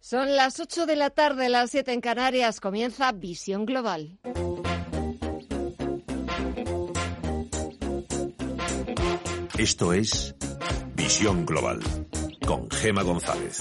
Son 0.00 0.34
las 0.34 0.58
8 0.58 0.86
de 0.86 0.96
la 0.96 1.10
tarde, 1.10 1.50
las 1.50 1.70
7 1.70 1.92
en 1.92 2.00
Canarias. 2.00 2.58
Comienza 2.58 3.12
Visión 3.12 3.66
Global. 3.66 4.18
Esto 9.58 9.92
es 9.92 10.34
Visión 10.94 11.44
Global 11.44 11.80
con 12.46 12.70
Gema 12.70 13.02
González. 13.02 13.60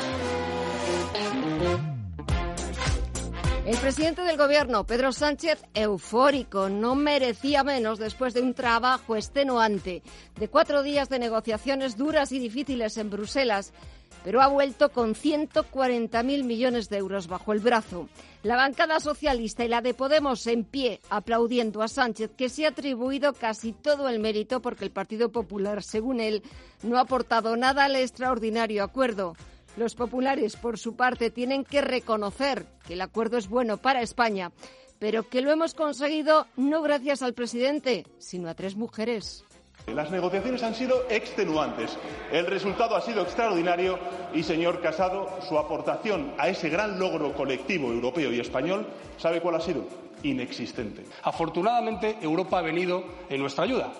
El 3.66 3.78
presidente 3.78 4.22
del 4.24 4.38
gobierno, 4.38 4.86
Pedro 4.88 5.12
Sánchez, 5.12 5.62
eufórico, 5.74 6.70
no 6.70 6.96
merecía 6.96 7.64
menos 7.64 8.00
después 8.00 8.34
de 8.34 8.42
un 8.42 8.54
trabajo 8.54 9.16
extenuante 9.16 10.02
de 10.40 10.48
cuatro 10.48 10.84
días 10.84 11.10
de 11.10 11.20
negociaciones 11.20 11.98
duras 11.98 12.32
y 12.32 12.40
difíciles 12.40 12.98
en 12.98 13.10
Bruselas 13.10 13.74
pero 14.24 14.42
ha 14.42 14.48
vuelto 14.48 14.90
con 14.90 15.16
140.000 15.16 16.44
millones 16.44 16.90
de 16.90 16.98
euros 16.98 17.28
bajo 17.28 17.54
el 17.54 17.60
brazo. 17.60 18.10
La 18.44 18.56
bancada 18.56 19.00
socialista 19.00 19.66
y 19.66 19.68
la 19.68 19.82
de 19.82 19.94
Podemos 19.94 20.46
en 20.48 20.64
pie 20.64 21.02
aplaudiendo 21.10 21.82
a 21.82 21.88
Sánchez, 21.88 22.32
que 22.38 22.50
se 22.50 22.66
ha 22.66 22.70
atribuido 22.70 23.34
casi 23.34 23.74
todo 23.74 24.10
el 24.10 24.20
mérito 24.20 24.62
porque 24.62 24.86
el 24.86 24.92
Partido 24.92 25.32
Popular, 25.32 25.84
según 25.84 26.20
él, 26.20 26.44
no 26.84 26.98
ha 26.98 27.02
aportado 27.02 27.56
nada 27.56 27.86
al 27.86 27.96
extraordinario 27.96 28.84
acuerdo. 28.84 29.36
Los 29.78 29.96
populares, 29.96 30.56
por 30.56 30.78
su 30.78 30.96
parte, 30.96 31.32
tienen 31.32 31.64
que 31.64 31.82
reconocer 31.82 32.66
que 32.86 32.94
el 32.94 33.02
acuerdo 33.02 33.38
es 33.38 33.48
bueno 33.48 33.78
para 33.78 34.02
España, 34.02 34.52
pero 35.00 35.30
que 35.30 35.42
lo 35.42 35.52
hemos 35.52 35.74
conseguido 35.74 36.48
no 36.58 36.82
gracias 36.82 37.22
al 37.22 37.34
presidente, 37.34 38.06
sino 38.18 38.50
a 38.50 38.56
tres 38.56 38.76
mujeres. 38.76 39.46
Las 39.94 40.12
negociaciones 40.12 40.64
han 40.64 40.76
sido 40.76 41.04
extenuantes. 41.10 41.98
El 42.32 42.46
resultado 42.46 42.96
ha 42.96 43.02
sido 43.02 43.24
extraordinario 43.24 44.00
y, 44.34 44.44
señor 44.44 44.82
Casado, 44.82 45.30
su 45.48 45.58
aportación 45.58 46.34
a 46.38 46.48
ese 46.48 46.70
gran 46.70 47.00
logro 47.00 47.34
colectivo 47.34 47.92
europeo 47.92 48.32
y 48.32 48.40
español, 48.40 48.88
¿sabe 49.18 49.42
cuál 49.42 49.56
ha 49.56 49.62
sido? 49.62 49.84
Inexistente. 50.24 51.04
Afortunadamente, 51.24 52.18
Europa 52.22 52.60
ha 52.60 52.62
venido 52.62 53.04
en 53.30 53.40
nuestra 53.40 53.64
ayuda. 53.64 53.92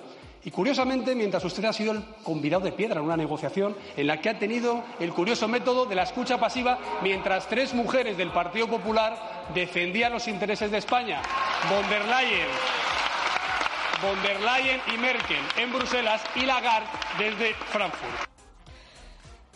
Y 0.46 0.52
curiosamente, 0.52 1.16
mientras 1.16 1.44
usted 1.44 1.66
ha 1.66 1.74
sido 1.74 1.92
el 1.92 2.04
convidado 2.24 2.64
de 2.64 2.72
piedra 2.72 3.00
en 3.00 3.06
una 3.06 3.18
negociación 3.18 3.76
en 3.98 4.08
la 4.08 4.22
que 4.22 4.30
ha 4.30 4.40
tenido 4.40 4.84
el 5.00 5.12
curioso 5.12 5.50
método 5.50 5.86
de 5.86 5.96
la 5.96 6.04
escucha 6.04 6.40
pasiva, 6.40 6.80
mientras 7.04 7.48
tres 7.48 7.74
mujeres 7.74 8.18
del 8.18 8.32
Partido 8.32 8.68
Popular 8.68 9.50
defendían 9.54 10.14
los 10.14 10.28
intereses 10.30 10.72
de 10.72 10.78
España, 10.78 11.22
von 11.70 11.90
der 11.90 12.06
Leyen, 12.06 12.48
von 14.02 14.22
der 14.24 14.40
Leyen 14.40 14.80
y 14.94 14.98
Merkel 14.98 15.44
en 15.58 15.72
Bruselas 15.72 16.22
y 16.36 16.46
Lagarde 16.46 16.88
desde 17.18 17.54
Frankfurt. 17.72 18.30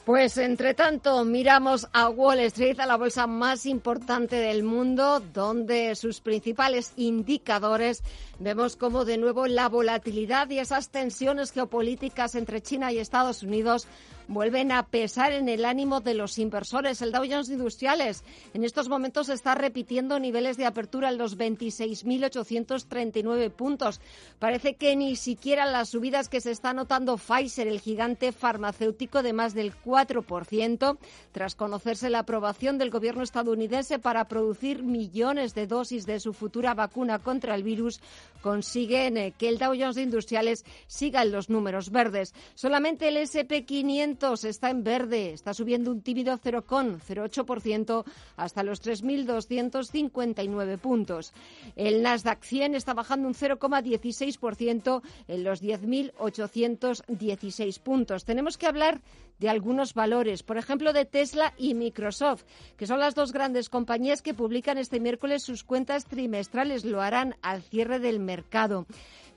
Pues 0.06 0.38
entre 0.38 0.74
tanto, 0.74 1.24
miramos 1.24 1.88
a 1.94 2.10
Wall 2.10 2.40
Street, 2.40 2.78
a 2.82 2.86
la 2.86 2.98
bolsa 2.98 3.26
más 3.26 3.66
importante 3.66 4.36
del 4.36 4.64
mundo, 4.64 5.22
donde 5.22 5.96
sus 5.96 6.20
principales 6.20 6.92
indicadores 6.98 8.04
vemos 8.38 8.76
como 8.76 9.06
de 9.06 9.18
nuevo 9.18 9.48
la 9.48 9.70
volatilidad 9.70 10.50
y 10.50 10.60
esas 10.60 10.90
tensiones 10.90 11.54
geopolíticas 11.54 12.36
entre 12.36 12.62
China 12.62 12.92
y 12.92 12.98
Estados 12.98 13.44
Unidos 13.44 13.88
vuelven 14.28 14.72
a 14.72 14.88
pesar 14.88 15.32
en 15.32 15.50
el 15.50 15.66
ánimo 15.66 16.02
de 16.02 16.14
los 16.14 16.38
inversores. 16.38 17.02
El 17.02 17.12
Dow 17.12 17.24
Jones 17.30 17.50
Industriales 17.50 18.24
en 18.54 18.64
estos 18.64 18.90
momentos 18.90 19.30
está 19.30 19.56
repitiendo 19.56 20.20
niveles 20.20 20.58
de 20.58 20.66
apertura 20.66 21.10
en 21.10 21.18
los 21.18 21.38
26.839 21.38 23.50
puntos. 23.52 24.02
Parece 24.40 24.76
que 24.76 24.96
ni 24.96 25.16
siquiera 25.16 25.66
las 25.66 25.90
subidas 25.90 26.30
que 26.30 26.42
se 26.42 26.52
está 26.52 26.74
notando 26.74 27.18
Pfizer, 27.18 27.68
el 27.68 27.80
gigante 27.80 28.32
farmacéutico 28.32 29.24
de 29.24 29.34
más 29.34 29.54
del 29.54 29.74
4%, 29.74 30.98
tras 31.32 31.56
conocerse 31.56 32.10
la 32.10 32.20
aprobación 32.20 32.78
del 32.78 32.90
gobierno 32.90 33.24
estadounidense 33.24 34.00
para 34.00 34.28
producir 34.28 34.84
millones 34.84 35.56
de 35.56 35.68
dosis 35.68 36.06
de 36.06 36.20
su 36.20 36.34
futura 36.34 36.74
vacuna 36.74 37.20
contra 37.20 37.56
el 37.56 37.64
virus, 37.64 38.02
consiguen 38.44 39.18
eh, 39.18 39.34
que 39.36 39.50
el 39.50 39.58
Dow 39.58 39.74
Jones 39.74 39.98
Industriales 39.98 40.64
siga 40.86 41.24
en 41.24 41.32
los 41.32 41.50
números 41.50 41.90
verdes. 41.90 42.36
Solamente 42.54 43.08
el 43.08 43.18
SP500 43.18 44.44
está 44.44 44.70
en 44.70 44.84
verde, 44.84 45.32
está 45.32 45.56
subiendo 45.56 45.90
un 45.90 46.02
tímido 46.02 46.38
0,08% 46.38 48.04
hasta 48.36 48.64
los 48.64 48.84
3.259 48.84 50.78
puntos. 50.78 51.34
El 51.78 52.04
Nasdaq 52.04 52.44
100 52.44 52.76
está 52.76 52.94
bajando 52.94 53.30
un 53.30 53.34
0,16% 53.34 55.02
en 55.30 55.44
los 55.44 55.64
10.816 55.64 57.80
puntos. 57.80 58.26
Tenemos 58.26 58.58
que 58.58 58.68
hablar 58.68 59.00
de 59.40 59.50
algunos 59.50 59.94
valores, 59.94 60.44
por 60.44 60.58
ejemplo, 60.58 60.94
de 60.94 61.06
Tesla 61.06 61.54
y 61.58 61.74
Microsoft, 61.74 62.44
que 62.78 62.88
son 62.88 63.00
las 63.00 63.16
dos 63.16 63.34
grandes 63.34 63.70
compañías 63.70 64.22
que 64.22 64.34
publican 64.34 64.78
este 64.78 65.00
miércoles 65.00 65.44
sus 65.44 65.64
cuentas 65.64 66.06
trimestrales. 66.06 66.86
Lo 66.86 67.02
harán 67.02 67.36
al 67.42 67.62
cierre 67.62 68.00
del 68.00 68.20
mercado 68.20 68.33
mercado. 68.34 68.88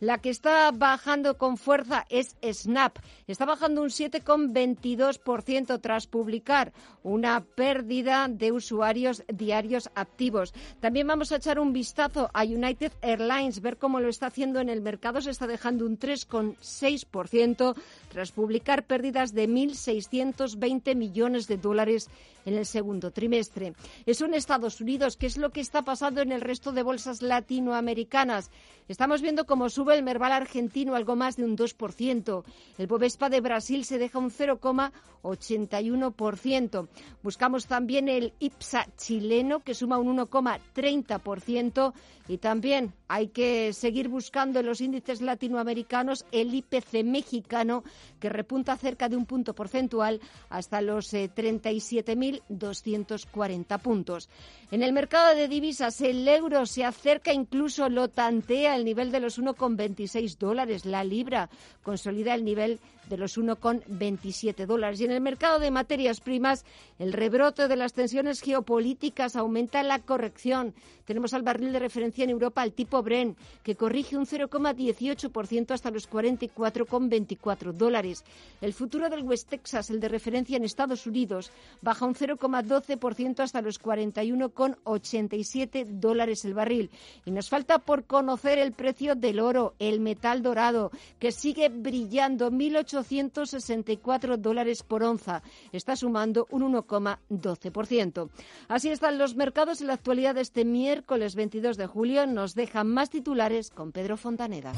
La 0.01 0.19
que 0.19 0.29
está 0.29 0.71
bajando 0.73 1.39
con 1.39 1.57
fuerza 1.57 2.05
es 2.11 2.37
Snap. 2.43 2.99
Está 3.27 3.47
bajando 3.47 3.81
un 3.81 3.89
7,22% 3.89 5.81
tras 5.81 6.07
publicar 6.07 6.75
una 7.03 7.43
pérdida 7.43 8.29
de 8.29 8.53
usuarios 8.53 9.25
diarios 9.33 9.89
activos. 9.95 10.53
También 10.81 11.07
vamos 11.07 11.33
a 11.33 11.37
echar 11.37 11.59
un 11.59 11.73
vistazo 11.73 12.29
a 12.35 12.45
United 12.45 12.93
Airlines, 13.01 13.63
ver 13.63 13.79
cómo 13.79 13.99
lo 14.01 14.09
está 14.09 14.27
haciendo 14.27 14.61
en 14.61 14.69
el 14.69 14.83
mercado. 14.83 15.23
Se 15.23 15.31
está 15.31 15.47
dejando 15.47 15.87
un 15.87 15.99
3,6% 15.99 17.75
tras 18.11 18.33
publicar 18.33 18.85
pérdidas 18.85 19.33
de 19.33 19.49
1.620 19.49 20.95
millones 20.95 21.47
de 21.47 21.57
dólares 21.57 22.11
en 22.45 22.55
el 22.55 22.67
segundo 22.67 23.11
trimestre. 23.13 23.73
Eso 24.05 24.27
en 24.27 24.35
Estados 24.35 24.81
Unidos. 24.81 25.17
¿Qué 25.17 25.27
es 25.27 25.37
lo 25.37 25.51
que 25.51 25.61
está 25.61 25.83
pasando 25.83 26.21
en 26.21 26.33
el 26.33 26.43
resto 26.43 26.73
de 26.73 26.83
bolsas 26.83 27.23
latinoamericanas? 27.23 28.51
Estamos 28.89 29.21
viendo 29.21 29.47
cómo 29.47 29.69
sube 29.69 29.86
el 29.93 30.03
Merval 30.03 30.33
argentino 30.33 30.95
algo 30.95 31.17
más 31.17 31.37
de 31.37 31.45
un 31.45 31.55
2%. 31.57 32.45
El 32.79 32.87
Bovespa 32.87 33.29
de 33.29 33.41
Brasil 33.41 33.85
se 33.85 33.99
deja 33.99 34.19
un 34.19 34.31
0,81%. 34.31 36.89
Buscamos 37.23 37.67
también 37.67 38.09
el 38.09 38.33
IPSA 38.39 38.87
chileno 38.97 39.61
que 39.61 39.75
suma 39.75 39.99
un 39.99 40.17
1,30% 40.17 41.93
y 42.29 42.39
también 42.39 42.95
hay 43.09 43.29
que 43.29 43.73
seguir 43.73 44.09
buscando 44.09 44.59
en 44.61 44.67
los 44.67 44.81
índices 44.81 45.21
latinoamericanos 45.21 46.25
el 46.33 46.55
IPC 46.55 47.05
mexicano 47.05 47.85
que 48.21 48.29
repunta 48.29 48.77
cerca 48.77 49.09
de 49.09 49.17
un 49.17 49.27
punto 49.27 49.55
porcentual 49.55 50.21
hasta 50.49 50.81
los 50.81 51.13
37.240 51.13 53.75
eh, 53.75 53.79
puntos. 53.79 54.29
En 54.71 54.83
el 54.83 54.93
mercado 54.93 55.37
de 55.37 55.49
divisas 55.49 56.01
el 56.01 56.27
euro 56.27 56.67
se 56.67 56.85
acerca 56.85 57.33
incluso 57.33 57.89
lo 57.89 58.09
tantea 58.09 58.75
al 58.75 58.85
nivel 58.85 59.13
de 59.13 59.21
los 59.21 59.41
1,26 59.41 60.39
dólares. 60.39 60.85
La 60.85 61.05
libra 61.05 61.49
consolida 61.83 62.35
el 62.35 62.45
nivel 62.45 62.81
de 63.09 63.17
los 63.17 63.39
1,27 63.39 64.67
dólares. 64.67 65.01
Y 65.01 65.05
en 65.05 65.13
el 65.13 65.21
mercado 65.21 65.59
de 65.59 65.71
materias 65.71 66.21
primas, 66.21 66.65
el 66.99 67.13
rebrote 67.13 67.69
de 67.69 67.77
las 67.77 67.93
tensiones 67.93 68.41
geopolíticas 68.41 69.37
aumenta 69.37 69.83
la 69.83 70.01
corrección. 70.01 70.75
Tenemos 71.05 71.35
al 71.35 71.43
barril 71.43 71.73
de 71.73 71.79
referencia 71.79 72.25
en 72.25 72.31
Europa, 72.31 72.65
el 72.65 72.73
tipo 72.73 72.96
Bren, 73.03 73.37
que 73.63 73.77
corrige 73.77 74.17
un 74.17 74.25
0,18% 74.27 75.73
hasta 75.73 75.91
los 75.91 76.09
44,24 76.11 77.73
dólares. 77.73 78.25
El 78.61 78.73
futuro 78.73 79.11
del 79.11 79.23
West 79.23 79.49
Texas, 79.49 79.91
el 79.91 80.01
de 80.01 80.09
referencia 80.09 80.57
en 80.57 80.65
Estados 80.65 81.07
Unidos, 81.07 81.53
baja 81.83 82.07
un 82.07 82.15
0,12% 82.15 83.41
hasta 83.41 83.61
los 83.63 83.81
41,87 83.81 85.85
dólares 85.87 86.45
el 86.45 86.55
barril. 86.55 86.91
Y 87.25 87.31
nos 87.31 87.49
falta 87.49 87.79
por 87.79 88.03
conocer 88.05 88.59
el 88.59 88.73
precio 88.73 89.15
del 89.15 89.39
oro, 89.41 89.75
el 89.79 90.01
metal 90.01 90.43
dorado, 90.43 90.91
que 91.19 91.33
sigue 91.33 91.69
brillando 91.69 92.51
1.864 92.51 94.39
dólares 94.39 94.83
por 94.83 95.03
onza. 95.03 95.43
Está 95.73 95.97
sumando 95.97 96.47
un 96.51 96.63
1,12%. 96.73 98.29
Así 98.69 98.91
están 98.91 99.19
los 99.19 99.35
mercados 99.37 99.81
en 99.81 99.87
la 99.89 99.95
actualidad 99.95 100.35
de 100.35 100.43
este 100.43 100.65
miércoles 100.65 100.87
miércoles 100.87 101.35
22 101.35 101.77
de 101.77 101.87
julio 101.87 102.27
nos 102.27 102.55
dejan 102.55 102.86
más 102.89 103.11
titulares 103.11 103.71
con 103.71 103.93
Pedro 103.93 104.17
Fontaneda. 104.17 104.73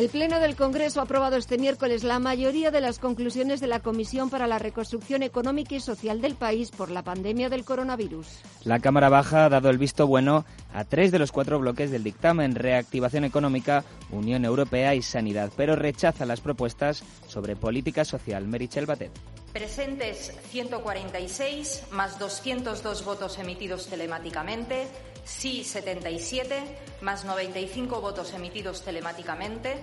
El 0.00 0.08
Pleno 0.08 0.40
del 0.40 0.56
Congreso 0.56 1.00
ha 1.00 1.02
aprobado 1.02 1.36
este 1.36 1.58
miércoles 1.58 2.04
la 2.04 2.18
mayoría 2.18 2.70
de 2.70 2.80
las 2.80 2.98
conclusiones 2.98 3.60
de 3.60 3.66
la 3.66 3.80
Comisión 3.80 4.30
para 4.30 4.46
la 4.46 4.58
Reconstrucción 4.58 5.22
Económica 5.22 5.74
y 5.74 5.80
Social 5.80 6.22
del 6.22 6.36
país 6.36 6.70
por 6.70 6.90
la 6.90 7.02
pandemia 7.02 7.50
del 7.50 7.66
coronavirus. 7.66 8.26
La 8.64 8.78
Cámara 8.78 9.10
Baja 9.10 9.44
ha 9.44 9.50
dado 9.50 9.68
el 9.68 9.76
visto 9.76 10.06
bueno 10.06 10.46
a 10.72 10.84
tres 10.84 11.12
de 11.12 11.18
los 11.18 11.32
cuatro 11.32 11.58
bloques 11.58 11.90
del 11.90 12.02
dictamen, 12.02 12.54
reactivación 12.54 13.24
económica, 13.24 13.84
Unión 14.10 14.46
Europea 14.46 14.94
y 14.94 15.02
Sanidad, 15.02 15.52
pero 15.54 15.76
rechaza 15.76 16.24
las 16.24 16.40
propuestas 16.40 17.04
sobre 17.28 17.54
política 17.54 18.06
social. 18.06 18.46
Merichel 18.46 18.86
Batet. 18.86 19.12
Presentes 19.52 20.32
146 20.48 21.88
más 21.90 22.18
202 22.18 23.04
votos 23.04 23.38
emitidos 23.38 23.88
telemáticamente 23.88 24.86
sí 25.24 25.64
77, 25.64 26.78
más 27.00 27.24
95 27.24 28.00
votos 28.00 28.32
emitidos 28.34 28.82
telemáticamente, 28.82 29.76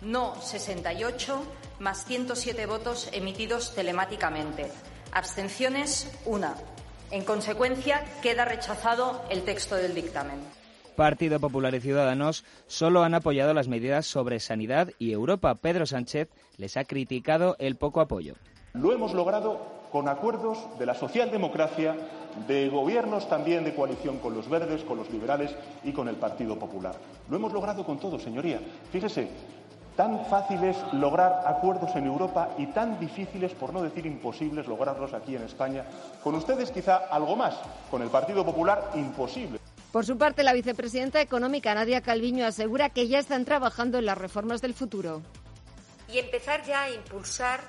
no 0.00 0.40
68, 0.40 1.42
más 1.80 2.04
107 2.04 2.66
votos 2.66 3.08
emitidos 3.12 3.74
telemáticamente, 3.74 4.70
abstenciones 5.12 6.10
1. 6.24 6.54
En 7.10 7.24
consecuencia, 7.24 8.04
queda 8.22 8.44
rechazado 8.44 9.22
el 9.30 9.42
texto 9.42 9.76
del 9.76 9.94
dictamen. 9.94 10.40
Partido 10.96 11.40
Popular 11.40 11.74
y 11.74 11.80
Ciudadanos 11.80 12.44
solo 12.66 13.02
han 13.02 13.14
apoyado 13.14 13.54
las 13.54 13.68
medidas 13.68 14.06
sobre 14.06 14.40
sanidad 14.40 14.90
y 14.98 15.12
Europa. 15.12 15.54
Pedro 15.54 15.86
Sánchez 15.86 16.28
les 16.56 16.76
ha 16.76 16.84
criticado 16.84 17.56
el 17.58 17.76
poco 17.76 18.00
apoyo. 18.00 18.34
Lo 18.74 18.92
hemos 18.92 19.12
logrado 19.14 19.82
con 19.90 20.08
acuerdos 20.08 20.58
de 20.78 20.86
la 20.86 20.94
socialdemocracia, 20.94 21.96
de 22.46 22.68
gobiernos 22.68 23.28
también 23.28 23.64
de 23.64 23.74
coalición 23.74 24.18
con 24.18 24.34
los 24.34 24.48
verdes, 24.48 24.82
con 24.82 24.98
los 24.98 25.10
liberales 25.10 25.54
y 25.84 25.92
con 25.92 26.08
el 26.08 26.16
Partido 26.16 26.58
Popular. 26.58 26.94
Lo 27.28 27.36
hemos 27.36 27.52
logrado 27.52 27.84
con 27.84 27.98
todo, 27.98 28.18
señoría. 28.18 28.60
Fíjese, 28.90 29.28
tan 29.96 30.24
fácil 30.26 30.62
es 30.64 30.76
lograr 30.92 31.42
acuerdos 31.46 31.94
en 31.96 32.06
Europa 32.06 32.50
y 32.58 32.66
tan 32.66 32.98
difíciles, 32.98 33.52
por 33.52 33.72
no 33.72 33.82
decir 33.82 34.06
imposibles, 34.06 34.66
lograrlos 34.66 35.12
aquí 35.14 35.36
en 35.36 35.42
España. 35.42 35.84
Con 36.22 36.34
ustedes 36.34 36.70
quizá 36.70 36.96
algo 37.10 37.36
más, 37.36 37.54
con 37.90 38.02
el 38.02 38.08
Partido 38.08 38.44
Popular 38.44 38.90
imposible. 38.94 39.58
Por 39.92 40.06
su 40.06 40.16
parte, 40.16 40.42
la 40.42 40.54
vicepresidenta 40.54 41.20
económica 41.20 41.74
Nadia 41.74 42.00
Calviño 42.00 42.46
asegura 42.46 42.88
que 42.88 43.08
ya 43.08 43.18
están 43.18 43.44
trabajando 43.44 43.98
en 43.98 44.06
las 44.06 44.16
reformas 44.16 44.62
del 44.62 44.72
futuro. 44.72 45.20
Y 46.10 46.18
empezar 46.18 46.62
ya 46.64 46.84
a 46.84 46.90
impulsar 46.90 47.60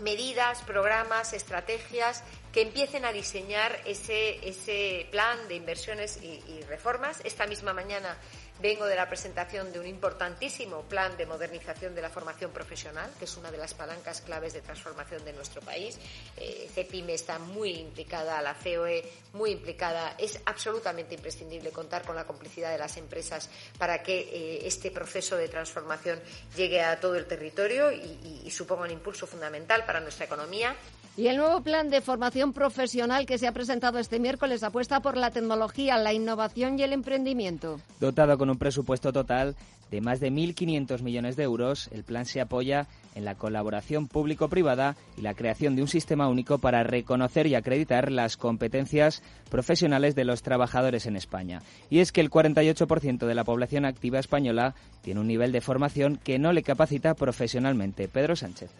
medidas, 0.00 0.62
programas, 0.62 1.32
estrategias 1.32 2.22
que 2.56 2.62
empiecen 2.62 3.04
a 3.04 3.12
diseñar 3.12 3.82
ese, 3.84 4.48
ese 4.48 5.06
plan 5.10 5.46
de 5.46 5.56
inversiones 5.56 6.18
y, 6.22 6.62
reformas. 6.62 7.20
Esta 7.22 7.46
misma 7.46 7.74
mañana 7.74 8.16
Vengo 8.58 8.86
de 8.86 8.96
la 8.96 9.06
presentación 9.06 9.70
de 9.70 9.78
un 9.78 9.86
importantísimo 9.86 10.80
plan 10.84 11.14
de 11.18 11.26
modernización 11.26 11.94
de 11.94 12.00
la 12.00 12.08
formación 12.08 12.52
profesional, 12.52 13.12
que 13.18 13.26
es 13.26 13.36
una 13.36 13.50
de 13.50 13.58
las 13.58 13.74
palancas 13.74 14.22
claves 14.22 14.54
de 14.54 14.62
transformación 14.62 15.22
de 15.26 15.34
nuestro 15.34 15.60
país. 15.60 15.98
Eh, 16.38 16.70
está 17.08 17.38
muy 17.38 17.72
implicada, 17.72 18.40
la 18.40 18.54
COE 18.54 19.04
muy 19.34 19.50
implicada. 19.50 20.14
Es 20.16 20.40
absolutamente 20.46 21.16
imprescindible 21.16 21.70
contar 21.70 22.06
con 22.06 22.16
la 22.16 22.24
complicidad 22.24 22.72
de 22.72 22.78
las 22.78 22.96
empresas 22.96 23.50
para 23.76 24.02
que 24.02 24.20
eh, 24.20 24.66
este 24.66 24.90
proceso 24.90 25.36
de 25.36 25.48
transformación 25.48 26.18
llegue 26.56 26.80
a 26.80 26.98
todo 26.98 27.16
el 27.16 27.26
territorio 27.26 27.92
y 27.92 28.50
suponga 28.50 28.84
un 28.84 28.90
impulso 28.92 29.26
fundamental 29.26 29.84
para 29.84 30.00
nuestra 30.00 30.24
economía. 30.24 30.74
Y 31.18 31.28
el 31.28 31.38
nuevo 31.38 31.62
plan 31.62 31.88
de 31.88 32.02
formación 32.02 32.52
profesional 32.52 33.24
que 33.24 33.38
se 33.38 33.46
ha 33.46 33.52
presentado 33.52 33.98
este 33.98 34.20
miércoles 34.20 34.62
apuesta 34.62 35.00
por 35.00 35.16
la 35.16 35.30
tecnología, 35.30 35.96
la 35.96 36.12
innovación 36.12 36.78
y 36.78 36.82
el 36.82 36.92
emprendimiento. 36.92 37.80
Dotado 38.00 38.36
con 38.36 38.50
un 38.50 38.58
presupuesto 38.58 39.14
total 39.14 39.56
de 39.90 40.02
más 40.02 40.20
de 40.20 40.30
1.500 40.30 41.00
millones 41.00 41.36
de 41.36 41.44
euros, 41.44 41.88
el 41.92 42.04
plan 42.04 42.26
se 42.26 42.42
apoya 42.42 42.86
en 43.14 43.24
la 43.24 43.34
colaboración 43.34 44.08
público-privada 44.08 44.94
y 45.16 45.22
la 45.22 45.32
creación 45.32 45.74
de 45.74 45.80
un 45.80 45.88
sistema 45.88 46.28
único 46.28 46.58
para 46.58 46.82
reconocer 46.82 47.46
y 47.46 47.54
acreditar 47.54 48.12
las 48.12 48.36
competencias 48.36 49.22
profesionales 49.48 50.14
de 50.16 50.24
los 50.24 50.42
trabajadores 50.42 51.06
en 51.06 51.16
España. 51.16 51.62
Y 51.88 52.00
es 52.00 52.12
que 52.12 52.20
el 52.20 52.30
48% 52.30 53.26
de 53.26 53.34
la 53.34 53.44
población 53.44 53.86
activa 53.86 54.18
española 54.18 54.74
tiene 55.00 55.20
un 55.20 55.28
nivel 55.28 55.52
de 55.52 55.62
formación 55.62 56.18
que 56.18 56.38
no 56.38 56.52
le 56.52 56.62
capacita 56.62 57.14
profesionalmente. 57.14 58.06
Pedro 58.06 58.36
Sánchez. 58.36 58.70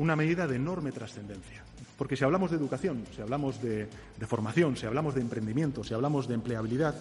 Una 0.00 0.16
medida 0.16 0.46
de 0.46 0.56
enorme 0.56 0.92
trascendencia 0.92 1.62
porque 2.00 2.16
si 2.16 2.24
hablamos 2.24 2.50
de 2.50 2.56
educación, 2.56 3.04
si 3.14 3.20
hablamos 3.20 3.60
de, 3.60 3.86
formación, 4.26 4.74
si 4.74 4.86
hablamos 4.86 5.14
de 5.14 5.20
emprendimiento, 5.20 5.84
si 5.84 5.92
hablamos 5.92 6.26
de 6.26 6.32
empleabilidad, 6.32 6.94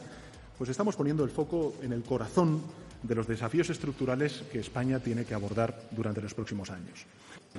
pues 0.57 0.69
estamos 0.69 0.97
poniendo 0.97 1.23
el 1.23 1.29
foco 1.29 1.75
en 1.81 1.93
el 1.93 2.03
corazón 2.03 2.61
de 3.01 3.15
los 3.15 3.25
desafíos 3.25 3.69
estructurales 3.69 4.43
que 4.51 4.59
España 4.59 4.99
tiene 4.99 5.23
que 5.23 5.33
abordar 5.33 5.83
durante 5.91 6.21
los 6.21 6.33
próximos 6.33 6.69
años. 6.69 7.05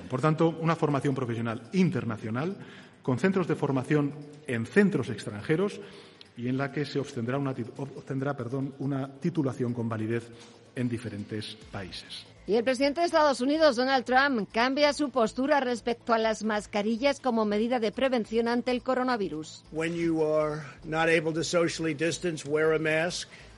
Por 0.07 0.21
tanto, 0.21 0.49
una 0.61 0.75
formación 0.75 1.15
profesional 1.15 1.63
internacional 1.73 2.55
con 3.01 3.17
centros 3.17 3.47
de 3.47 3.55
formación 3.55 4.13
en 4.45 4.67
centros 4.67 5.09
extranjeros 5.09 5.81
y 6.37 6.47
en 6.47 6.59
la 6.59 6.71
que 6.71 6.85
se 6.85 6.99
obtendrá 6.99 7.39
una 7.39 9.09
titulación 9.19 9.73
con 9.73 9.89
validez 9.89 10.29
en 10.75 10.87
diferentes 10.87 11.57
países. 11.71 12.30
Y 12.51 12.57
el 12.57 12.65
presidente 12.65 12.99
de 12.99 13.05
Estados 13.05 13.39
Unidos, 13.39 13.77
Donald 13.77 14.03
Trump, 14.03 14.49
cambia 14.51 14.91
su 14.91 15.09
postura 15.09 15.61
respecto 15.61 16.13
a 16.13 16.17
las 16.17 16.43
mascarillas 16.43 17.21
como 17.21 17.45
medida 17.45 17.79
de 17.79 17.93
prevención 17.93 18.49
ante 18.49 18.71
el 18.71 18.83
coronavirus. 18.83 19.63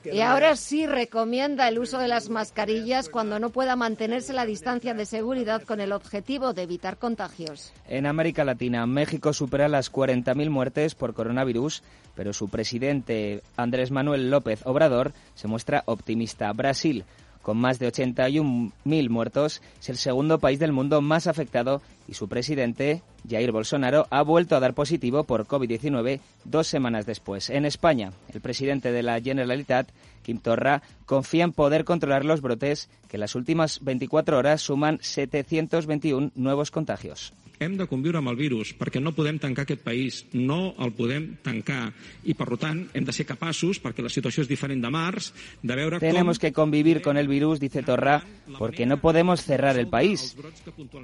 Y 0.04 0.20
ahora 0.20 0.54
sí 0.54 0.86
recomienda 0.86 1.66
el 1.66 1.80
uso 1.80 1.98
de 1.98 2.06
las 2.06 2.30
mascarillas 2.30 3.08
cuando 3.08 3.40
no 3.40 3.50
pueda 3.50 3.74
mantenerse 3.74 4.32
la 4.32 4.46
distancia 4.46 4.94
de 4.94 5.06
seguridad 5.06 5.64
con 5.64 5.80
el 5.80 5.90
objetivo 5.90 6.52
de 6.52 6.62
evitar 6.62 6.96
contagios. 6.96 7.72
En 7.88 8.06
América 8.06 8.44
Latina, 8.44 8.86
México 8.86 9.32
supera 9.32 9.66
las 9.66 9.90
40.000 9.90 10.50
muertes 10.50 10.94
por 10.94 11.14
coronavirus, 11.14 11.82
pero 12.14 12.32
su 12.32 12.48
presidente 12.48 13.42
Andrés 13.56 13.90
Manuel 13.90 14.30
López 14.30 14.60
Obrador 14.64 15.12
se 15.34 15.48
muestra 15.48 15.82
optimista. 15.86 16.52
Brasil 16.52 17.04
con 17.44 17.58
más 17.58 17.78
de 17.78 17.92
81.000 17.92 19.10
muertos, 19.10 19.60
es 19.78 19.88
el 19.90 19.98
segundo 19.98 20.38
país 20.38 20.58
del 20.58 20.72
mundo 20.72 21.02
más 21.02 21.26
afectado 21.26 21.82
y 22.08 22.14
su 22.14 22.26
presidente, 22.26 23.02
Jair 23.28 23.52
Bolsonaro, 23.52 24.06
ha 24.08 24.22
vuelto 24.22 24.56
a 24.56 24.60
dar 24.60 24.72
positivo 24.72 25.24
por 25.24 25.46
COVID-19 25.46 26.20
dos 26.44 26.66
semanas 26.66 27.04
después. 27.04 27.50
En 27.50 27.66
España, 27.66 28.12
el 28.32 28.40
presidente 28.40 28.92
de 28.92 29.02
la 29.02 29.20
Generalitat, 29.20 29.90
Quim 30.22 30.38
Torra, 30.38 30.82
confía 31.04 31.44
en 31.44 31.52
poder 31.52 31.84
controlar 31.84 32.24
los 32.24 32.40
brotes 32.40 32.88
que 33.08 33.18
las 33.18 33.34
últimas 33.34 33.80
24 33.82 34.38
horas 34.38 34.62
suman 34.62 34.98
721 35.02 36.30
nuevos 36.34 36.70
contagios. 36.70 37.34
Hem 37.60 37.76
de 37.78 37.86
conviure 37.86 38.18
amb 38.18 38.30
el 38.32 38.38
virus 38.38 38.72
perquè 38.76 39.00
no 39.02 39.14
podem 39.14 39.38
tancar 39.42 39.64
aquest 39.64 39.82
país, 39.84 40.24
no 40.32 40.74
el 40.82 40.92
podem 40.96 41.34
tancar 41.44 41.92
i 42.24 42.34
per 42.34 42.48
tant 42.60 42.84
hem 42.94 43.06
de 43.06 43.14
ser 43.14 43.26
capaços, 43.28 43.80
perquè 43.82 44.02
la 44.04 44.12
situació 44.12 44.42
és 44.44 44.50
diferent 44.50 44.82
de 44.82 44.90
març, 44.90 45.30
de 45.62 45.76
veure 45.76 46.00
Tenemos 46.02 46.38
que 46.38 46.52
convivir 46.52 47.02
con 47.02 47.16
el 47.16 47.28
virus, 47.28 47.60
dice 47.60 47.82
Torra, 47.82 48.22
porque 48.58 48.86
no 48.86 48.98
podemos 48.98 49.42
cerrar 49.42 49.78
el 49.78 49.88
país. 49.88 50.36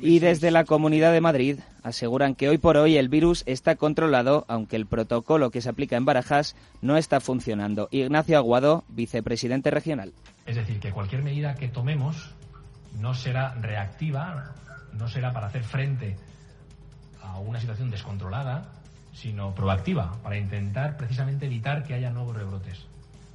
Y 0.01 0.19
desde 0.19 0.51
la 0.51 0.65
Comunidad 0.65 1.13
de 1.13 1.21
Madrid 1.21 1.59
aseguran 1.83 2.35
que 2.35 2.49
hoy 2.49 2.59
por 2.59 2.77
hoy 2.77 2.97
el 2.97 3.09
virus 3.09 3.43
está 3.47 3.77
controlado, 3.77 4.45
aunque 4.49 4.77
el 4.77 4.87
protocolo 4.87 5.51
que 5.51 5.61
se 5.61 5.69
aplica 5.69 5.97
en 5.97 6.05
Barajas 6.05 6.57
no 6.83 6.97
está 6.97 7.21
funcionando. 7.21 7.89
Ignacio 7.91 8.37
Aguado, 8.37 8.85
vicepresidente 8.89 9.71
regional. 9.71 10.13
Es 10.47 10.57
decir, 10.57 10.81
que 10.81 10.91
cualquier 10.91 11.23
medida 11.23 11.55
que 11.55 11.69
tomemos 11.69 12.35
no 12.99 13.15
será 13.15 13.55
reactiva, 13.55 14.55
no 14.99 15.09
será 15.09 15.33
para 15.33 15.47
hacer 15.47 15.63
frente 15.63 16.17
a 17.23 17.39
una 17.39 17.61
situación 17.61 17.91
descontrolada, 17.91 18.73
sino 19.13 19.55
proactiva, 19.55 20.17
para 20.23 20.39
intentar 20.39 20.97
precisamente 20.97 21.47
evitar 21.47 21.85
que 21.85 21.95
haya 21.95 22.11
nuevos 22.11 22.37
rebrotes. 22.37 22.87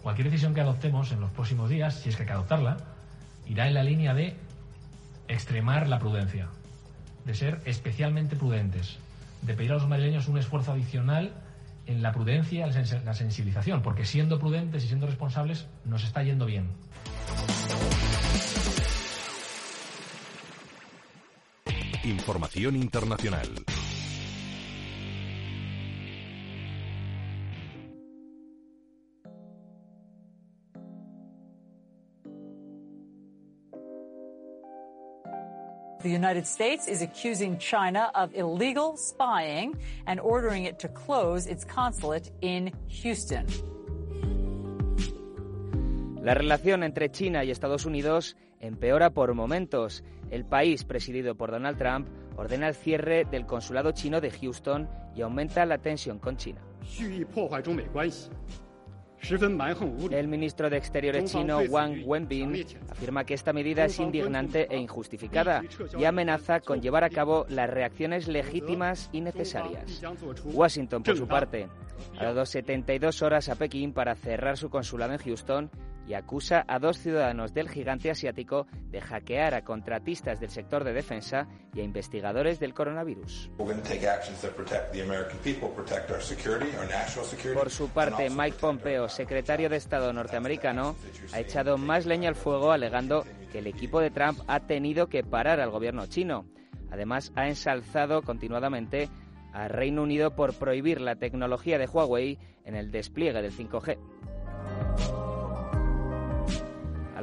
Cualquier 0.02 0.30
decisión 0.30 0.54
que 0.54 0.62
adoptemos 0.62 1.12
en 1.12 1.20
los 1.20 1.32
próximos 1.32 1.70
días, 1.70 1.96
si 1.96 2.10
es 2.10 2.16
que 2.16 2.24
hay 2.24 2.28
que 2.28 2.34
adoptarla, 2.34 2.78
irá 3.48 3.68
en 3.68 3.74
la 3.74 3.84
línea 3.84 4.14
de 4.14 4.36
extremar 5.28 5.88
la 5.88 6.00
prudencia, 6.00 6.48
de 7.26 7.34
ser 7.34 7.62
especialmente 7.66 8.36
prudentes, 8.36 8.98
de 9.42 9.54
pedir 9.54 9.72
a 9.72 9.76
los 9.76 9.88
madrileños 9.88 10.28
un 10.28 10.38
esfuerzo 10.38 10.72
adicional 10.72 11.34
en 11.88 12.02
la 12.02 12.12
prudencia 12.12 12.68
y 12.68 13.04
la 13.04 13.14
sensibilización, 13.14 13.82
porque 13.82 14.06
siendo 14.06 14.40
prudentes 14.40 14.84
y 14.84 14.88
siendo 14.88 15.08
responsables 15.08 15.68
nos 15.86 16.04
está 16.04 16.24
yendo 16.24 16.46
bien. 16.46 16.70
Información 22.06 22.76
internacional. 22.76 23.50
The 36.04 36.12
United 36.12 36.46
States 36.46 36.88
is 36.88 37.02
accusing 37.02 37.58
China 37.58 38.12
of 38.14 38.36
illegal 38.36 38.98
spying 38.98 39.76
and 40.06 40.20
ordering 40.20 40.66
it 40.66 40.78
to 40.82 40.88
close 40.88 41.48
its 41.48 41.66
consulate 41.66 42.30
in 42.44 42.72
Houston. 42.88 43.48
La 46.26 46.34
relación 46.34 46.82
entre 46.82 47.12
China 47.12 47.44
y 47.44 47.52
Estados 47.52 47.86
Unidos 47.86 48.36
empeora 48.60 49.12
por 49.12 49.36
momentos. 49.36 50.04
El 50.32 50.44
país, 50.44 50.84
presidido 50.84 51.36
por 51.36 51.52
Donald 51.52 51.78
Trump, 51.78 52.08
ordena 52.36 52.68
el 52.68 52.74
cierre 52.74 53.26
del 53.26 53.46
consulado 53.46 53.92
chino 53.92 54.20
de 54.20 54.32
Houston 54.32 54.90
y 55.16 55.22
aumenta 55.22 55.68
la 55.68 55.78
tensión 55.78 56.18
con 56.18 56.36
China. 56.36 56.62
El 60.10 60.28
ministro 60.28 60.72
de 60.72 60.78
Exteriores 60.78 61.32
chino 61.32 61.60
Wang 61.60 62.02
Wenbin 62.04 62.66
afirma 62.90 63.24
que 63.24 63.36
esta 63.36 63.54
medida 63.54 63.86
es 63.86 64.00
indignante 64.00 64.66
e 64.72 64.80
injustificada 64.80 65.62
y 65.96 66.06
amenaza 66.06 66.60
con 66.60 66.82
llevar 66.82 67.04
a 67.04 67.12
cabo 67.12 67.46
las 67.50 67.70
reacciones 67.70 68.28
legítimas 68.28 69.12
y 69.12 69.22
necesarias. 69.22 70.02
Washington, 70.44 71.04
por 71.04 71.18
su 71.18 71.28
parte, 71.28 71.68
ha 72.18 72.24
dado 72.24 72.48
72 72.48 73.22
horas 73.22 73.48
a 73.50 73.56
Pekín 73.56 73.94
para 73.94 74.16
cerrar 74.16 74.58
su 74.58 74.72
consulado 74.72 75.14
en 75.14 75.20
Houston 75.20 75.70
y 76.08 76.14
acusa 76.14 76.64
a 76.68 76.80
dos 76.80 77.00
ciudadanos 77.00 77.54
del 77.54 77.70
gigante 77.70 78.12
asiático 78.12 78.68
de 78.90 79.02
hackear 79.02 79.54
a 79.54 79.64
contratistas 79.64 80.40
del 80.40 80.50
sector 80.50 80.84
de 80.84 80.94
defensa 80.94 81.48
y 81.74 81.82
a 81.82 81.84
investigadores 81.84 82.60
del 82.60 82.74
coronavirus. 82.74 83.50
Por 87.54 87.70
su 87.70 87.90
parte, 87.90 88.30
Mike 88.30 88.58
Pompeo, 88.60 89.10
secretario 89.10 89.70
de 89.70 89.78
Estado 89.78 90.14
norteamericano, 90.14 90.96
ha 91.34 91.40
echado 91.40 91.78
más 91.78 92.06
leña 92.06 92.30
al 92.30 92.36
fuego 92.36 92.72
alegando 92.72 93.26
que 93.52 93.60
el 93.60 93.68
equipo 93.68 94.00
de 94.00 94.12
Trump 94.12 94.40
ha 94.48 94.62
tenido 94.62 95.08
que 95.08 95.24
parar 95.24 95.60
al 95.60 95.72
gobierno 95.72 96.06
chino. 96.08 96.46
Además, 96.92 97.32
ha 97.36 97.48
ensalzado 97.48 98.22
continuadamente 98.22 99.10
a 99.54 99.68
Reino 99.68 100.04
Unido 100.04 100.36
por 100.36 100.54
prohibir 100.54 101.02
la 101.02 101.16
tecnología 101.16 101.78
de 101.78 101.88
Huawei 101.88 102.38
en 102.66 102.76
el 102.76 102.92
despliegue 102.92 103.42
del 103.42 103.52
5G. 103.52 103.98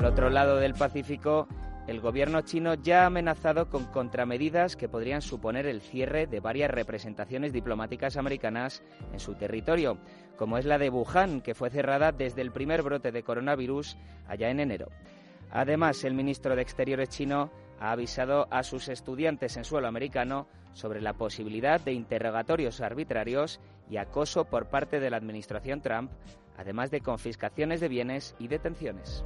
Al 0.03 0.09
otro 0.09 0.31
lado 0.31 0.57
del 0.57 0.75
Pacífico, 0.75 1.47
el 1.87 2.01
gobierno 2.01 2.41
chino 2.41 2.75
ya 2.75 3.05
ha 3.05 3.07
amenazado 3.07 3.71
con 3.71 3.85
contramedidas 3.85 4.75
que 4.75 4.89
podrían 4.89 5.23
suponer 5.23 5.65
el 5.65 5.81
cierre 5.81 6.27
de 6.27 6.41
varias 6.41 6.73
representaciones 6.73 7.53
diplomáticas 7.53 8.17
americanas 8.17 8.83
en 9.13 9.21
su 9.21 9.37
territorio, 9.37 9.99
como 10.37 10.59
es 10.59 10.65
la 10.65 10.79
de 10.79 10.91
Wuhan, 10.91 11.41
que 11.41 11.55
fue 11.55 11.71
cerrada 11.71 12.11
desde 12.11 12.43
el 12.43 12.51
primer 12.51 12.83
brote 12.83 13.13
de 13.13 13.23
coronavirus 13.23 13.97
allá 14.27 14.51
en 14.51 14.59
enero. 14.59 14.89
Además, 15.53 16.03
el 16.03 16.15
ministro 16.15 16.57
de 16.57 16.63
Exteriores 16.63 17.11
chino 17.11 17.53
ha 17.79 17.93
avisado 17.93 18.49
a 18.51 18.65
sus 18.65 18.89
estudiantes 18.89 19.57
en 19.57 19.63
suelo 19.63 19.87
americano 19.87 20.49
sobre 20.73 21.01
la 21.01 21.13
posibilidad 21.13 21.81
de 21.81 21.93
interrogatorios 21.93 22.81
arbitrarios 22.81 23.61
y 23.89 23.99
acoso 23.99 24.47
por 24.47 24.67
parte 24.67 24.99
de 24.99 25.11
la 25.11 25.19
administración 25.19 25.81
Trump, 25.81 26.11
además 26.59 26.91
de 26.91 27.03
confiscaciones 27.03 27.81
de 27.81 27.87
bienes 27.89 28.35
y 28.41 28.49
detenciones. 28.49 29.23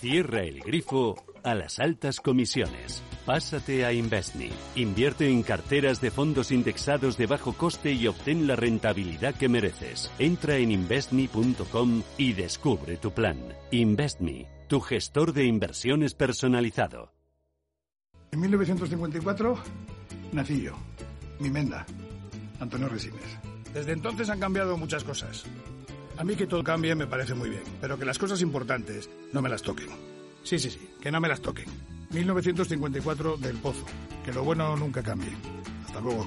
Cierra 0.00 0.44
el 0.44 0.60
grifo 0.60 1.16
a 1.42 1.56
las 1.56 1.80
altas 1.80 2.20
comisiones. 2.20 3.02
Pásate 3.26 3.84
a 3.84 3.92
Investme. 3.92 4.50
Invierte 4.76 5.28
en 5.28 5.42
carteras 5.42 6.00
de 6.00 6.12
fondos 6.12 6.52
indexados 6.52 7.18
de 7.18 7.26
bajo 7.26 7.52
coste 7.52 7.90
y 7.90 8.06
obtén 8.06 8.46
la 8.46 8.54
rentabilidad 8.54 9.34
que 9.34 9.48
mereces. 9.48 10.08
Entra 10.20 10.56
en 10.58 10.70
investme.com 10.70 12.04
y 12.16 12.32
descubre 12.32 12.96
tu 12.96 13.10
plan. 13.10 13.38
Investme, 13.72 14.46
tu 14.68 14.78
gestor 14.78 15.32
de 15.32 15.46
inversiones 15.46 16.14
personalizado. 16.14 17.12
En 18.30 18.38
1954 18.38 19.58
nací 20.30 20.62
yo, 20.62 20.74
mi 21.40 21.50
menda, 21.50 21.84
Antonio 22.60 22.88
Resines. 22.88 23.38
Desde 23.74 23.94
entonces 23.94 24.30
han 24.30 24.38
cambiado 24.38 24.76
muchas 24.76 25.02
cosas. 25.02 25.44
A 26.18 26.24
mí 26.24 26.34
que 26.34 26.48
todo 26.48 26.64
cambie 26.64 26.96
me 26.96 27.06
parece 27.06 27.32
muy 27.34 27.48
bien, 27.48 27.62
pero 27.80 27.96
que 27.96 28.04
las 28.04 28.18
cosas 28.18 28.42
importantes 28.42 29.08
no 29.32 29.40
me 29.40 29.48
las 29.48 29.62
toquen. 29.62 29.86
Sí, 30.42 30.58
sí, 30.58 30.68
sí, 30.68 30.80
que 31.00 31.12
no 31.12 31.20
me 31.20 31.28
las 31.28 31.40
toquen. 31.40 31.66
1954 32.10 33.36
del 33.36 33.56
Pozo. 33.58 33.84
Que 34.24 34.32
lo 34.32 34.42
bueno 34.42 34.76
nunca 34.76 35.00
cambie. 35.00 35.30
Hasta 35.86 36.00
luego. 36.00 36.26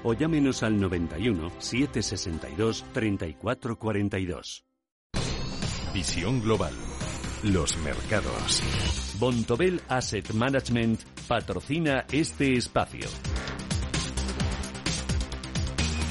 o 0.03 0.13
llámenos 0.13 0.63
al 0.63 0.79
91 0.79 1.51
762 1.59 2.85
3442. 2.93 4.65
Visión 5.93 6.41
global. 6.41 6.73
Los 7.43 7.77
mercados. 7.77 8.63
Bontobel 9.19 9.81
Asset 9.87 10.31
Management 10.33 11.01
patrocina 11.27 12.05
este 12.11 12.53
espacio. 12.53 13.07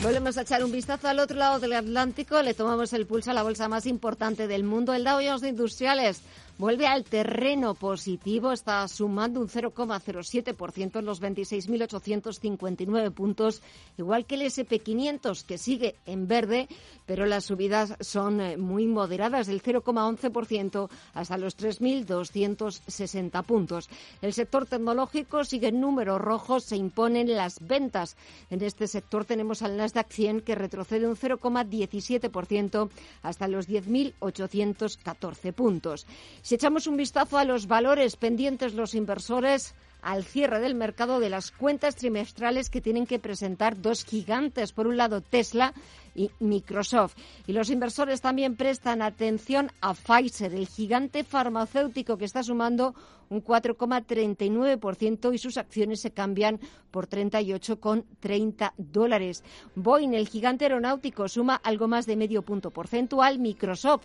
Volvemos 0.02 0.38
a 0.38 0.42
echar 0.42 0.64
un 0.64 0.72
vistazo 0.72 1.08
al 1.08 1.18
otro 1.18 1.36
lado 1.36 1.60
del 1.60 1.74
Atlántico. 1.74 2.40
Le 2.42 2.54
tomamos 2.54 2.92
el 2.94 3.06
pulso 3.06 3.30
a 3.30 3.34
la 3.34 3.42
bolsa 3.42 3.68
más 3.68 3.84
importante 3.86 4.48
del 4.48 4.64
mundo, 4.64 4.94
el 4.94 5.04
Dow 5.04 5.20
Jones 5.22 5.42
de 5.42 5.48
Industriales 5.48 6.22
vuelve 6.60 6.86
al 6.86 7.04
terreno 7.04 7.72
positivo, 7.72 8.52
está 8.52 8.86
sumando 8.86 9.40
un 9.40 9.48
0,07% 9.48 10.98
en 10.98 11.06
los 11.06 11.22
26.859 11.22 13.12
puntos, 13.12 13.62
igual 13.96 14.26
que 14.26 14.34
el 14.34 14.42
SP500 14.42 15.42
que 15.46 15.56
sigue 15.56 15.96
en 16.04 16.28
verde, 16.28 16.68
pero 17.06 17.24
las 17.24 17.46
subidas 17.46 17.94
son 18.00 18.42
eh, 18.42 18.58
muy 18.58 18.86
moderadas, 18.86 19.46
del 19.46 19.62
0,11% 19.62 20.90
hasta 21.14 21.38
los 21.38 21.56
3.260 21.56 23.42
puntos. 23.44 23.88
El 24.20 24.34
sector 24.34 24.66
tecnológico 24.66 25.44
sigue 25.44 25.68
en 25.68 25.80
números 25.80 26.20
rojos, 26.20 26.64
se 26.64 26.76
imponen 26.76 27.34
las 27.34 27.66
ventas. 27.66 28.18
En 28.50 28.62
este 28.62 28.86
sector 28.86 29.24
tenemos 29.24 29.62
al 29.62 29.78
Nasdaq 29.78 30.10
100 30.10 30.42
que 30.42 30.54
retrocede 30.54 31.08
un 31.08 31.16
0,17% 31.16 32.90
hasta 33.22 33.48
los 33.48 33.66
10.814 33.66 35.54
puntos. 35.54 36.06
Si 36.50 36.56
echamos 36.56 36.88
un 36.88 36.96
vistazo 36.96 37.38
a 37.38 37.44
los 37.44 37.68
valores 37.68 38.16
pendientes 38.16 38.74
los 38.74 38.96
inversores 38.96 39.72
al 40.02 40.24
cierre 40.24 40.58
del 40.58 40.74
mercado 40.74 41.20
de 41.20 41.30
las 41.30 41.52
cuentas 41.52 41.94
trimestrales 41.94 42.70
que 42.70 42.80
tienen 42.80 43.06
que 43.06 43.20
presentar 43.20 43.80
dos 43.80 44.04
gigantes, 44.04 44.72
por 44.72 44.88
un 44.88 44.96
lado 44.96 45.20
Tesla 45.20 45.72
y 46.12 46.32
Microsoft. 46.40 47.14
Y 47.46 47.52
los 47.52 47.70
inversores 47.70 48.20
también 48.20 48.56
prestan 48.56 49.00
atención 49.00 49.70
a 49.80 49.94
Pfizer, 49.94 50.52
el 50.52 50.66
gigante 50.66 51.22
farmacéutico 51.22 52.18
que 52.18 52.24
está 52.24 52.42
sumando 52.42 52.96
un 53.28 53.44
4,39% 53.44 55.32
y 55.32 55.38
sus 55.38 55.56
acciones 55.56 56.00
se 56.00 56.10
cambian 56.10 56.58
por 56.90 57.08
38,30 57.08 58.72
dólares. 58.76 59.44
Boeing, 59.76 60.14
el 60.14 60.26
gigante 60.26 60.64
aeronáutico, 60.64 61.28
suma 61.28 61.54
algo 61.62 61.86
más 61.86 62.06
de 62.06 62.16
medio 62.16 62.42
punto 62.42 62.72
porcentual. 62.72 63.38
Microsoft 63.38 64.02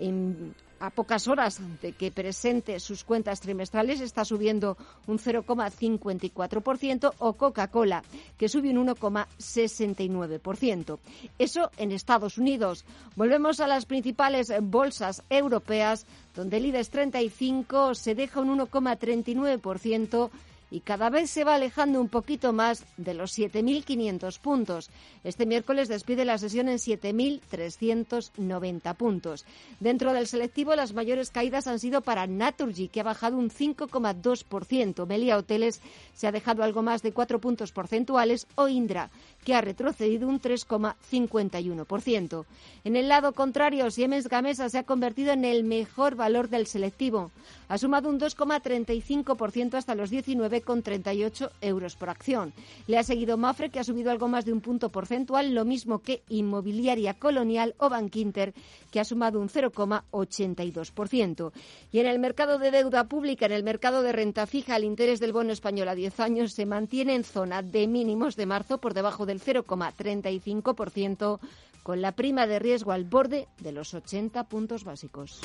en 0.00 0.56
a 0.80 0.90
pocas 0.90 1.28
horas 1.28 1.60
de 1.80 1.92
que 1.92 2.10
presente 2.10 2.80
sus 2.80 3.04
cuentas 3.04 3.40
trimestrales 3.40 4.00
está 4.00 4.24
subiendo 4.24 4.76
un 5.06 5.18
0,54% 5.18 7.12
o 7.18 7.34
Coca-Cola, 7.34 8.02
que 8.36 8.48
sube 8.48 8.70
un 8.70 8.84
1,69%. 8.86 10.98
Eso 11.38 11.70
en 11.76 11.92
Estados 11.92 12.38
Unidos. 12.38 12.84
Volvemos 13.16 13.60
a 13.60 13.66
las 13.66 13.84
principales 13.86 14.52
bolsas 14.62 15.22
europeas, 15.30 16.06
donde 16.34 16.58
el 16.58 16.66
IBEX 16.66 16.90
35 16.90 17.94
se 17.94 18.14
deja 18.14 18.40
un 18.40 18.58
1,39% 18.58 20.30
y 20.70 20.80
cada 20.80 21.10
vez 21.10 21.30
se 21.30 21.44
va 21.44 21.54
alejando 21.54 22.00
un 22.00 22.08
poquito 22.08 22.52
más 22.52 22.84
de 22.96 23.14
los 23.14 23.38
7.500 23.38 24.38
puntos. 24.40 24.90
Este 25.22 25.46
miércoles 25.46 25.88
despide 25.88 26.24
la 26.24 26.38
sesión 26.38 26.68
en 26.68 26.78
7.390 26.78 28.96
puntos. 28.96 29.44
Dentro 29.80 30.12
del 30.12 30.26
selectivo, 30.26 30.74
las 30.74 30.92
mayores 30.92 31.30
caídas 31.30 31.66
han 31.66 31.78
sido 31.78 32.00
para 32.00 32.26
Naturgy, 32.26 32.88
que 32.88 33.00
ha 33.00 33.04
bajado 33.04 33.36
un 33.36 33.50
5,2%. 33.50 35.06
Melia 35.06 35.38
Hoteles 35.38 35.80
se 36.14 36.26
ha 36.26 36.32
dejado 36.32 36.62
algo 36.62 36.82
más 36.82 37.02
de 37.02 37.12
4 37.12 37.38
puntos 37.38 37.72
porcentuales 37.72 38.46
o 38.54 38.68
Indra, 38.68 39.10
que 39.44 39.54
ha 39.54 39.60
retrocedido 39.60 40.28
un 40.28 40.40
3,51%. 40.40 42.44
En 42.84 42.96
el 42.96 43.08
lado 43.08 43.32
contrario, 43.32 43.90
Siemens 43.90 44.28
Gamesa 44.28 44.68
se 44.68 44.78
ha 44.78 44.84
convertido 44.84 45.32
en 45.32 45.44
el 45.44 45.64
mejor 45.64 46.16
valor 46.16 46.48
del 46.48 46.66
selectivo. 46.66 47.30
Ha 47.68 47.78
sumado 47.78 48.08
un 48.08 48.20
2,35% 48.20 49.74
hasta 49.74 49.94
los 49.94 50.10
19 50.10 50.53
19,38 50.60 51.50
euros 51.60 51.96
por 51.96 52.10
acción. 52.10 52.52
Le 52.86 52.98
ha 52.98 53.02
seguido 53.02 53.36
Mafre, 53.36 53.70
que 53.70 53.80
ha 53.80 53.84
subido 53.84 54.10
algo 54.10 54.28
más 54.28 54.44
de 54.44 54.52
un 54.52 54.60
punto 54.60 54.90
porcentual, 54.90 55.54
lo 55.54 55.64
mismo 55.64 56.00
que 56.00 56.22
Inmobiliaria 56.28 57.14
Colonial 57.14 57.74
o 57.78 57.88
Bankinter, 57.88 58.54
que 58.90 59.00
ha 59.00 59.04
sumado 59.04 59.40
un 59.40 59.48
0,82%. 59.48 61.52
Y 61.92 62.00
en 62.00 62.06
el 62.06 62.18
mercado 62.18 62.58
de 62.58 62.70
deuda 62.70 63.08
pública, 63.08 63.46
en 63.46 63.52
el 63.52 63.64
mercado 63.64 64.02
de 64.02 64.12
renta 64.12 64.46
fija, 64.46 64.76
el 64.76 64.84
interés 64.84 65.20
del 65.20 65.32
bono 65.32 65.52
español 65.52 65.88
a 65.88 65.94
10 65.94 66.20
años 66.20 66.52
se 66.52 66.66
mantiene 66.66 67.14
en 67.14 67.24
zona 67.24 67.62
de 67.62 67.86
mínimos 67.86 68.36
de 68.36 68.46
marzo 68.46 68.78
por 68.78 68.94
debajo 68.94 69.26
del 69.26 69.40
0,35%, 69.40 71.38
con 71.82 72.00
la 72.00 72.12
prima 72.12 72.46
de 72.46 72.58
riesgo 72.58 72.92
al 72.92 73.04
borde 73.04 73.46
de 73.58 73.72
los 73.72 73.94
80 73.94 74.44
puntos 74.44 74.84
básicos. 74.84 75.40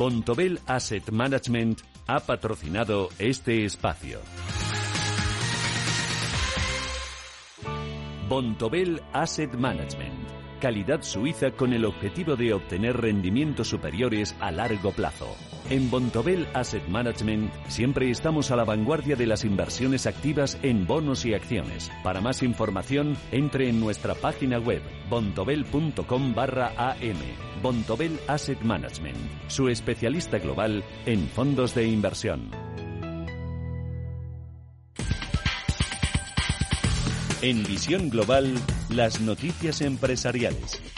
Bontobel 0.00 0.58
Asset 0.66 1.10
Management 1.10 1.82
ha 2.06 2.20
patrocinado 2.20 3.10
este 3.18 3.66
espacio. 3.66 4.20
Bontobel 8.26 9.02
Asset 9.12 9.54
Management. 9.56 10.26
Calidad 10.58 11.02
suiza 11.02 11.50
con 11.50 11.74
el 11.74 11.84
objetivo 11.84 12.34
de 12.34 12.54
obtener 12.54 12.96
rendimientos 12.96 13.68
superiores 13.68 14.34
a 14.40 14.50
largo 14.50 14.90
plazo. 14.92 15.36
En 15.70 15.88
Bontobel 15.88 16.48
Asset 16.52 16.84
Management 16.88 17.52
siempre 17.68 18.10
estamos 18.10 18.50
a 18.50 18.56
la 18.56 18.64
vanguardia 18.64 19.14
de 19.14 19.24
las 19.24 19.44
inversiones 19.44 20.08
activas 20.08 20.58
en 20.62 20.84
bonos 20.84 21.24
y 21.24 21.32
acciones. 21.32 21.92
Para 22.02 22.20
más 22.20 22.42
información, 22.42 23.16
entre 23.30 23.68
en 23.68 23.78
nuestra 23.78 24.16
página 24.16 24.58
web 24.58 24.82
bontobel.com 25.08 26.34
barra 26.34 26.72
am. 26.76 27.16
Bontobel 27.62 28.18
Asset 28.26 28.60
Management, 28.62 29.16
su 29.46 29.68
especialista 29.68 30.40
global 30.40 30.82
en 31.06 31.28
fondos 31.28 31.72
de 31.76 31.86
inversión. 31.86 32.50
En 37.42 37.62
Visión 37.62 38.10
Global, 38.10 38.54
las 38.88 39.20
noticias 39.20 39.82
empresariales. 39.82 40.89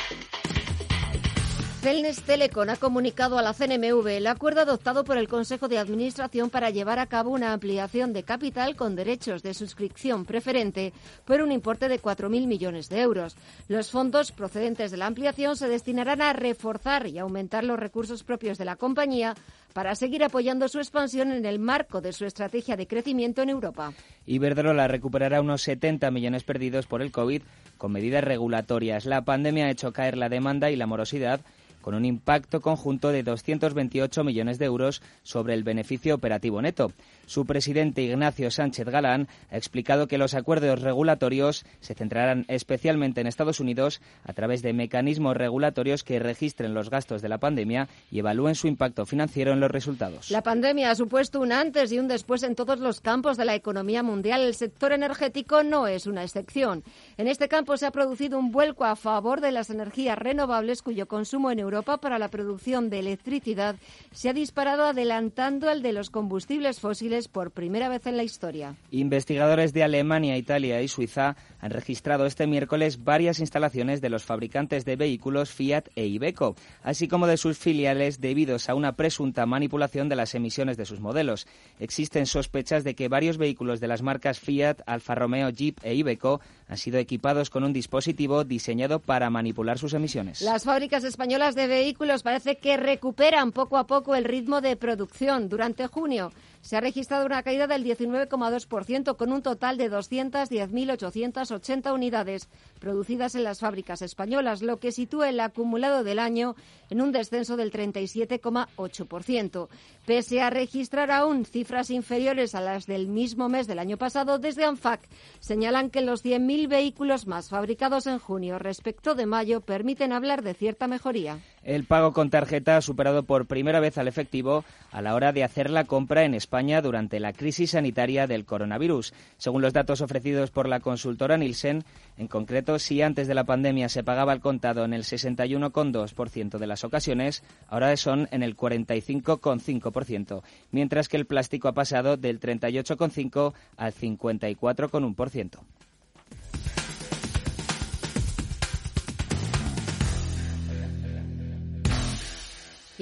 Celnes 1.82 2.22
Telecom 2.22 2.68
ha 2.70 2.76
comunicado 2.76 3.38
a 3.38 3.42
la 3.42 3.54
CNMV 3.54 4.06
el 4.06 4.28
acuerdo 4.28 4.60
adoptado 4.60 5.02
por 5.02 5.18
el 5.18 5.26
Consejo 5.26 5.66
de 5.66 5.78
Administración 5.78 6.48
para 6.48 6.70
llevar 6.70 7.00
a 7.00 7.08
cabo 7.08 7.30
una 7.30 7.52
ampliación 7.52 8.12
de 8.12 8.22
capital 8.22 8.76
con 8.76 8.94
derechos 8.94 9.42
de 9.42 9.52
suscripción 9.52 10.24
preferente 10.24 10.92
por 11.24 11.42
un 11.42 11.50
importe 11.50 11.88
de 11.88 12.00
4.000 12.00 12.46
millones 12.46 12.88
de 12.88 13.00
euros. 13.00 13.34
Los 13.66 13.90
fondos 13.90 14.30
procedentes 14.30 14.92
de 14.92 14.96
la 14.96 15.06
ampliación 15.06 15.56
se 15.56 15.66
destinarán 15.66 16.22
a 16.22 16.32
reforzar 16.32 17.08
y 17.08 17.18
aumentar 17.18 17.64
los 17.64 17.80
recursos 17.80 18.22
propios 18.22 18.58
de 18.58 18.64
la 18.64 18.76
compañía 18.76 19.34
para 19.72 19.96
seguir 19.96 20.22
apoyando 20.22 20.68
su 20.68 20.78
expansión 20.78 21.32
en 21.32 21.44
el 21.46 21.58
marco 21.58 22.00
de 22.00 22.12
su 22.12 22.26
estrategia 22.26 22.76
de 22.76 22.86
crecimiento 22.86 23.42
en 23.42 23.48
Europa. 23.48 23.92
Iberdrola 24.26 24.86
recuperará 24.86 25.40
unos 25.40 25.62
70 25.62 26.12
millones 26.12 26.44
perdidos 26.44 26.86
por 26.86 27.02
el 27.02 27.10
COVID 27.10 27.42
con 27.76 27.90
medidas 27.90 28.22
regulatorias. 28.22 29.04
La 29.04 29.24
pandemia 29.24 29.66
ha 29.66 29.70
hecho 29.70 29.92
caer 29.92 30.16
la 30.16 30.28
demanda 30.28 30.70
y 30.70 30.76
la 30.76 30.86
morosidad 30.86 31.40
con 31.82 31.94
un 31.94 32.06
impacto 32.06 32.60
conjunto 32.60 33.10
de 33.10 33.22
228 33.22 34.24
millones 34.24 34.58
de 34.58 34.64
euros 34.64 35.02
sobre 35.22 35.54
el 35.54 35.64
beneficio 35.64 36.14
operativo 36.14 36.62
neto. 36.62 36.92
Su 37.26 37.44
presidente 37.44 38.02
Ignacio 38.02 38.50
Sánchez 38.50 38.86
Galán 38.86 39.28
ha 39.50 39.56
explicado 39.56 40.06
que 40.06 40.18
los 40.18 40.34
acuerdos 40.34 40.80
regulatorios 40.80 41.64
se 41.80 41.94
centrarán 41.94 42.44
especialmente 42.48 43.20
en 43.20 43.26
Estados 43.26 43.60
Unidos 43.60 44.00
a 44.24 44.32
través 44.32 44.62
de 44.62 44.72
mecanismos 44.72 45.36
regulatorios 45.36 46.04
que 46.04 46.18
registren 46.18 46.74
los 46.74 46.90
gastos 46.90 47.22
de 47.22 47.28
la 47.28 47.38
pandemia 47.38 47.88
y 48.10 48.20
evalúen 48.20 48.54
su 48.54 48.68
impacto 48.68 49.04
financiero 49.04 49.52
en 49.52 49.60
los 49.60 49.70
resultados. 49.70 50.30
La 50.30 50.42
pandemia 50.42 50.90
ha 50.90 50.94
supuesto 50.94 51.40
un 51.40 51.52
antes 51.52 51.92
y 51.92 51.98
un 51.98 52.08
después 52.08 52.42
en 52.42 52.54
todos 52.54 52.78
los 52.78 53.00
campos 53.00 53.36
de 53.36 53.44
la 53.44 53.54
economía 53.54 54.02
mundial. 54.02 54.42
El 54.42 54.54
sector 54.54 54.92
energético 54.92 55.62
no 55.62 55.86
es 55.86 56.06
una 56.06 56.22
excepción. 56.22 56.84
En 57.16 57.28
este 57.28 57.48
campo 57.48 57.76
se 57.76 57.86
ha 57.86 57.90
producido 57.90 58.38
un 58.38 58.52
vuelco 58.52 58.84
a 58.84 58.96
favor 58.96 59.40
de 59.40 59.52
las 59.52 59.70
energías 59.70 60.18
renovables 60.18 60.82
cuyo 60.82 61.08
consumo 61.08 61.50
en 61.50 61.58
Europa 61.58 61.71
para 61.80 62.18
la 62.18 62.28
producción 62.28 62.90
de 62.90 62.98
electricidad 62.98 63.76
se 64.12 64.28
ha 64.28 64.34
disparado 64.34 64.84
adelantando 64.84 65.70
el 65.70 65.80
de 65.80 65.94
los 65.94 66.10
combustibles 66.10 66.80
fósiles 66.80 67.28
por 67.28 67.50
primera 67.50 67.88
vez 67.88 68.06
en 68.06 68.18
la 68.18 68.24
historia. 68.24 68.74
Investigadores 68.90 69.72
de 69.72 69.82
Alemania, 69.82 70.36
Italia 70.36 70.82
y 70.82 70.88
Suiza 70.88 71.36
han 71.60 71.70
registrado 71.70 72.26
este 72.26 72.46
miércoles 72.46 73.04
varias 73.04 73.40
instalaciones 73.40 74.02
de 74.02 74.10
los 74.10 74.24
fabricantes 74.24 74.84
de 74.84 74.96
vehículos 74.96 75.50
Fiat 75.50 75.88
e 75.96 76.06
Iveco, 76.06 76.56
así 76.82 77.08
como 77.08 77.26
de 77.26 77.38
sus 77.38 77.56
filiales 77.56 78.20
debidos 78.20 78.68
a 78.68 78.74
una 78.74 78.92
presunta 78.92 79.46
manipulación 79.46 80.10
de 80.10 80.16
las 80.16 80.34
emisiones 80.34 80.76
de 80.76 80.84
sus 80.84 81.00
modelos. 81.00 81.46
Existen 81.80 82.26
sospechas 82.26 82.84
de 82.84 82.94
que 82.94 83.08
varios 83.08 83.38
vehículos 83.38 83.80
de 83.80 83.88
las 83.88 84.02
marcas 84.02 84.40
Fiat, 84.40 84.82
Alfa 84.84 85.14
Romeo, 85.14 85.48
Jeep 85.48 85.78
e 85.82 85.94
Iveco 85.94 86.40
han 86.68 86.78
sido 86.78 86.98
equipados 86.98 87.50
con 87.50 87.64
un 87.64 87.72
dispositivo 87.72 88.44
diseñado 88.44 88.98
para 88.98 89.30
manipular 89.30 89.78
sus 89.78 89.94
emisiones. 89.94 90.40
Las 90.40 90.64
fábricas 90.64 91.04
españolas 91.04 91.54
de 91.54 91.61
vehículos 91.66 92.22
parece 92.22 92.58
que 92.58 92.76
recuperan 92.76 93.52
poco 93.52 93.76
a 93.78 93.86
poco 93.86 94.14
el 94.14 94.24
ritmo 94.24 94.60
de 94.60 94.76
producción. 94.76 95.48
Durante 95.48 95.86
junio 95.86 96.32
se 96.62 96.76
ha 96.76 96.80
registrado 96.80 97.26
una 97.26 97.42
caída 97.42 97.66
del 97.66 97.84
19,2% 97.84 99.16
con 99.16 99.32
un 99.32 99.42
total 99.42 99.76
de 99.76 99.90
210.880 99.90 101.92
unidades 101.92 102.48
producidas 102.78 103.34
en 103.34 103.42
las 103.44 103.60
fábricas 103.60 104.00
españolas, 104.00 104.62
lo 104.62 104.78
que 104.78 104.92
sitúa 104.92 105.28
el 105.28 105.40
acumulado 105.40 106.04
del 106.04 106.20
año 106.20 106.54
en 106.88 107.02
un 107.02 107.12
descenso 107.12 107.56
del 107.56 107.72
37,8%. 107.72 109.68
Pese 110.06 110.40
a 110.40 110.50
registrar 110.50 111.10
aún 111.10 111.44
cifras 111.44 111.90
inferiores 111.90 112.54
a 112.54 112.60
las 112.60 112.86
del 112.86 113.08
mismo 113.08 113.48
mes 113.48 113.66
del 113.66 113.80
año 113.80 113.98
pasado, 113.98 114.38
desde 114.38 114.64
ANFAC 114.64 115.00
señalan 115.40 115.90
que 115.90 116.00
los 116.00 116.24
100.000 116.24 116.68
vehículos 116.68 117.26
más 117.26 117.48
fabricados 117.48 118.06
en 118.06 118.20
junio 118.20 118.58
respecto 118.58 119.14
de 119.14 119.26
mayo 119.26 119.60
permiten 119.60 120.12
hablar 120.12 120.42
de 120.42 120.54
cierta 120.54 120.86
mejoría. 120.86 121.40
El 121.64 121.84
pago 121.84 122.12
con 122.12 122.28
tarjeta 122.28 122.76
ha 122.76 122.82
superado 122.82 123.22
por 123.22 123.46
primera 123.46 123.78
vez 123.78 123.96
al 123.96 124.08
efectivo 124.08 124.64
a 124.90 125.00
la 125.00 125.14
hora 125.14 125.32
de 125.32 125.44
hacer 125.44 125.70
la 125.70 125.84
compra 125.84 126.24
en 126.24 126.34
España 126.34 126.82
durante 126.82 127.20
la 127.20 127.32
crisis 127.32 127.70
sanitaria 127.70 128.26
del 128.26 128.44
coronavirus. 128.44 129.14
Según 129.36 129.62
los 129.62 129.72
datos 129.72 130.00
ofrecidos 130.00 130.50
por 130.50 130.68
la 130.68 130.80
consultora 130.80 131.36
Nielsen, 131.36 131.84
en 132.18 132.26
concreto, 132.26 132.80
si 132.80 133.00
antes 133.00 133.28
de 133.28 133.34
la 133.34 133.44
pandemia 133.44 133.88
se 133.88 134.02
pagaba 134.02 134.32
al 134.32 134.40
contado 134.40 134.84
en 134.84 134.92
el 134.92 135.04
61,2% 135.04 136.58
de 136.58 136.66
las 136.66 136.82
ocasiones, 136.82 137.44
ahora 137.68 137.96
son 137.96 138.28
en 138.32 138.42
el 138.42 138.56
45,5%, 138.56 140.42
mientras 140.72 141.08
que 141.08 141.16
el 141.16 141.26
plástico 141.26 141.68
ha 141.68 141.74
pasado 141.74 142.16
del 142.16 142.40
38,5% 142.40 143.52
al 143.76 143.94
54,1%. 143.94 145.60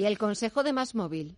Y 0.01 0.05
el 0.05 0.17
consejo 0.17 0.63
de 0.63 0.73
Más 0.73 0.95
Móvil. 0.95 1.37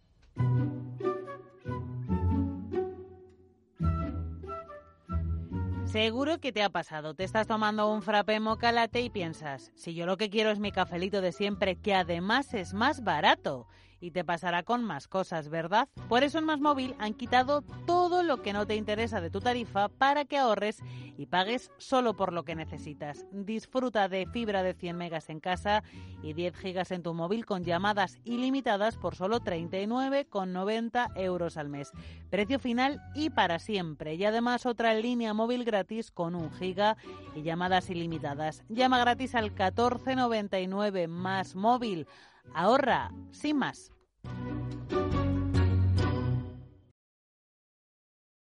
Seguro 5.83 6.39
que 6.39 6.53
te 6.53 6.63
ha 6.63 6.69
pasado. 6.69 7.13
Te 7.13 7.25
estás 7.25 7.45
tomando 7.45 7.91
un 7.91 8.01
frappé 8.01 8.39
moca 8.39 8.71
y 8.93 9.09
piensas, 9.09 9.73
si 9.75 9.93
yo 9.95 10.05
lo 10.05 10.15
que 10.15 10.29
quiero 10.29 10.49
es 10.49 10.59
mi 10.59 10.71
cafelito 10.71 11.19
de 11.19 11.33
siempre, 11.33 11.75
que 11.75 11.93
además 11.93 12.53
es 12.53 12.73
más 12.73 13.03
barato 13.03 13.67
y 14.03 14.11
te 14.11 14.25
pasará 14.25 14.63
con 14.63 14.83
más 14.83 15.07
cosas, 15.07 15.47
¿verdad? 15.47 15.87
Por 16.09 16.25
eso 16.25 16.37
en 16.37 16.43
Más 16.43 16.59
Móvil 16.59 16.93
han 16.99 17.13
quitado 17.13 17.61
todo 17.87 18.21
lo 18.21 18.41
que 18.41 18.51
no 18.51 18.67
te 18.67 18.75
interesa 18.75 19.21
de 19.21 19.29
tu 19.29 19.39
tarifa 19.39 19.87
para 19.87 20.25
que 20.25 20.37
ahorres 20.37 20.83
y 21.17 21.27
pagues 21.27 21.71
solo 21.77 22.13
por 22.13 22.33
lo 22.33 22.43
que 22.43 22.53
necesitas. 22.53 23.25
Disfruta 23.31 24.09
de 24.09 24.25
fibra 24.25 24.61
de 24.61 24.73
100 24.73 24.97
megas 24.97 25.29
en 25.29 25.39
casa 25.39 25.83
y 26.21 26.33
10 26.33 26.53
gigas 26.57 26.91
en 26.91 27.01
tu 27.01 27.13
móvil 27.13 27.45
con 27.45 27.63
llamadas 27.63 28.19
ilimitadas 28.25 28.97
por 28.97 29.15
solo 29.15 29.39
39,90 29.39 31.11
euros 31.15 31.55
al 31.55 31.69
mes. 31.69 31.93
Precio 32.29 32.59
final 32.59 33.01
y 33.15 33.29
para 33.29 33.57
siempre. 33.57 34.15
Y 34.15 34.25
además 34.25 34.65
otra 34.65 34.93
línea 34.95 35.33
móvil 35.33 35.63
gratis 35.63 36.11
con 36.11 36.35
un 36.35 36.51
giga 36.51 36.97
y 37.35 37.43
llamadas 37.43 37.89
ilimitadas. 37.89 38.65
Llama 38.67 38.99
gratis 38.99 39.33
al 39.33 39.51
1499 39.51 41.07
más 41.07 41.55
móvil. 41.55 42.05
Ahorra, 42.53 43.11
sin 43.31 43.57
más. 43.57 43.91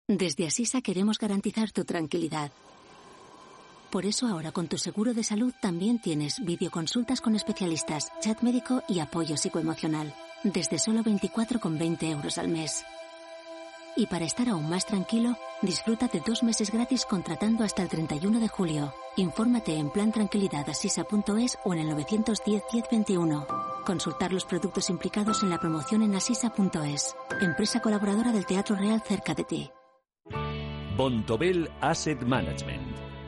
Desde 0.09 0.46
Asisa 0.46 0.83
queremos 0.83 1.18
garantizar 1.18 1.70
tu 1.72 1.85
tranquilidad. 1.85 2.50
Por 3.90 4.07
eso 4.07 4.26
ahora 4.26 4.52
con 4.52 4.68
tu 4.68 4.78
seguro 4.78 5.14
de 5.14 5.22
salud 5.22 5.52
también 5.61 5.98
tienes 6.00 6.44
videoconsultas 6.44 7.20
con 7.20 7.37
especialistas, 7.37 8.12
chat 8.20 8.40
médico 8.42 8.83
y 8.88 9.00
apoyo 9.00 9.37
psicoemocional. 9.37 10.14
Desde 10.44 10.78
solo 10.78 11.02
24,20 11.02 12.11
euros 12.11 12.38
al 12.38 12.48
mes. 12.48 12.85
Y 13.94 14.07
para 14.07 14.24
estar 14.24 14.48
aún 14.48 14.68
más 14.68 14.87
tranquilo, 14.87 15.37
disfruta 15.61 16.09
de 16.09 16.20
dos 16.20 16.42
meses 16.42 16.70
gratis 16.70 17.05
contratando 17.05 17.64
hasta 17.64 17.83
el 17.83 17.88
31 17.88 18.40
de 18.40 18.48
julio. 18.48 18.94
Infórmate 19.16 19.76
en 19.76 19.90
plantranquilidadasisa.es 19.90 21.59
o 21.64 21.74
en 21.74 21.78
el 21.81 21.90
910 21.90 22.62
1021. 22.72 23.71
Consultar 23.84 24.32
los 24.32 24.44
productos 24.44 24.90
implicados 24.90 25.42
en 25.42 25.50
la 25.50 25.58
promoción 25.58 26.02
en 26.02 26.14
asisa.es, 26.14 27.16
empresa 27.40 27.80
colaboradora 27.80 28.30
del 28.32 28.46
Teatro 28.46 28.76
Real 28.76 29.02
cerca 29.02 29.34
de 29.34 29.44
ti. 29.44 29.70
Bontobel 30.96 31.70
Asset 31.80 32.22
Management. 32.22 32.91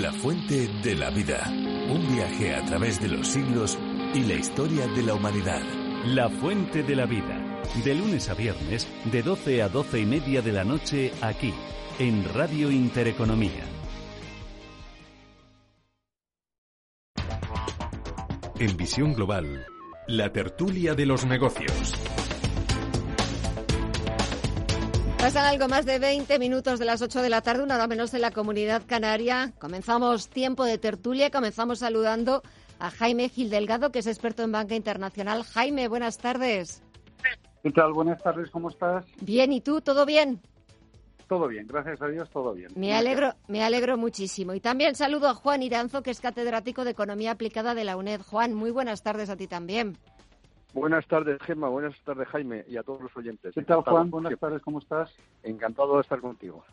La 0.00 0.10
fuente 0.10 0.68
de 0.82 0.94
la 0.94 1.10
vida. 1.10 1.46
Un 1.50 2.14
viaje 2.14 2.54
a 2.54 2.64
través 2.64 2.98
de 2.98 3.08
los 3.08 3.28
siglos 3.28 3.78
y 4.14 4.20
la 4.20 4.32
historia 4.34 4.86
de 4.86 5.02
la 5.02 5.12
humanidad. 5.12 5.60
La 6.06 6.30
fuente 6.30 6.82
de 6.82 6.96
la 6.96 7.04
vida. 7.04 7.60
De 7.84 7.94
lunes 7.94 8.30
a 8.30 8.34
viernes, 8.34 8.88
de 9.04 9.22
12 9.22 9.62
a 9.62 9.68
12 9.68 10.00
y 10.00 10.06
media 10.06 10.40
de 10.40 10.52
la 10.52 10.64
noche, 10.64 11.12
aquí, 11.20 11.52
en 11.98 12.24
Radio 12.32 12.70
Intereconomía. 12.70 13.64
En 18.58 18.76
Visión 18.78 19.12
Global, 19.12 19.66
la 20.08 20.32
tertulia 20.32 20.94
de 20.94 21.04
los 21.04 21.26
negocios. 21.26 21.92
Pasan 25.22 25.44
algo 25.44 25.68
más 25.68 25.86
de 25.86 26.00
20 26.00 26.36
minutos 26.40 26.80
de 26.80 26.84
las 26.84 27.00
8 27.00 27.22
de 27.22 27.30
la 27.30 27.42
tarde, 27.42 27.62
una 27.62 27.76
hora 27.76 27.86
menos 27.86 28.12
en 28.12 28.22
la 28.22 28.32
comunidad 28.32 28.82
canaria. 28.84 29.52
Comenzamos 29.60 30.28
tiempo 30.28 30.64
de 30.64 30.78
tertulia, 30.78 31.30
comenzamos 31.30 31.78
saludando 31.78 32.42
a 32.80 32.90
Jaime 32.90 33.28
Gil 33.28 33.48
Delgado, 33.48 33.92
que 33.92 34.00
es 34.00 34.08
experto 34.08 34.42
en 34.42 34.50
banca 34.50 34.74
internacional. 34.74 35.44
Jaime, 35.44 35.86
buenas 35.86 36.18
tardes. 36.18 36.82
¿Qué 37.62 37.70
tal? 37.70 37.92
Buenas 37.92 38.20
tardes, 38.20 38.50
¿cómo 38.50 38.68
estás? 38.68 39.04
Bien, 39.20 39.52
¿y 39.52 39.60
tú? 39.60 39.80
¿Todo 39.80 40.04
bien? 40.06 40.40
Todo 41.28 41.46
bien, 41.46 41.68
gracias 41.68 42.02
a 42.02 42.08
Dios, 42.08 42.28
todo 42.28 42.52
bien. 42.52 42.72
Me 42.74 42.92
alegro, 42.92 43.36
me 43.46 43.62
alegro 43.62 43.96
muchísimo. 43.96 44.54
Y 44.54 44.60
también 44.60 44.96
saludo 44.96 45.28
a 45.28 45.34
Juan 45.34 45.62
Iranzo, 45.62 46.02
que 46.02 46.10
es 46.10 46.20
catedrático 46.20 46.84
de 46.84 46.90
Economía 46.90 47.30
Aplicada 47.30 47.76
de 47.76 47.84
la 47.84 47.96
UNED. 47.96 48.22
Juan, 48.22 48.54
muy 48.54 48.72
buenas 48.72 49.04
tardes 49.04 49.30
a 49.30 49.36
ti 49.36 49.46
también. 49.46 49.96
Buenas 50.74 51.06
tardes, 51.06 51.40
Gemma. 51.42 51.68
Buenas 51.68 51.94
tardes, 52.04 52.28
Jaime, 52.28 52.64
y 52.68 52.76
a 52.76 52.82
todos 52.82 53.02
los 53.02 53.16
oyentes. 53.16 53.54
¿Qué 53.54 53.62
tal, 53.62 53.82
Juan? 53.82 54.10
Buenas 54.10 54.38
tardes, 54.38 54.62
¿cómo 54.62 54.78
estás? 54.78 55.14
Encantado 55.42 55.96
de 55.96 56.02
estar 56.02 56.20
contigo. 56.20 56.64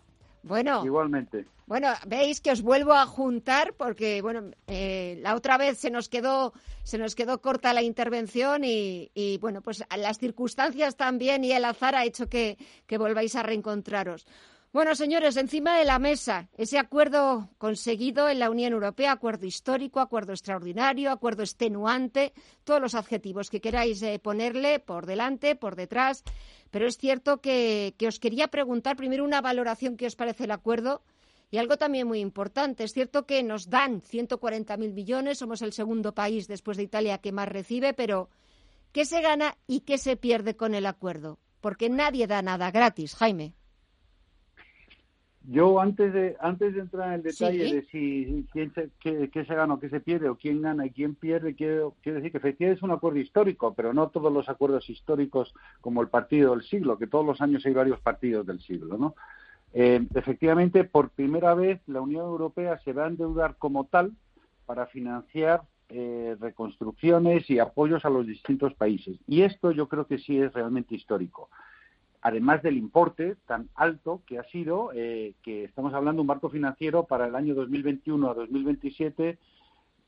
Bueno, 0.41 0.85
igualmente. 0.85 1.45
Bueno, 1.67 1.89
veis 2.07 2.39
que 2.39 2.51
os 2.51 2.61
vuelvo 2.61 2.93
a 2.93 3.05
juntar 3.05 3.73
porque 3.73 4.21
bueno, 4.21 4.51
eh, 4.67 5.19
la 5.21 5.35
otra 5.35 5.57
vez 5.57 5.77
se 5.77 5.91
nos 5.91 6.07
quedó 6.07 6.53
se 6.83 6.97
nos 6.97 7.13
quedó 7.13 7.41
corta 7.41 7.73
la 7.73 7.81
intervención 7.81 8.63
y, 8.63 9.11
y, 9.13 9.37
bueno, 9.39 9.61
pues 9.61 9.83
las 9.95 10.17
circunstancias 10.17 10.95
también 10.95 11.43
y 11.43 11.51
el 11.51 11.65
azar 11.65 11.93
ha 11.93 12.05
hecho 12.05 12.29
que, 12.29 12.57
que 12.87 12.97
volváis 12.97 13.35
a 13.35 13.43
reencontraros. 13.43 14.25
Bueno, 14.71 14.93
señores, 14.93 15.35
encima 15.35 15.79
de 15.79 15.85
la 15.85 15.97
mesa, 15.97 16.47
ese 16.55 16.77
acuerdo 16.77 17.49
conseguido 17.57 18.29
en 18.29 18.37
la 18.37 18.51
Unión 18.51 18.71
Europea, 18.71 19.11
acuerdo 19.11 19.47
histórico, 19.47 19.99
acuerdo 19.99 20.31
extraordinario, 20.31 21.09
acuerdo 21.09 21.41
extenuante, 21.41 22.33
todos 22.65 22.79
los 22.79 22.93
adjetivos 22.93 23.49
que 23.49 23.61
queráis 23.61 23.99
eh, 24.03 24.19
ponerle 24.19 24.79
por 24.79 25.07
delante, 25.07 25.55
por 25.55 25.75
detrás. 25.75 26.23
Pero 26.69 26.85
es 26.85 26.99
cierto 26.99 27.41
que, 27.41 27.95
que 27.97 28.07
os 28.07 28.19
quería 28.19 28.49
preguntar 28.49 28.95
primero 28.95 29.23
una 29.23 29.41
valoración 29.41 29.97
que 29.97 30.05
os 30.05 30.15
parece 30.15 30.43
el 30.43 30.51
acuerdo 30.51 31.01
y 31.49 31.57
algo 31.57 31.77
también 31.77 32.07
muy 32.07 32.19
importante. 32.19 32.83
Es 32.83 32.93
cierto 32.93 33.25
que 33.25 33.41
nos 33.41 33.71
dan 33.71 34.03
140.000 34.03 34.93
millones, 34.93 35.39
somos 35.39 35.63
el 35.63 35.73
segundo 35.73 36.13
país 36.13 36.47
después 36.47 36.77
de 36.77 36.83
Italia 36.83 37.17
que 37.17 37.31
más 37.31 37.47
recibe, 37.49 37.95
pero 37.95 38.29
¿qué 38.91 39.05
se 39.05 39.19
gana 39.21 39.57
y 39.65 39.79
qué 39.79 39.97
se 39.97 40.15
pierde 40.15 40.55
con 40.55 40.75
el 40.75 40.85
acuerdo? 40.85 41.39
Porque 41.59 41.89
nadie 41.89 42.27
da 42.27 42.43
nada 42.43 42.69
gratis, 42.69 43.15
Jaime. 43.15 43.55
Yo 45.47 45.79
antes 45.79 46.13
de 46.13 46.35
antes 46.41 46.73
de 46.73 46.81
entrar 46.81 47.07
en 47.07 47.13
el 47.15 47.23
detalle 47.23 47.73
de 47.73 47.81
si 47.83 48.45
quién 48.51 48.73
se, 48.73 48.89
qué, 48.99 49.29
qué, 49.29 49.45
se 49.45 49.55
gana 49.55 49.73
o 49.73 49.79
qué 49.79 49.89
se 49.89 50.01
pierde 50.01 50.29
o 50.29 50.35
quién 50.35 50.61
gana 50.61 50.85
y 50.85 50.91
quién 50.91 51.15
pierde, 51.15 51.55
quiero, 51.55 51.95
quiero 52.01 52.17
decir 52.17 52.31
que 52.31 52.37
efectivamente 52.37 52.77
es 52.77 52.83
un 52.83 52.91
acuerdo 52.91 53.19
histórico, 53.19 53.73
pero 53.73 53.93
no 53.93 54.09
todos 54.09 54.31
los 54.31 54.49
acuerdos 54.49 54.89
históricos 54.89 55.53
como 55.81 56.01
el 56.01 56.09
partido 56.09 56.51
del 56.51 56.63
siglo, 56.63 56.97
que 56.97 57.07
todos 57.07 57.25
los 57.25 57.41
años 57.41 57.65
hay 57.65 57.73
varios 57.73 57.99
partidos 58.01 58.45
del 58.45 58.59
siglo, 58.59 58.97
¿no? 58.97 59.15
Eh, 59.73 60.05
efectivamente, 60.15 60.83
por 60.83 61.09
primera 61.09 61.53
vez 61.53 61.79
la 61.87 62.01
Unión 62.01 62.25
Europea 62.25 62.79
se 62.79 62.91
va 62.91 63.05
a 63.05 63.09
endeudar 63.09 63.55
como 63.57 63.85
tal 63.85 64.11
para 64.65 64.87
financiar 64.87 65.61
eh, 65.89 66.35
reconstrucciones 66.39 67.49
y 67.49 67.59
apoyos 67.59 68.03
a 68.03 68.09
los 68.09 68.27
distintos 68.27 68.73
países. 68.73 69.17
Y 69.25 69.43
esto 69.43 69.71
yo 69.71 69.87
creo 69.87 70.05
que 70.05 70.19
sí 70.19 70.39
es 70.39 70.53
realmente 70.53 70.95
histórico 70.95 71.49
además 72.21 72.61
del 72.61 72.77
importe 72.77 73.35
tan 73.47 73.69
alto 73.75 74.21
que 74.25 74.39
ha 74.39 74.43
sido, 74.45 74.91
eh, 74.93 75.33
que 75.41 75.63
estamos 75.63 75.93
hablando 75.93 76.19
de 76.19 76.21
un 76.21 76.27
marco 76.27 76.49
financiero 76.49 77.05
para 77.05 77.27
el 77.27 77.35
año 77.35 77.55
2021 77.55 78.29
a 78.29 78.33
2027 78.33 79.37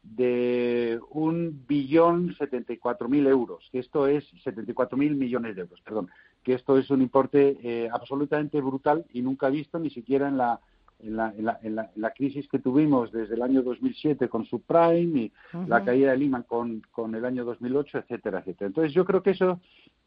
de 0.03 0.99
un 1.11 1.63
billón 1.67 2.35
setenta 2.35 2.73
y 2.73 2.77
cuatro 2.77 3.07
mil 3.07 3.27
euros, 3.27 3.67
que 3.71 3.79
esto 3.79 4.07
es 4.07 4.27
setenta 4.43 4.71
y 4.71 4.73
cuatro 4.73 4.97
mil 4.97 5.15
millones 5.15 5.55
de 5.55 5.61
euros, 5.61 5.79
perdón, 5.81 6.09
que 6.43 6.53
esto 6.53 6.77
es 6.77 6.89
un 6.89 7.01
importe 7.01 7.57
eh, 7.61 7.89
absolutamente 7.91 8.59
brutal 8.61 9.05
y 9.13 9.21
nunca 9.21 9.49
visto 9.49 9.77
ni 9.79 9.89
siquiera 9.91 10.27
en 10.27 10.37
la 10.37 10.59
en 11.03 11.15
la, 11.15 11.33
en, 11.35 11.45
la, 11.45 11.59
en, 11.63 11.75
la, 11.75 11.91
en 11.95 12.01
la, 12.01 12.11
crisis 12.11 12.47
que 12.47 12.59
tuvimos 12.59 13.11
desde 13.11 13.33
el 13.33 13.41
año 13.41 13.63
2007 13.63 14.29
con 14.29 14.45
subprime 14.45 15.19
y 15.19 15.31
uh 15.53 15.57
-huh. 15.57 15.67
la 15.67 15.83
caída 15.83 16.11
de 16.11 16.17
Lehman 16.17 16.43
con, 16.43 16.81
con 16.91 17.15
el 17.15 17.25
año 17.25 17.43
2008, 17.43 17.99
etcétera, 17.99 18.39
etcétera. 18.39 18.67
Entonces 18.67 18.93
yo 18.93 19.03
creo 19.03 19.23
que 19.23 19.31
eso, 19.31 19.59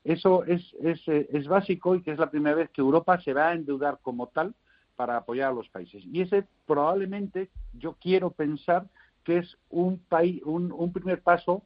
eso 0.05 0.45
es, 0.45 0.63
es, 0.83 1.01
es 1.09 1.49
básico 1.49 1.95
y 1.95 2.03
que 2.03 2.13
es 2.13 2.19
la 2.19 2.31
primera 2.31 2.57
vez 2.57 2.71
que 2.71 2.83
Europa 2.83 3.21
se 3.21 3.33
va 3.33 3.49
a 3.49 3.55
endeudar 3.55 3.99
como 4.03 4.29
tal 4.29 4.55
para 4.97 5.17
apoyar 5.17 5.51
a 5.51 5.55
los 5.55 5.69
países. 5.71 6.05
Y 6.05 6.21
ese 6.21 6.47
probablemente 6.67 7.51
yo 7.73 7.97
quiero 8.01 8.31
pensar 8.31 8.87
que 9.25 9.39
es 9.39 9.57
un, 9.71 9.99
país, 9.99 10.43
un, 10.45 10.71
un 10.71 10.93
primer 10.93 11.23
paso 11.23 11.63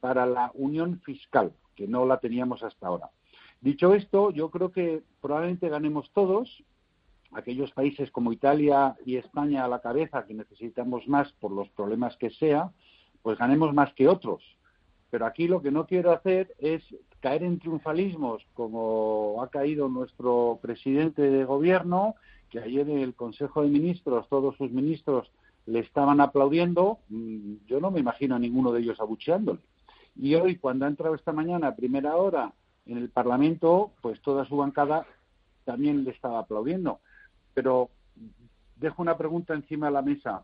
para 0.00 0.24
la 0.26 0.50
unión 0.54 1.00
fiscal, 1.00 1.52
que 1.74 1.88
no 1.88 2.06
la 2.06 2.18
teníamos 2.18 2.62
hasta 2.62 2.86
ahora. 2.86 3.10
Dicho 3.60 3.94
esto, 3.94 4.30
yo 4.30 4.50
creo 4.50 4.72
que 4.72 5.02
probablemente 5.20 5.68
ganemos 5.68 6.10
todos, 6.12 6.64
aquellos 7.32 7.72
países 7.72 8.10
como 8.10 8.32
Italia 8.32 8.96
y 9.04 9.16
España 9.16 9.64
a 9.64 9.68
la 9.68 9.80
cabeza, 9.80 10.24
que 10.26 10.34
necesitamos 10.34 11.06
más 11.08 11.32
por 11.34 11.50
los 11.52 11.68
problemas 11.70 12.16
que 12.16 12.30
sea, 12.30 12.72
pues 13.22 13.38
ganemos 13.38 13.72
más 13.74 13.92
que 13.94 14.08
otros. 14.08 14.42
Pero 15.10 15.26
aquí 15.26 15.46
lo 15.46 15.62
que 15.62 15.70
no 15.70 15.86
quiero 15.86 16.12
hacer 16.12 16.54
es 16.58 16.82
caer 17.22 17.44
en 17.44 17.60
triunfalismos 17.60 18.44
como 18.52 19.40
ha 19.42 19.48
caído 19.48 19.88
nuestro 19.88 20.58
presidente 20.60 21.22
de 21.22 21.44
gobierno, 21.44 22.16
que 22.50 22.58
ayer 22.58 22.90
en 22.90 22.98
el 22.98 23.14
Consejo 23.14 23.62
de 23.62 23.68
Ministros, 23.68 24.28
todos 24.28 24.56
sus 24.56 24.72
ministros 24.72 25.30
le 25.64 25.78
estaban 25.78 26.20
aplaudiendo, 26.20 26.98
mm, 27.08 27.54
yo 27.68 27.80
no 27.80 27.92
me 27.92 28.00
imagino 28.00 28.34
a 28.34 28.40
ninguno 28.40 28.72
de 28.72 28.80
ellos 28.80 29.00
abucheándole. 29.00 29.60
Y 30.16 30.34
hoy, 30.34 30.56
cuando 30.56 30.84
ha 30.84 30.88
entrado 30.88 31.14
esta 31.14 31.32
mañana 31.32 31.68
a 31.68 31.76
primera 31.76 32.16
hora 32.16 32.52
en 32.86 32.98
el 32.98 33.08
Parlamento, 33.08 33.92
pues 34.02 34.20
toda 34.20 34.44
su 34.44 34.56
bancada 34.56 35.06
también 35.64 36.02
le 36.02 36.10
estaba 36.10 36.40
aplaudiendo. 36.40 36.98
Pero 37.54 37.88
dejo 38.76 39.00
una 39.00 39.16
pregunta 39.16 39.54
encima 39.54 39.86
de 39.86 39.92
la 39.92 40.02
mesa. 40.02 40.42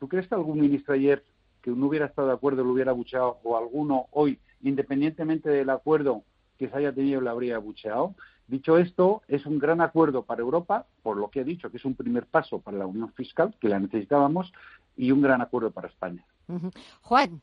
¿Tú 0.00 0.08
crees 0.08 0.26
que 0.26 0.34
algún 0.34 0.60
ministro 0.60 0.94
ayer 0.94 1.24
que 1.62 1.70
no 1.70 1.86
hubiera 1.86 2.06
estado 2.06 2.28
de 2.28 2.34
acuerdo 2.34 2.64
lo 2.64 2.72
hubiera 2.72 2.90
abucheado 2.90 3.38
o 3.44 3.56
alguno 3.56 4.06
hoy, 4.10 4.38
independientemente 4.66 5.50
del 5.50 5.70
acuerdo 5.70 6.24
que 6.58 6.68
se 6.68 6.76
haya 6.76 6.92
tenido, 6.92 7.20
le 7.20 7.30
habría 7.30 7.56
abucheado? 7.56 8.14
Dicho 8.46 8.78
esto, 8.78 9.22
es 9.28 9.44
un 9.44 9.58
gran 9.58 9.80
acuerdo 9.80 10.22
para 10.22 10.42
Europa, 10.42 10.86
por 11.02 11.16
lo 11.16 11.30
que 11.30 11.40
he 11.40 11.44
dicho, 11.44 11.70
que 11.70 11.78
es 11.78 11.84
un 11.84 11.94
primer 11.94 12.26
paso 12.26 12.60
para 12.60 12.78
la 12.78 12.86
unión 12.86 13.12
fiscal, 13.12 13.54
que 13.60 13.68
la 13.68 13.80
necesitábamos, 13.80 14.52
y 14.96 15.10
un 15.10 15.20
gran 15.20 15.42
acuerdo 15.42 15.70
para 15.70 15.88
España. 15.88 16.24
Uh 16.48 16.58
-huh. 16.58 16.72
Juan. 17.02 17.40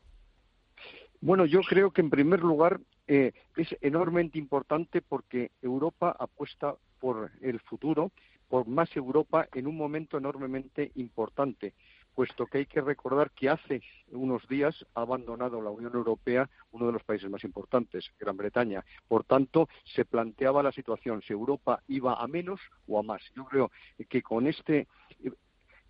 Bueno, 1.20 1.46
yo 1.46 1.60
creo 1.62 1.90
que 1.90 2.00
en 2.00 2.10
primer 2.10 2.40
lugar 2.40 2.80
eh, 3.06 3.32
es 3.56 3.68
enormemente 3.80 4.38
importante 4.38 5.02
porque 5.02 5.50
Europa 5.62 6.14
apuesta 6.18 6.74
por 7.00 7.30
el 7.40 7.60
futuro, 7.60 8.10
por 8.48 8.66
más 8.66 8.94
Europa 8.96 9.48
en 9.54 9.66
un 9.66 9.76
momento 9.76 10.18
enormemente 10.18 10.90
importante, 10.96 11.74
puesto 12.14 12.46
que 12.46 12.58
hay 12.58 12.66
que 12.66 12.80
recordar 12.80 13.30
que 13.30 13.48
hace 13.48 13.82
unos 14.10 14.46
días 14.48 14.86
ha 14.94 15.02
abandonado 15.02 15.60
la 15.60 15.70
Unión 15.70 15.94
Europea 15.94 16.48
uno 16.70 16.86
de 16.86 16.92
los 16.92 17.02
países 17.04 17.28
más 17.30 17.44
importantes, 17.44 18.10
Gran 18.18 18.36
Bretaña. 18.36 18.84
Por 19.08 19.24
tanto, 19.24 19.68
se 19.84 20.04
planteaba 20.04 20.62
la 20.62 20.72
situación 20.72 21.22
si 21.22 21.32
Europa 21.32 21.82
iba 21.88 22.14
a 22.14 22.26
menos 22.26 22.60
o 22.86 22.98
a 22.98 23.02
más. 23.02 23.22
Yo 23.34 23.44
creo 23.44 23.70
que 24.08 24.22
con 24.22 24.46
este 24.46 24.86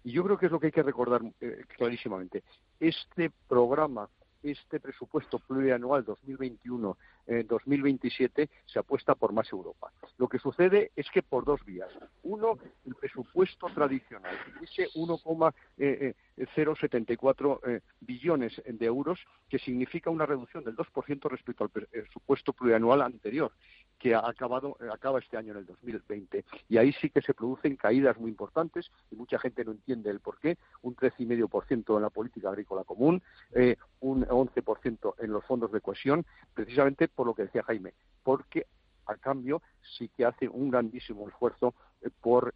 y 0.05 0.13
yo 0.13 0.23
creo 0.23 0.37
que 0.37 0.47
es 0.47 0.53
lo 0.53 0.61
que 0.61 0.67
hay 0.67 0.73
que 0.73 0.83
recordar 0.83 1.23
eh, 1.41 1.65
clarísimamente. 1.77 2.45
Este 2.79 3.31
programa 3.49 4.09
este 4.45 4.79
presupuesto 4.81 5.39
plurianual 5.39 6.05
2021-2027 6.05 8.31
eh, 8.37 8.51
se 8.67 8.79
apuesta 8.79 9.15
por 9.15 9.33
más 9.33 9.51
Europa. 9.53 9.91
Lo 10.19 10.29
que 10.29 10.39
sucede 10.39 10.93
es 10.95 11.11
que 11.11 11.23
por 11.23 11.45
dos 11.45 11.65
vías. 11.65 11.89
Uno, 12.23 12.59
el 12.85 12.95
presupuesto 12.95 13.69
tradicional, 13.75 14.37
ese 14.63 14.89
1,074 14.95 17.61
eh, 17.67 17.81
billones 18.01 18.63
de 18.67 18.87
euros, 18.87 19.19
que 19.49 19.59
significa 19.59 20.11
una 20.11 20.27
reducción 20.27 20.63
del 20.65 20.77
2% 20.77 21.31
respecto 21.31 21.65
al 21.65 21.71
presupuesto 21.71 22.53
plurianual 22.53 23.01
anterior 23.03 23.51
que 23.99 24.15
ha 24.15 24.29
acabado, 24.29 24.77
eh, 24.81 24.89
acaba 24.93 25.19
este 25.19 25.37
año 25.37 25.53
en 25.53 25.59
el 25.59 25.67
2020. 25.67 26.45
Y 26.69 26.77
ahí 26.77 26.93
sí 26.93 27.11
que 27.11 27.23
se 27.23 27.35
producen 27.35 27.77
caídas 27.77 28.19
muy 28.19 28.31
importantes 28.31 28.91
y 29.11 29.17
mucha 29.17 29.39
gente 29.39 29.65
no 29.65 29.73
entiende 29.73 30.11
el 30.11 30.21
por 30.21 30.39
qué. 30.39 30.59
Un 30.83 30.97
13,5% 30.97 31.97
en 31.97 32.03
la 32.03 32.11
política 32.11 32.49
agrícola 32.49 32.85
común, 32.85 33.23
eh, 33.53 33.77
un 34.01 34.27
11% 34.27 35.15
en 35.19 35.33
los 35.33 35.45
fondos 35.45 35.73
de 35.73 35.81
cohesión, 35.81 36.25
precisamente 36.53 37.09
por 37.09 37.27
lo 37.27 37.35
que 37.35 37.45
decía 37.45 37.63
Jaime, 37.63 37.95
porque 38.23 38.67
a 39.07 39.17
cambio 39.17 39.63
sí 39.97 40.09
que 40.09 40.25
hace 40.25 40.49
un 40.49 40.71
grandísimo 40.71 41.29
esfuerzo 41.29 41.75
eh, 42.01 42.11
por 42.21 42.55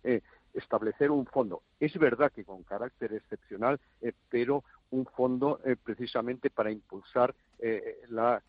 establecer 0.54 1.10
un 1.10 1.26
fondo. 1.26 1.62
Es 1.78 1.96
verdad 1.98 2.32
que 2.32 2.44
con 2.44 2.62
carácter 2.62 3.12
excepcional, 3.12 3.78
pero 4.28 4.64
un 4.90 5.04
fondo 5.04 5.60
precisamente 5.84 6.50
para 6.50 6.70
impulsar 6.70 7.34
la 8.08 8.42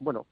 bueno, 0.00 0.26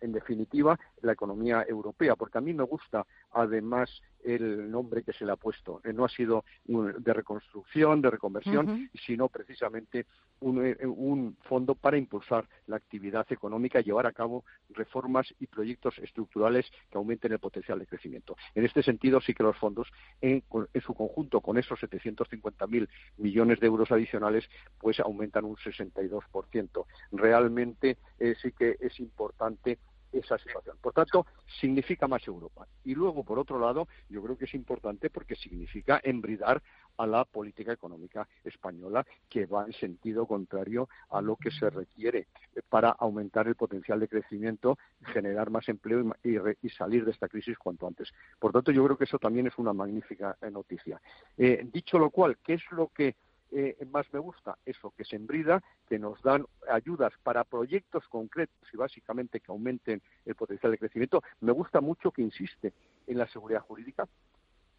en 0.00 0.12
definitiva, 0.12 0.78
la 1.02 1.12
economía 1.12 1.64
europea, 1.68 2.16
porque 2.16 2.38
a 2.38 2.40
mí 2.40 2.52
me 2.52 2.64
gusta, 2.64 3.06
además, 3.32 3.90
el 4.24 4.70
nombre 4.70 5.02
que 5.02 5.12
se 5.12 5.24
le 5.24 5.32
ha 5.32 5.36
puesto. 5.36 5.80
Eh, 5.84 5.92
no 5.92 6.04
ha 6.04 6.08
sido 6.08 6.44
de 6.66 7.12
reconstrucción, 7.12 8.00
de 8.00 8.10
reconversión, 8.10 8.90
sino 9.06 9.28
precisamente 9.28 10.06
eh, 10.42 10.86
un, 10.86 11.36
fondo 11.42 11.74
para 11.74 11.98
impulsar 11.98 12.48
la 12.66 12.76
actividad 12.76 13.26
económica 13.30 13.80
y 13.80 13.84
llevar 13.84 14.06
a 14.06 14.12
cabo 14.12 14.44
reformas 14.70 15.26
y 15.38 15.46
proyectos 15.46 15.98
estructurales 15.98 16.70
que 16.90 16.98
aumenten 16.98 17.32
el 17.32 17.38
potencial 17.38 17.78
de 17.78 17.86
crecimiento. 17.86 18.36
En 18.54 18.64
este 18.64 18.82
sentido, 18.82 19.20
sí 19.20 19.34
que 19.34 19.42
los 19.42 19.56
fondos, 19.56 19.88
en, 20.20 20.42
su 20.82 20.94
conjunto, 20.94 21.40
con 21.40 21.58
esos 21.58 21.78
750.000 21.80 22.88
millones 23.18 23.60
de 23.60 23.66
euros 23.66 23.90
adicionales, 23.92 24.48
pues 24.78 25.00
aumentan 25.00 25.44
un 25.44 25.56
62%. 25.56 26.86
Realmente 27.12 27.98
eh, 28.18 28.34
sí 28.40 28.52
que 28.52 28.76
es 28.80 28.98
importante 29.00 29.78
esa 30.12 30.38
situación. 30.38 30.76
Por 30.80 30.92
tanto, 30.92 31.26
significa 31.60 32.08
más 32.08 32.26
Europa. 32.26 32.66
Y 32.84 32.94
luego, 32.94 33.24
por 33.24 33.38
otro 33.38 33.58
lado, 33.58 33.88
yo 34.08 34.22
creo 34.22 34.36
que 34.36 34.44
es 34.44 34.54
importante 34.54 35.10
porque 35.10 35.36
significa 35.36 36.00
embridar 36.02 36.62
a 36.96 37.06
la 37.06 37.24
política 37.24 37.72
económica 37.72 38.28
española 38.44 39.06
que 39.28 39.46
va 39.46 39.64
en 39.64 39.72
sentido 39.72 40.26
contrario 40.26 40.88
a 41.10 41.20
lo 41.20 41.36
que 41.36 41.50
se 41.50 41.70
requiere 41.70 42.26
para 42.68 42.90
aumentar 42.90 43.48
el 43.48 43.54
potencial 43.54 44.00
de 44.00 44.08
crecimiento, 44.08 44.78
generar 45.12 45.50
más 45.50 45.68
empleo 45.68 46.14
y, 46.22 46.68
salir 46.70 47.04
de 47.04 47.10
esta 47.10 47.28
crisis 47.28 47.58
cuanto 47.58 47.86
antes. 47.86 48.12
Por 48.38 48.52
tanto, 48.52 48.70
yo 48.70 48.84
creo 48.84 48.96
que 48.96 49.04
eso 49.04 49.18
también 49.18 49.46
es 49.46 49.56
una 49.58 49.72
magnífica 49.72 50.36
eh, 50.40 50.50
noticia. 50.50 51.00
Eh, 51.36 51.66
dicho 51.72 51.98
lo 51.98 52.10
cual, 52.10 52.38
¿qué 52.44 52.54
es 52.54 52.62
lo 52.70 52.88
que 52.88 53.16
eh, 53.52 53.76
más 53.90 54.06
me 54.12 54.18
gusta 54.18 54.58
eso, 54.64 54.92
que 54.96 55.04
se 55.04 55.16
embrida, 55.16 55.62
que 55.88 55.98
nos 55.98 56.22
dan 56.22 56.46
ayudas 56.70 57.12
para 57.22 57.44
proyectos 57.44 58.06
concretos 58.08 58.68
y 58.72 58.76
básicamente 58.76 59.40
que 59.40 59.50
aumenten 59.50 60.02
el 60.24 60.34
potencial 60.34 60.72
de 60.72 60.78
crecimiento. 60.78 61.22
Me 61.40 61.52
gusta 61.52 61.80
mucho 61.80 62.10
que 62.10 62.22
insiste 62.22 62.72
en 63.06 63.18
la 63.18 63.26
seguridad 63.28 63.60
jurídica, 63.62 64.06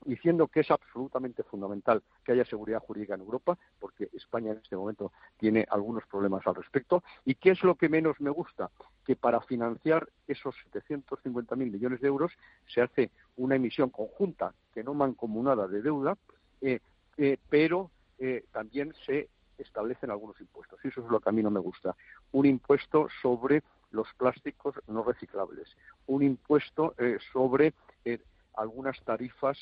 diciendo 0.06 0.48
que 0.48 0.62
es 0.62 0.72
absolutamente 0.72 1.44
fundamental 1.44 2.02
que 2.24 2.32
haya 2.32 2.46
seguridad 2.46 2.80
jurídica 2.80 3.16
en 3.16 3.22
Europa, 3.22 3.58
porque 3.80 4.10
España 4.14 4.52
en 4.52 4.58
este 4.58 4.76
momento 4.76 5.12
tiene 5.38 5.66
algunos 5.70 6.06
problemas 6.08 6.46
al 6.48 6.56
respecto. 6.56 7.04
¿Y 7.26 7.36
qué 7.36 7.52
es 7.52 7.64
lo 7.64 7.76
que 7.76 7.90
menos 7.90 8.20
me 8.20 8.30
gusta? 8.30 8.72
Que 9.06 9.16
para 9.16 9.42
financiar 9.42 10.08
esos 10.28 10.56
750.000 10.72 11.56
millones 11.56 12.02
de 12.02 12.08
euros 12.08 12.32
se 12.68 12.82
hace 12.82 13.12
una 13.38 13.56
emisión 13.56 13.90
conjunta, 13.90 14.54
que 14.74 14.84
no 14.84 14.94
mancomunada 14.94 15.68
de 15.68 15.82
deuda, 15.82 16.18
eh, 16.62 16.80
eh, 17.18 17.38
pero 17.50 17.92
eh, 18.24 18.46
también 18.52 18.94
se 19.08 19.30
establecen 19.58 20.12
algunos 20.12 20.40
impuestos. 20.40 20.80
Y 20.84 20.90
eso 20.90 21.02
es 21.02 21.10
lo 21.10 21.20
que 21.20 21.30
a 21.30 21.32
mí 21.32 21.42
no 21.42 21.50
me 21.50 21.60
gusta. 21.60 21.96
Un 22.34 22.46
impuesto 22.46 23.08
sobre 23.20 23.64
los 23.90 24.08
plásticos 24.14 24.76
no 24.86 25.04
reciclables. 25.04 25.76
Un 26.06 26.22
impuesto 26.22 26.94
eh, 27.00 27.18
sobre 27.34 27.74
eh, 28.06 28.20
algunas 28.54 29.02
tarifas 29.04 29.58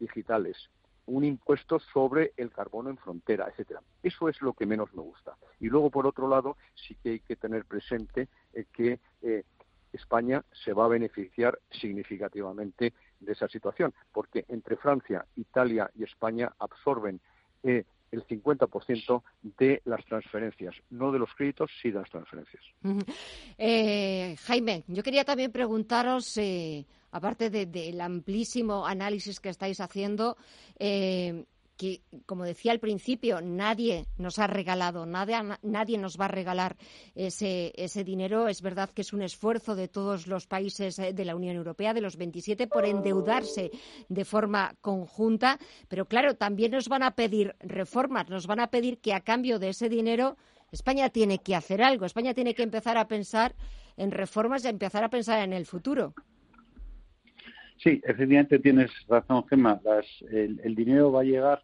digitales. 0.00 0.56
Un 1.06 1.24
impuesto 1.24 1.78
sobre 1.78 2.32
el 2.36 2.50
carbono 2.50 2.90
en 2.90 2.96
frontera, 2.96 3.46
etcétera. 3.48 3.82
Eso 4.02 4.28
es 4.28 4.40
lo 4.40 4.54
que 4.54 4.66
menos 4.66 4.92
me 4.94 5.02
gusta. 5.02 5.36
Y 5.60 5.68
luego, 5.68 5.90
por 5.90 6.06
otro 6.06 6.26
lado, 6.26 6.56
sí 6.74 6.96
que 6.96 7.10
hay 7.10 7.20
que 7.20 7.36
tener 7.36 7.64
presente 7.66 8.28
que 8.72 8.98
España 9.92 10.44
se 10.64 10.72
va 10.72 10.86
a 10.86 10.88
beneficiar 10.88 11.60
significativamente 11.70 12.94
de 13.20 13.32
esa 13.32 13.46
situación, 13.46 13.94
porque 14.12 14.44
entre 14.48 14.76
Francia, 14.76 15.24
Italia 15.36 15.88
y 15.94 16.02
España 16.02 16.52
absorben 16.58 17.20
eh, 17.62 17.84
el 18.10 18.26
50% 18.26 19.22
de 19.58 19.80
las 19.86 20.04
transferencias, 20.04 20.74
no 20.90 21.12
de 21.12 21.18
los 21.18 21.34
créditos, 21.34 21.70
sí 21.80 21.90
de 21.90 22.00
las 22.00 22.10
transferencias. 22.10 22.62
Eh, 23.56 24.36
Jaime, 24.42 24.84
yo 24.86 25.02
quería 25.02 25.24
también 25.24 25.50
preguntaros, 25.50 26.36
eh, 26.36 26.84
aparte 27.10 27.48
del 27.48 28.00
amplísimo 28.00 28.86
análisis 28.86 29.40
que 29.40 29.48
estáis 29.48 29.80
haciendo, 29.80 30.36
como 32.26 32.44
decía 32.44 32.72
al 32.72 32.80
principio, 32.80 33.40
nadie 33.40 34.06
nos 34.16 34.38
ha 34.38 34.46
regalado, 34.46 35.06
nadie, 35.06 35.36
nadie 35.62 35.98
nos 35.98 36.18
va 36.18 36.26
a 36.26 36.28
regalar 36.28 36.76
ese, 37.14 37.72
ese 37.76 38.04
dinero. 38.04 38.48
Es 38.48 38.62
verdad 38.62 38.90
que 38.90 39.02
es 39.02 39.12
un 39.12 39.22
esfuerzo 39.22 39.74
de 39.74 39.88
todos 39.88 40.26
los 40.26 40.46
países 40.46 40.98
eh, 40.98 41.12
de 41.12 41.24
la 41.24 41.36
Unión 41.36 41.56
Europea, 41.56 41.94
de 41.94 42.00
los 42.00 42.16
27, 42.16 42.66
por 42.66 42.86
endeudarse 42.86 43.70
de 44.08 44.24
forma 44.24 44.74
conjunta. 44.80 45.58
Pero 45.88 46.06
claro, 46.06 46.34
también 46.34 46.72
nos 46.72 46.88
van 46.88 47.02
a 47.02 47.14
pedir 47.14 47.54
reformas, 47.60 48.28
nos 48.28 48.46
van 48.46 48.60
a 48.60 48.68
pedir 48.68 48.98
que 48.98 49.14
a 49.14 49.20
cambio 49.20 49.58
de 49.58 49.70
ese 49.70 49.88
dinero 49.88 50.36
España 50.72 51.10
tiene 51.10 51.38
que 51.38 51.54
hacer 51.54 51.82
algo. 51.82 52.06
España 52.06 52.34
tiene 52.34 52.54
que 52.54 52.62
empezar 52.62 52.96
a 52.96 53.06
pensar 53.06 53.54
en 53.96 54.10
reformas 54.10 54.64
y 54.64 54.68
empezar 54.68 55.04
a 55.04 55.10
pensar 55.10 55.42
en 55.44 55.52
el 55.52 55.66
futuro. 55.66 56.14
Sí, 57.82 58.00
efectivamente 58.04 58.58
tienes 58.58 58.90
razón, 59.08 59.44
Gemma. 59.48 59.80
el, 60.30 60.74
dinero 60.74 61.10
va 61.12 61.20
a 61.20 61.24
llegar 61.24 61.62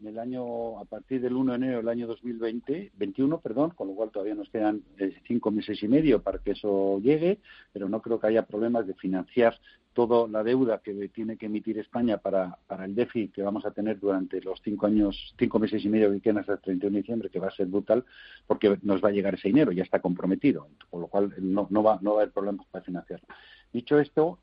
en 0.00 0.08
el 0.08 0.18
año, 0.18 0.78
a 0.78 0.84
partir 0.84 1.20
del 1.20 1.34
1 1.34 1.52
de 1.52 1.56
enero 1.56 1.76
del 1.78 1.88
año 1.88 2.06
2020, 2.06 2.92
21, 2.96 3.40
perdón, 3.40 3.70
con 3.70 3.88
lo 3.88 3.94
cual 3.94 4.10
todavía 4.10 4.34
nos 4.34 4.48
quedan 4.48 4.82
eh, 4.98 5.14
cinco 5.26 5.50
meses 5.50 5.82
y 5.82 5.88
medio 5.88 6.22
para 6.22 6.38
que 6.38 6.52
eso 6.52 6.98
llegue, 7.00 7.38
pero 7.72 7.88
no 7.88 8.00
creo 8.00 8.18
que 8.18 8.28
haya 8.28 8.46
problemas 8.46 8.86
de 8.86 8.94
financiar 8.94 9.58
toda 9.92 10.28
la 10.28 10.42
deuda 10.42 10.78
que 10.78 11.08
tiene 11.08 11.36
que 11.36 11.46
emitir 11.46 11.78
España 11.78 12.18
para, 12.18 12.58
para 12.66 12.84
el 12.84 12.94
déficit 12.94 13.34
que 13.34 13.42
vamos 13.42 13.64
a 13.66 13.72
tener 13.72 13.98
durante 13.98 14.40
los 14.40 14.60
cinco 14.62 14.86
años, 14.86 15.34
cinco 15.38 15.58
meses 15.58 15.84
y 15.84 15.88
medio 15.88 16.10
que 16.12 16.20
quedan 16.20 16.38
hasta 16.38 16.54
el 16.54 16.60
31 16.60 16.94
de 16.94 17.00
diciembre, 17.00 17.30
que 17.30 17.40
va 17.40 17.48
a 17.48 17.56
ser 17.56 17.66
brutal, 17.66 18.04
porque 18.46 18.78
nos 18.82 19.02
va 19.02 19.08
a 19.08 19.12
llegar 19.12 19.34
ese 19.34 19.48
dinero, 19.48 19.72
ya 19.72 19.82
está 19.82 20.00
comprometido, 20.00 20.68
con 20.90 21.00
lo 21.00 21.08
cual 21.08 21.34
no, 21.38 21.66
no, 21.70 21.82
va, 21.82 21.98
no 22.00 22.12
va 22.12 22.20
a 22.20 22.22
haber 22.22 22.32
problemas 22.32 22.66
para 22.68 22.84
financiarlo. 22.84 23.26
Dicho 23.72 23.98
esto, 23.98 24.38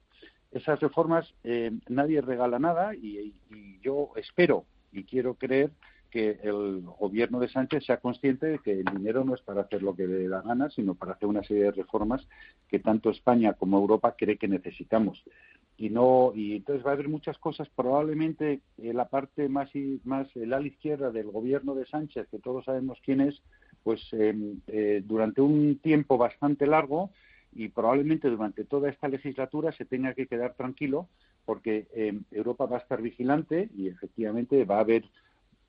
esas 0.51 0.79
reformas 0.79 1.33
eh, 1.43 1.71
nadie 1.87 2.21
regala 2.21 2.59
nada 2.59 2.95
y, 2.95 3.33
yo 3.81 4.11
espero 4.17 4.65
y 4.91 5.03
quiero 5.03 5.35
creer 5.35 5.71
que 6.09 6.39
el 6.43 6.81
gobierno 6.99 7.39
de 7.39 7.49
Sánchez 7.49 7.85
sea 7.85 7.97
consciente 7.97 8.45
de 8.47 8.59
que 8.59 8.71
el 8.71 8.85
dinero 8.85 9.23
no 9.23 9.35
es 9.35 9.41
para 9.41 9.61
hacer 9.61 9.83
lo 9.83 9.95
que 9.95 10.07
le 10.07 10.27
da 10.27 10.41
gana, 10.41 10.69
sino 10.69 10.95
para 10.95 11.13
hacer 11.13 11.27
una 11.27 11.43
serie 11.43 11.63
de 11.63 11.71
reformas 11.71 12.25
que 12.69 12.79
tanto 12.79 13.09
España 13.09 13.53
como 13.53 13.77
Europa 13.77 14.15
cree 14.17 14.37
que 14.37 14.47
necesitamos. 14.47 15.23
Y 15.77 15.89
no 15.89 16.31
y 16.33 16.55
entonces 16.55 16.85
va 16.85 16.91
a 16.91 16.93
haber 16.93 17.09
muchas 17.09 17.37
cosas, 17.37 17.69
probablemente 17.69 18.61
en 18.77 18.97
la 18.97 19.09
parte 19.09 19.47
más 19.47 19.73
y, 19.75 19.99
más 20.05 20.27
el 20.35 20.53
ala 20.53 20.65
izquierda 20.65 21.11
del 21.11 21.29
gobierno 21.29 21.75
de 21.75 21.85
Sánchez, 21.85 22.27
que 22.31 22.39
todos 22.39 22.65
sabemos 22.65 22.97
quién 23.03 23.21
es, 23.21 23.41
pues 23.83 24.01
em, 24.13 24.59
eh, 24.67 25.03
durante 25.05 25.41
un 25.41 25.77
tiempo 25.79 26.17
bastante 26.17 26.65
largo 26.65 27.11
y 27.57 27.69
probablemente 27.69 28.29
durante 28.29 28.63
toda 28.65 28.87
esta 28.87 29.07
legislatura 29.07 29.71
se 29.71 29.83
tenga 29.83 30.13
que 30.13 30.27
quedar 30.27 30.53
tranquilo 30.53 31.09
porque 31.43 31.87
eh, 31.95 32.19
Europa 32.29 32.67
va 32.67 32.77
a 32.77 32.81
estar 32.81 33.01
vigilante 33.01 33.69
y 33.75 33.87
efectivamente 33.87 34.63
va 34.63 34.77
a 34.77 34.81
haber 34.81 35.05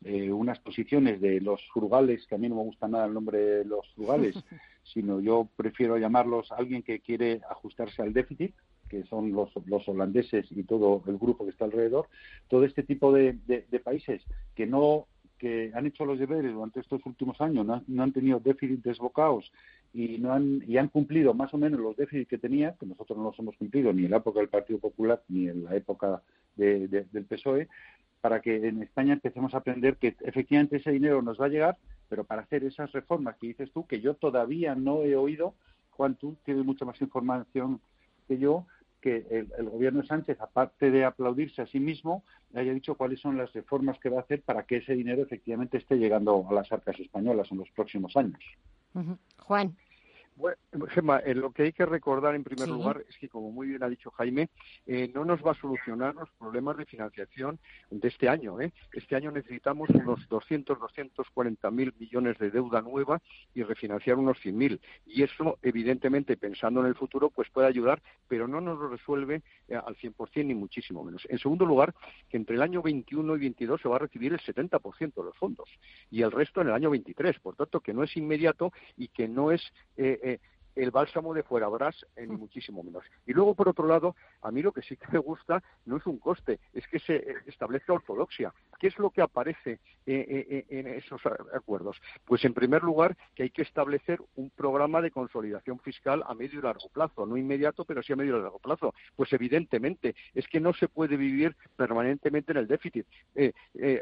eh, 0.05 0.31
unas 0.31 0.59
posiciones 0.59 1.19
de 1.23 1.41
los 1.41 1.67
frugales, 1.73 2.27
que 2.27 2.35
a 2.35 2.39
mí 2.39 2.47
no 2.47 2.57
me 2.57 2.65
gusta 2.65 2.89
nada 2.89 3.07
el 3.07 3.15
nombre 3.15 3.39
de 3.39 3.65
los 3.65 3.89
frugales, 3.95 4.37
sino 4.83 5.19
yo 5.21 5.49
prefiero 5.57 5.97
llamarlos 5.97 6.53
alguien 6.53 6.83
que 6.83 7.01
quiere 7.01 7.41
ajustarse 7.49 8.03
al 8.03 8.13
déficit, 8.13 8.55
que 8.91 9.05
son 9.05 9.33
los, 9.33 9.51
los 9.65 9.89
holandeses 9.89 10.47
y 10.51 10.65
todo 10.65 11.03
el 11.07 11.17
grupo 11.17 11.45
que 11.45 11.53
está 11.53 11.65
alrededor, 11.65 12.09
todo 12.49 12.65
este 12.65 12.83
tipo 12.83 13.13
de, 13.13 13.39
de 13.47 13.81
países 13.81 14.23
que 14.55 14.67
no 14.67 15.07
que 15.39 15.71
han 15.75 15.87
hecho 15.87 16.05
los 16.05 16.19
deberes 16.19 16.53
durante 16.53 16.81
estos 16.81 17.05
últimos 17.07 17.41
años, 17.41 17.65
no, 17.65 18.03
han 18.03 18.13
tenido 18.13 18.41
déficits 18.41 18.83
desbocados 18.83 19.51
y 19.95 20.19
no 20.19 20.33
han, 20.33 20.63
y 20.67 20.77
han 20.77 20.89
cumplido 20.89 21.33
más 21.35 21.55
o 21.55 21.59
menos 21.59 21.81
los 21.81 21.97
déficits 21.97 22.29
que 22.29 22.39
tenía, 22.39 22.75
que 22.79 22.87
nosotros 22.87 23.17
no 23.17 23.25
los 23.25 23.39
hemos 23.39 23.57
cumplido 23.57 23.93
ni 23.93 24.05
en 24.05 24.11
la 24.11 24.19
época 24.19 24.41
del 24.41 24.49
Partido 24.49 24.79
Popular 24.79 25.23
ni 25.29 25.49
en 25.49 25.65
la 25.65 25.77
época 25.77 26.23
del 26.57 27.27
PSOE, 27.29 27.69
para 28.21 28.41
que 28.41 28.69
en 28.69 28.83
España 28.83 29.13
empecemos 29.13 29.55
a 29.55 29.59
aprender 29.59 29.97
que 29.97 30.17
efectivamente 30.21 30.77
ese 30.77 30.91
dinero 30.91 31.23
nos 31.23 31.41
va 31.41 31.47
a 31.47 31.51
llegar, 31.51 31.79
pero 32.09 32.25
para 32.25 32.43
hacer 32.43 32.65
esas 32.65 32.91
reformas 32.93 33.37
que 33.37 33.47
dices 33.47 33.71
tú, 33.71 33.87
que 33.87 34.01
yo 34.01 34.15
todavía 34.15 34.75
no 34.75 35.03
he 35.03 35.15
oído, 35.15 35.55
Juan, 35.91 36.17
tú 36.17 36.37
tienes 36.45 36.65
mucha 36.65 36.85
más 36.85 37.01
información 37.01 37.81
que 38.27 38.39
yo, 38.39 38.67
que 39.01 39.27
el, 39.31 39.69
gobierno 39.69 40.03
de 40.03 40.09
Sánchez, 40.09 40.41
aparte 40.41 40.91
de 40.91 41.05
aplaudirse 41.05 41.63
a 41.63 41.67
sí 41.67 41.81
mismo, 41.81 42.25
haya 42.55 42.73
dicho 42.73 42.95
cuáles 42.97 43.21
son 43.21 43.37
las 43.37 43.53
reformas 43.53 43.99
que 43.99 44.09
va 44.09 44.19
a 44.19 44.23
hacer 44.23 44.43
para 44.43 44.65
que 44.65 44.79
ese 44.79 44.95
dinero 44.95 45.23
efectivamente 45.23 45.79
esté 45.79 45.97
llegando 45.97 46.47
a 46.49 46.53
las 46.53 46.71
arcas 46.73 46.99
españolas 46.99 47.51
en 47.53 47.59
los 47.59 47.71
próximos 47.71 48.17
años. 48.17 48.41
Juan. 49.39 49.77
Bueno, 50.39 50.57
Gemma, 50.91 51.19
eh, 51.19 51.35
lo 51.35 51.51
que 51.51 51.65
hay 51.65 51.73
que 51.73 51.85
recordar 51.85 52.37
en 52.37 52.45
primer 52.45 52.69
lugar 52.69 53.05
es 53.09 53.19
que, 53.19 53.29
como 53.29 53.51
muy 53.51 53.67
bien 53.67 53.83
ha 53.83 53.89
dicho 53.89 54.13
Jaime, 54.13 54.51
eh, 54.87 55.11
no 55.13 55.25
nos 55.25 55.45
va 55.45 55.51
a 55.51 55.55
solucionar 55.61 56.15
los 56.15 56.31
problemas 56.39 56.77
de 56.77 56.87
financiación 56.87 57.59
de 57.91 58.07
este 58.07 58.29
año. 58.29 58.61
¿eh? 58.61 58.73
Este 58.93 59.17
año 59.17 59.33
necesitamos 59.33 59.89
unos 59.91 60.29
200, 60.29 60.79
240 60.79 61.71
mil 61.73 61.93
millones 61.99 62.39
de 62.39 62.53
deuda 62.53 62.81
nueva 62.83 63.21
y 63.53 63.65
refinanciar 63.65 64.17
unos 64.17 64.39
100 64.39 64.57
mil. 64.57 64.81
Y 65.07 65.25
eso, 65.25 65.59
evidentemente, 65.61 66.37
pensando 66.37 66.83
en 66.83 66.87
el 66.87 66.95
futuro, 66.95 67.31
pues 67.31 67.51
puede 67.51 67.67
ayudar, 67.67 68.01
pero 68.29 68.47
no 68.47 68.61
nos 68.61 68.79
lo 68.79 68.91
resuelve 68.91 69.43
eh, 69.67 69.75
al 69.75 69.97
100% 69.97 70.47
ni 70.47 70.55
muchísimo 70.55 71.03
menos. 71.03 71.27
En 71.29 71.41
segundo 71.41 71.67
lugar, 71.67 71.93
que 72.29 72.37
entre 72.37 72.55
el 72.55 72.63
año 72.63 72.81
21 72.81 73.35
y 73.35 73.41
22 73.41 73.81
se 73.81 73.89
va 73.89 73.97
a 73.97 74.01
recibir 74.01 74.33
el 74.33 74.41
70% 74.41 75.15
de 75.15 75.25
los 75.25 75.37
fondos 75.37 75.69
y 76.13 76.23
el 76.23 76.31
resto 76.31 76.61
en 76.61 76.69
el 76.69 76.75
año 76.75 76.91
23. 76.91 77.41
Por 77.41 77.57
tanto, 77.57 77.81
que 77.81 77.93
no 77.93 78.05
es 78.05 78.17
inmediato 78.17 78.73
y 78.97 79.09
que 79.09 79.27
no 79.27 79.51
es 79.51 79.73
eh, 80.29 80.41
el 80.77 80.91
bálsamo 80.91 81.35
de 81.35 81.43
fuera 81.43 81.69
brás, 81.69 82.07
eh, 82.17 82.27
ni 82.27 82.37
muchísimo 82.37 82.83
menos. 82.83 83.05
Y 83.27 83.33
luego, 83.33 83.55
por 83.55 83.69
otro 83.69 83.87
lado, 83.87 84.15
a 84.43 84.51
mí 84.51 84.63
lo 84.63 84.73
que 84.73 84.83
sí 84.83 84.97
que 84.97 85.09
me 85.11 85.19
gusta 85.19 85.63
no 85.87 85.97
es 85.97 86.07
un 86.07 86.19
coste, 86.19 86.61
es 86.73 86.87
que 86.87 86.99
se 87.01 87.17
eh, 87.17 87.37
establezca 87.47 87.93
ortodoxia. 87.93 88.53
¿Qué 88.79 88.89
es 88.89 88.99
lo 88.99 89.11
que 89.11 89.23
aparece 89.23 89.81
eh, 90.07 90.65
en 90.69 90.87
esos 90.87 91.21
acuerdos? 91.55 92.01
Pues, 92.25 92.45
en 92.45 92.55
primer 92.55 92.83
lugar, 92.83 93.17
que 93.35 93.45
hay 93.45 93.51
que 93.51 93.63
establecer 93.63 94.21
un 94.37 94.51
programa 94.51 95.01
de 95.01 95.11
consolidación 95.11 95.79
fiscal 95.81 96.23
a 96.27 96.35
medio 96.35 96.61
y 96.61 96.63
largo 96.63 96.89
plazo, 96.89 97.27
no 97.27 97.37
inmediato, 97.37 97.85
pero 97.85 98.03
sí 98.03 98.13
a 98.13 98.17
medio 98.17 98.39
y 98.39 98.43
largo 98.43 98.59
plazo. 98.59 98.95
Pues, 99.17 99.33
evidentemente, 99.33 100.15
es 100.35 100.47
que 100.49 100.61
no 100.61 100.73
se 100.73 100.89
puede 100.89 101.17
vivir 101.17 101.57
permanentemente 101.77 102.53
en 102.53 102.59
el 102.59 102.67
déficit. 102.67 103.07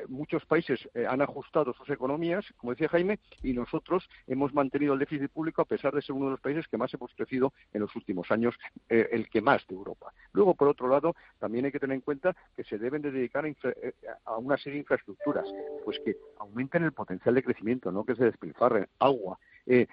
muchos 0.09 0.45
países 0.47 0.89
han 1.09 1.23
ajustado 1.23 1.73
sus 1.75 1.89
economías, 1.91 2.45
como 2.57 2.73
decía 2.73 2.89
Jaime, 2.89 3.19
y 3.43 3.53
nosotros 3.53 4.09
hemos 4.27 4.53
mantenido 4.55 4.95
el 4.95 4.99
déficit 4.99 5.31
público 5.31 5.63
a 5.63 5.65
pesar 5.65 5.95
de 5.95 6.03
ser 6.03 6.15
uno 6.15 6.27
de 6.27 6.31
los 6.33 6.41
países 6.41 6.67
que 6.69 6.77
más 6.77 6.93
hemos 6.95 7.13
crecido 7.15 7.53
en 7.73 7.81
los 7.81 7.95
últimos 7.97 8.31
años, 8.31 8.55
eh, 8.89 9.09
el 9.13 9.29
que 9.29 9.41
más 9.41 9.67
de 9.67 9.75
Europa. 9.75 10.13
Luego, 10.33 10.55
por 10.55 10.69
otro 10.69 10.89
lado, 10.89 11.15
también 11.39 11.65
hay 11.65 11.73
que 11.73 11.81
tener 11.81 11.95
en 11.95 12.01
cuenta 12.01 12.37
que 12.55 12.65
se 12.65 12.79
deben 12.79 13.03
de 13.03 13.11
dedicar 13.11 13.45
a, 13.45 13.49
eh, 13.49 13.95
una 14.39 14.57
serie 14.67 14.81
infraestructuras, 14.81 15.49
pues 15.85 16.01
que 16.01 16.17
aumenten 16.39 16.83
el 16.83 16.93
potencial 16.93 17.37
de 17.37 17.45
crecimiento, 17.45 17.93
no 17.93 18.05
que 18.05 18.17
se 18.17 18.25
despilfarren 18.25 18.89
agua, 18.99 19.39
eh, 19.65 19.87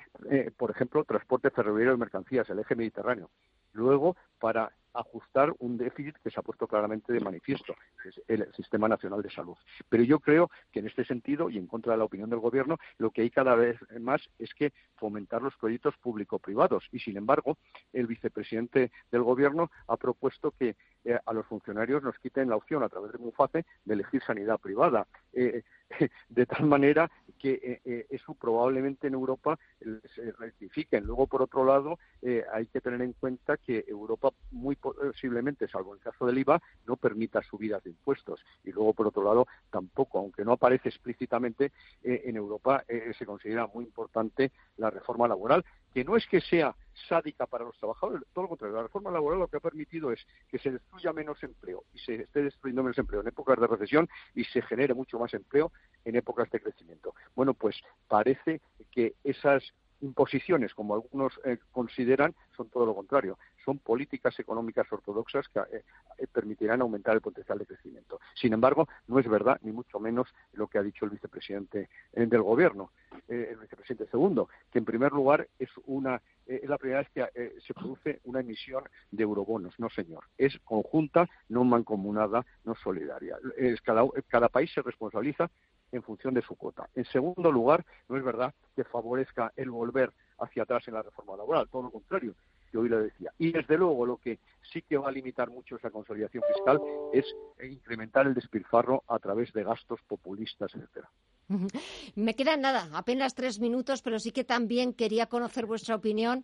por 0.57 0.71
ejemplo, 0.71 1.03
transporte 1.03 1.51
ferroviario 1.51 1.91
de 1.91 1.97
mercancías, 1.97 2.49
el 2.49 2.57
eje 2.57 2.75
mediterráneo. 2.75 3.29
Luego, 3.73 4.15
para 4.39 4.71
ajustar 4.93 5.53
un 5.59 5.77
déficit 5.77 6.15
que 6.23 6.29
se 6.29 6.39
ha 6.39 6.43
puesto 6.43 6.67
claramente 6.67 7.13
de 7.13 7.19
manifiesto, 7.19 7.75
que 8.01 8.09
es 8.09 8.21
el 8.27 8.51
Sistema 8.53 8.87
Nacional 8.87 9.21
de 9.21 9.31
Salud. 9.31 9.57
Pero 9.89 10.03
yo 10.03 10.19
creo 10.19 10.49
que 10.71 10.79
en 10.79 10.87
este 10.87 11.05
sentido, 11.05 11.49
y 11.49 11.57
en 11.57 11.67
contra 11.67 11.93
de 11.93 11.97
la 11.97 12.03
opinión 12.05 12.29
del 12.29 12.39
Gobierno, 12.39 12.77
lo 12.97 13.11
que 13.11 13.21
hay 13.21 13.29
cada 13.29 13.55
vez 13.55 13.77
más 13.99 14.21
es 14.39 14.53
que 14.53 14.71
fomentar 14.95 15.41
los 15.41 15.55
proyectos 15.57 15.95
público-privados. 15.97 16.87
Y, 16.91 16.99
sin 16.99 17.17
embargo, 17.17 17.57
el 17.91 18.07
vicepresidente 18.07 18.91
del 19.11 19.23
Gobierno 19.23 19.71
ha 19.87 19.97
propuesto 19.97 20.51
que 20.51 20.75
eh, 21.05 21.19
a 21.25 21.33
los 21.33 21.45
funcionarios 21.45 22.03
nos 22.03 22.17
quiten 22.19 22.49
la 22.49 22.55
opción, 22.55 22.83
a 22.83 22.89
través 22.89 23.11
de 23.11 23.17
MUFACE, 23.17 23.65
de 23.85 23.93
elegir 23.93 24.21
sanidad 24.23 24.59
privada. 24.59 25.07
Eh, 25.33 25.63
de 26.29 26.45
tal 26.45 26.65
manera 26.65 27.09
que 27.37 27.81
eh, 27.85 28.07
eso 28.09 28.33
probablemente 28.33 29.07
en 29.07 29.13
Europa 29.13 29.59
se 30.15 30.31
rectifiquen. 30.31 31.05
Luego, 31.05 31.27
por 31.27 31.41
otro 31.41 31.65
lado, 31.65 31.99
hay 32.53 32.65
que 32.67 32.81
tener 32.81 33.01
en 33.01 33.13
cuenta 33.13 33.57
que 33.57 33.83
Europa 33.87 34.29
muy 34.51 34.75
posiblemente, 34.75 35.67
salvo 35.67 35.93
el 35.93 35.99
caso 35.99 36.25
del 36.25 36.37
IVA, 36.37 36.61
no 36.87 36.95
permita 36.95 37.41
subidas 37.41 37.83
de 37.83 37.89
impuestos. 37.91 38.43
Y 38.63 38.71
luego, 38.71 38.93
por 38.93 39.07
otro 39.07 39.23
lado, 39.23 39.47
tampoco, 39.69 40.19
aunque 40.19 40.45
no 40.45 40.53
aparece 40.53 40.89
explícitamente, 40.89 41.71
eh, 42.03 42.23
en 42.25 42.35
Europa 42.35 42.83
eh, 42.87 43.13
se 43.17 43.25
considera 43.25 43.67
muy 43.67 43.85
importante 43.85 44.51
la 44.77 44.89
reforma 44.89 45.27
laboral, 45.27 45.65
que 45.93 46.03
no 46.03 46.17
es 46.17 46.25
que 46.27 46.41
sea 46.41 46.75
sádica 47.07 47.45
para 47.45 47.65
los 47.65 47.77
trabajadores, 47.77 48.23
todo 48.33 48.43
lo 48.43 48.49
contrario. 48.49 48.75
La 48.75 48.83
reforma 48.83 49.11
laboral 49.11 49.39
lo 49.39 49.47
que 49.47 49.57
ha 49.57 49.61
permitido 49.61 50.11
es 50.11 50.25
que 50.49 50.59
se 50.59 50.71
destruya 50.71 51.13
menos 51.13 51.41
empleo 51.43 51.83
y 51.93 51.99
se 51.99 52.15
esté 52.15 52.43
destruyendo 52.43 52.83
menos 52.83 52.97
empleo 52.97 53.21
en 53.21 53.27
épocas 53.27 53.59
de 53.59 53.67
recesión 53.67 54.09
y 54.33 54.43
se 54.45 54.61
genere 54.61 54.93
mucho 54.93 55.19
más 55.19 55.33
empleo 55.33 55.71
en 56.05 56.15
épocas 56.15 56.49
de 56.51 56.59
crecimiento. 56.59 57.13
Bueno, 57.35 57.53
pues 57.53 57.75
parece 58.07 58.61
que 58.91 59.15
esas 59.23 59.63
imposiciones, 60.01 60.73
como 60.73 60.93
algunos 60.95 61.33
eh, 61.45 61.57
consideran, 61.71 62.35
son 62.55 62.69
todo 62.69 62.85
lo 62.85 62.95
contrario. 62.95 63.37
Son 63.63 63.79
políticas 63.79 64.37
económicas 64.39 64.91
ortodoxas 64.91 65.47
que 65.47 65.59
eh, 65.59 65.83
eh, 66.17 66.27
permitirán 66.27 66.81
aumentar 66.81 67.15
el 67.15 67.21
potencial 67.21 67.57
de 67.57 67.65
crecimiento. 67.65 68.19
Sin 68.35 68.53
embargo, 68.53 68.87
no 69.07 69.19
es 69.19 69.27
verdad, 69.27 69.59
ni 69.63 69.71
mucho 69.71 69.99
menos 69.99 70.27
lo 70.53 70.67
que 70.67 70.77
ha 70.77 70.83
dicho 70.83 71.05
el 71.05 71.11
vicepresidente 71.11 71.89
del 72.11 72.41
Gobierno, 72.41 72.91
el 73.27 73.57
vicepresidente 73.57 74.09
segundo, 74.09 74.49
que 74.71 74.79
en 74.79 74.85
primer 74.85 75.11
lugar 75.11 75.47
es 75.57 75.69
una 75.85 76.21
es 76.45 76.67
la 76.67 76.77
primera 76.77 76.99
vez 76.99 77.09
que 77.11 77.61
se 77.65 77.73
produce 77.73 78.19
una 78.25 78.41
emisión 78.41 78.83
de 79.11 79.23
eurobonos. 79.23 79.73
No, 79.79 79.89
señor. 79.89 80.25
Es 80.37 80.59
conjunta, 80.65 81.29
no 81.47 81.63
mancomunada, 81.63 82.45
no 82.65 82.75
solidaria. 82.75 83.37
cada, 83.81 84.03
cada 84.27 84.49
país 84.49 84.69
se 84.73 84.81
responsabiliza 84.81 85.49
en 85.93 86.03
función 86.03 86.33
de 86.33 86.41
su 86.41 86.55
cuota. 86.55 86.89
En 86.95 87.05
segundo 87.05 87.51
lugar, 87.51 87.85
no 88.09 88.17
es 88.17 88.23
verdad 88.23 88.53
que 88.75 88.83
favorezca 88.83 89.53
el 89.55 89.71
volver 89.71 90.11
hacia 90.39 90.63
atrás 90.63 90.87
en 90.87 90.95
la 90.95 91.01
reforma 91.01 91.37
laboral, 91.37 91.69
todo 91.69 91.83
lo 91.83 91.91
contrario, 91.91 92.35
que 92.71 92.77
hoy 92.77 92.89
lo 92.89 92.99
decía. 92.99 93.31
Y 93.37 93.51
desde 93.51 93.77
luego 93.77 94.05
lo 94.05 94.17
que 94.17 94.39
sí 94.71 94.81
que 94.81 94.97
va 94.97 95.09
a 95.09 95.11
limitar 95.11 95.49
mucho 95.49 95.75
esa 95.75 95.91
consolidación 95.91 96.43
fiscal 96.53 96.81
es 97.13 97.25
incrementar 97.63 98.27
el 98.27 98.33
despilfarro 98.33 99.03
a 99.07 99.19
través 99.19 99.53
de 99.53 99.63
gastos 99.63 99.99
populistas, 100.07 100.73
etcétera. 100.73 101.09
Me 102.15 102.33
quedan 102.33 102.61
nada, 102.61 102.89
apenas 102.93 103.35
tres 103.35 103.59
minutos, 103.59 104.01
pero 104.01 104.17
sí 104.17 104.31
que 104.31 104.43
también 104.43 104.93
quería 104.93 105.27
conocer 105.27 105.65
vuestra 105.65 105.95
opinión 105.95 106.43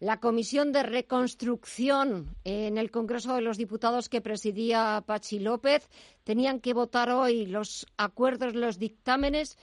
la 0.00 0.18
Comisión 0.18 0.72
de 0.72 0.82
Reconstrucción 0.82 2.34
en 2.44 2.78
el 2.78 2.90
Congreso 2.90 3.34
de 3.34 3.42
los 3.42 3.58
Diputados 3.58 4.08
que 4.08 4.22
presidía 4.22 5.04
Pachi 5.06 5.38
López 5.38 5.88
tenían 6.24 6.60
que 6.60 6.72
votar 6.72 7.10
hoy 7.10 7.44
los 7.44 7.86
acuerdos, 7.98 8.54
los 8.54 8.78
dictámenes. 8.78 9.58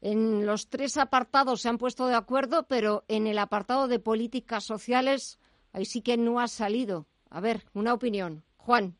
En 0.00 0.46
los 0.46 0.68
tres 0.68 0.96
apartados 0.96 1.62
se 1.62 1.68
han 1.68 1.78
puesto 1.78 2.06
de 2.06 2.14
acuerdo, 2.14 2.66
pero 2.68 3.04
en 3.08 3.26
el 3.26 3.38
apartado 3.38 3.88
de 3.88 3.98
políticas 3.98 4.64
sociales 4.64 5.40
ahí 5.72 5.84
sí 5.84 6.00
que 6.00 6.16
no 6.16 6.38
ha 6.38 6.46
salido. 6.46 7.06
A 7.28 7.40
ver, 7.40 7.64
una 7.74 7.92
opinión. 7.92 8.44
Juan. 8.56 8.96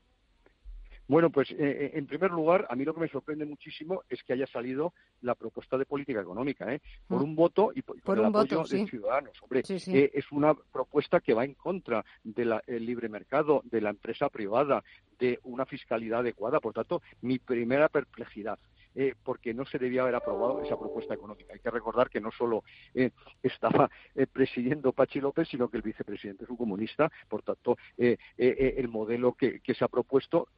Bueno, 1.09 1.31
pues 1.31 1.51
eh, 1.51 1.57
eh, 1.59 1.91
en 1.95 2.07
primer 2.07 2.31
lugar, 2.31 2.67
a 2.71 2.77
mí 2.77 2.85
lo 2.85 2.95
que 2.95 3.01
me 3.01 3.09
sorprende 3.09 3.45
muchísimo 3.45 4.03
es 4.09 4.23
que 4.23 4.33
haya 4.33 4.47
salido 4.47 4.95
la 5.21 5.35
propuesta 5.35 5.77
de 5.77 5.85
política 5.85 6.21
económica, 6.21 6.73
¿eh? 6.73 6.81
por 7.09 7.21
mm. 7.21 7.25
un 7.25 7.37
voto 7.37 7.73
y 7.75 7.83
por, 7.83 8.19
el 8.19 8.25
apoyo 8.25 8.63
de 8.65 8.87
ciudadanos. 8.87 9.33
Hombre, 9.43 9.63
es 9.67 10.33
una 10.33 10.55
propuesta 10.55 11.21
que 11.21 11.35
va 11.35 11.45
en 11.45 11.55
contra 11.55 12.05
del 12.23 12.61
libre 12.69 13.09
mercado, 13.09 13.63
de 13.65 13.81
la 13.81 13.91
empresa 13.91 14.29
privada, 14.29 14.83
de 15.19 15.39
una 15.45 15.67
fiscalidad 15.67 16.21
adecuada. 16.21 16.61
Por 16.61 16.73
tanto, 16.73 17.03
mi 17.21 17.39
primera 17.39 17.89
perplejidad 17.89 18.59
eh, 18.95 19.15
porque 19.23 19.55
no 19.55 19.65
se 19.65 19.79
debía 19.79 20.03
haber 20.03 20.15
aprobado 20.15 20.63
esa 20.63 20.79
propuesta 20.79 21.15
económica. 21.15 21.55
Hay 21.55 21.61
que 21.61 21.71
recordar 21.71 22.11
que 22.11 22.21
no 22.21 22.31
solo 22.31 22.63
eh, 22.95 23.11
estaba 23.43 23.91
eh, 24.15 24.27
presidiendo 24.27 24.93
Pachi 24.93 25.21
López, 25.21 25.49
sino 25.49 25.69
que 25.69 25.79
el 25.79 25.83
vicepresidente 25.83 26.45
es 26.45 26.51
un 26.51 26.57
comunista, 26.57 27.11
por 27.29 27.43
tanto, 27.43 27.77
el 27.97 28.89
modelo 28.89 29.33
que, 29.33 29.61
se 29.73 29.85
ha 29.85 29.89
propuesto 29.89 30.49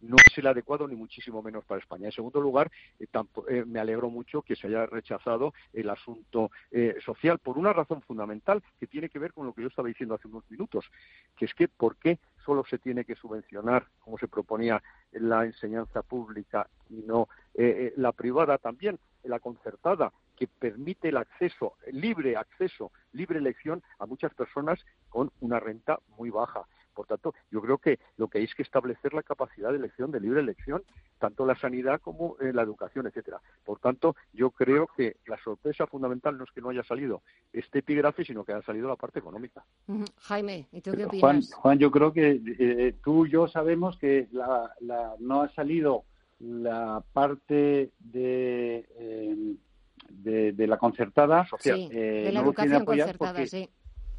no 0.00 0.16
es 0.16 0.38
el 0.38 0.46
adecuado 0.46 0.88
ni 0.88 0.96
muchísimo 0.96 1.42
menos 1.42 1.64
para 1.64 1.80
España. 1.80 2.06
En 2.06 2.12
segundo 2.12 2.40
lugar, 2.40 2.70
me 3.66 3.78
alegro 3.78 4.10
mucho 4.10 4.42
que 4.42 4.56
se 4.56 4.66
haya 4.66 4.86
rechazado 4.86 5.54
el 5.72 5.88
asunto 5.88 6.50
social 7.04 7.38
por 7.38 7.58
una 7.58 7.72
razón 7.72 8.02
fundamental 8.02 8.62
que 8.80 8.86
tiene 8.86 9.08
que 9.08 9.18
ver 9.18 9.32
con 9.32 9.46
lo 9.46 9.52
que 9.52 9.62
yo 9.62 9.68
estaba 9.68 9.88
diciendo 9.88 10.14
hace 10.14 10.28
unos 10.28 10.50
minutos, 10.50 10.86
que 11.36 11.44
es 11.44 11.54
que 11.54 11.68
¿por 11.68 11.96
qué 11.96 12.18
solo 12.46 12.64
se 12.64 12.78
tiene 12.78 13.04
que 13.04 13.16
subvencionar, 13.16 13.86
como 13.98 14.16
se 14.16 14.28
proponía, 14.28 14.80
la 15.10 15.44
enseñanza 15.44 16.02
pública 16.02 16.68
y 16.88 17.02
no 17.02 17.28
eh, 17.54 17.88
eh, 17.88 17.92
la 17.96 18.12
privada 18.12 18.56
también, 18.58 18.98
la 19.24 19.40
concertada, 19.40 20.12
que 20.36 20.46
permite 20.46 21.08
el 21.08 21.16
acceso, 21.16 21.74
libre 21.90 22.36
acceso, 22.36 22.92
libre 23.12 23.40
elección 23.40 23.82
a 23.98 24.06
muchas 24.06 24.32
personas 24.34 24.78
con 25.08 25.32
una 25.40 25.58
renta 25.58 25.98
muy 26.16 26.30
baja. 26.30 26.62
Por 26.96 27.06
tanto, 27.06 27.34
yo 27.50 27.60
creo 27.60 27.76
que 27.76 27.98
lo 28.16 28.28
que 28.28 28.38
hay 28.38 28.44
es 28.44 28.54
que 28.54 28.62
establecer 28.62 29.12
la 29.12 29.22
capacidad 29.22 29.70
de 29.70 29.76
elección, 29.76 30.10
de 30.10 30.18
libre 30.18 30.40
elección, 30.40 30.82
tanto 31.18 31.44
la 31.44 31.54
sanidad 31.54 32.00
como 32.00 32.36
en 32.40 32.56
la 32.56 32.62
educación, 32.62 33.06
etcétera. 33.06 33.38
Por 33.64 33.78
tanto, 33.80 34.16
yo 34.32 34.50
creo 34.50 34.88
que 34.96 35.16
la 35.26 35.36
sorpresa 35.44 35.86
fundamental 35.86 36.38
no 36.38 36.44
es 36.44 36.50
que 36.52 36.62
no 36.62 36.70
haya 36.70 36.82
salido 36.84 37.20
este 37.52 37.80
epígrafe, 37.80 38.24
sino 38.24 38.44
que 38.44 38.54
haya 38.54 38.64
salido 38.64 38.88
la 38.88 38.96
parte 38.96 39.18
económica. 39.18 39.62
Jaime, 40.20 40.66
¿y 40.72 40.80
tú 40.80 40.92
qué 40.92 41.04
opinas? 41.04 41.52
Juan, 41.52 41.78
yo 41.78 41.90
creo 41.90 42.14
que 42.14 42.40
eh, 42.58 42.94
tú 43.04 43.26
y 43.26 43.30
yo 43.30 43.46
sabemos 43.46 43.98
que 43.98 44.28
no 45.20 45.42
ha 45.42 45.48
salido 45.50 46.04
la 46.38 47.02
parte 47.12 47.90
de, 47.98 48.86
eh, 48.96 49.54
de, 50.08 50.66
la 50.66 50.78
concertada 50.78 51.46
sí, 51.58 51.88
de 51.88 52.30
la 52.32 52.40
educación 52.40 52.84
concertada, 52.86 53.46
sí 53.46 53.68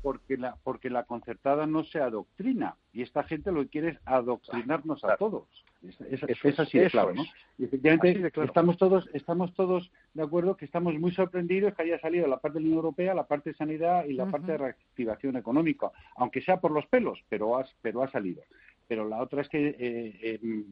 porque 0.08 0.38
la, 0.38 0.56
porque 0.64 0.90
la 0.90 1.04
concertada 1.04 1.68
no 1.68 1.84
se 1.84 2.00
adoctrina 2.00 2.78
y 2.94 3.02
esta 3.02 3.24
gente 3.24 3.52
lo 3.52 3.64
que 3.64 3.68
quiere 3.68 3.90
es 3.90 3.98
adoctrinarnos 4.06 5.04
a 5.04 5.18
todos. 5.18 5.50
Es, 5.84 6.58
así 6.58 6.80
de 6.80 6.90
claro, 6.90 7.14
¿no? 7.14 7.26
Y 7.58 7.66
efectivamente 7.66 8.32
estamos 8.42 8.78
todos 8.78 9.10
estamos 9.12 9.54
todos 9.54 9.92
de 10.14 10.24
acuerdo 10.24 10.56
que 10.56 10.64
estamos 10.64 10.98
muy 10.98 11.12
sorprendidos 11.12 11.76
que 11.76 11.82
haya 11.82 12.00
salido 12.00 12.26
la 12.26 12.38
parte 12.40 12.60
de 12.60 12.62
la 12.62 12.68
Unión 12.68 12.78
Europea, 12.78 13.14
la 13.14 13.28
parte 13.28 13.50
de 13.50 13.58
sanidad 13.58 14.06
y 14.06 14.14
la 14.14 14.28
parte 14.28 14.54
de 14.54 14.58
reactivación 14.60 15.36
económica, 15.36 15.92
aunque 16.16 16.40
sea 16.40 16.62
por 16.62 16.72
los 16.72 16.86
pelos, 16.86 17.20
pero 17.28 17.60
ha, 17.60 17.66
pero 17.82 18.02
ha 18.02 18.10
salido. 18.10 18.44
Pero 18.88 19.10
la 19.10 19.22
otra 19.22 19.42
es 19.42 19.50
que 19.50 19.68
eh, 19.68 19.76
eh, 20.22 20.64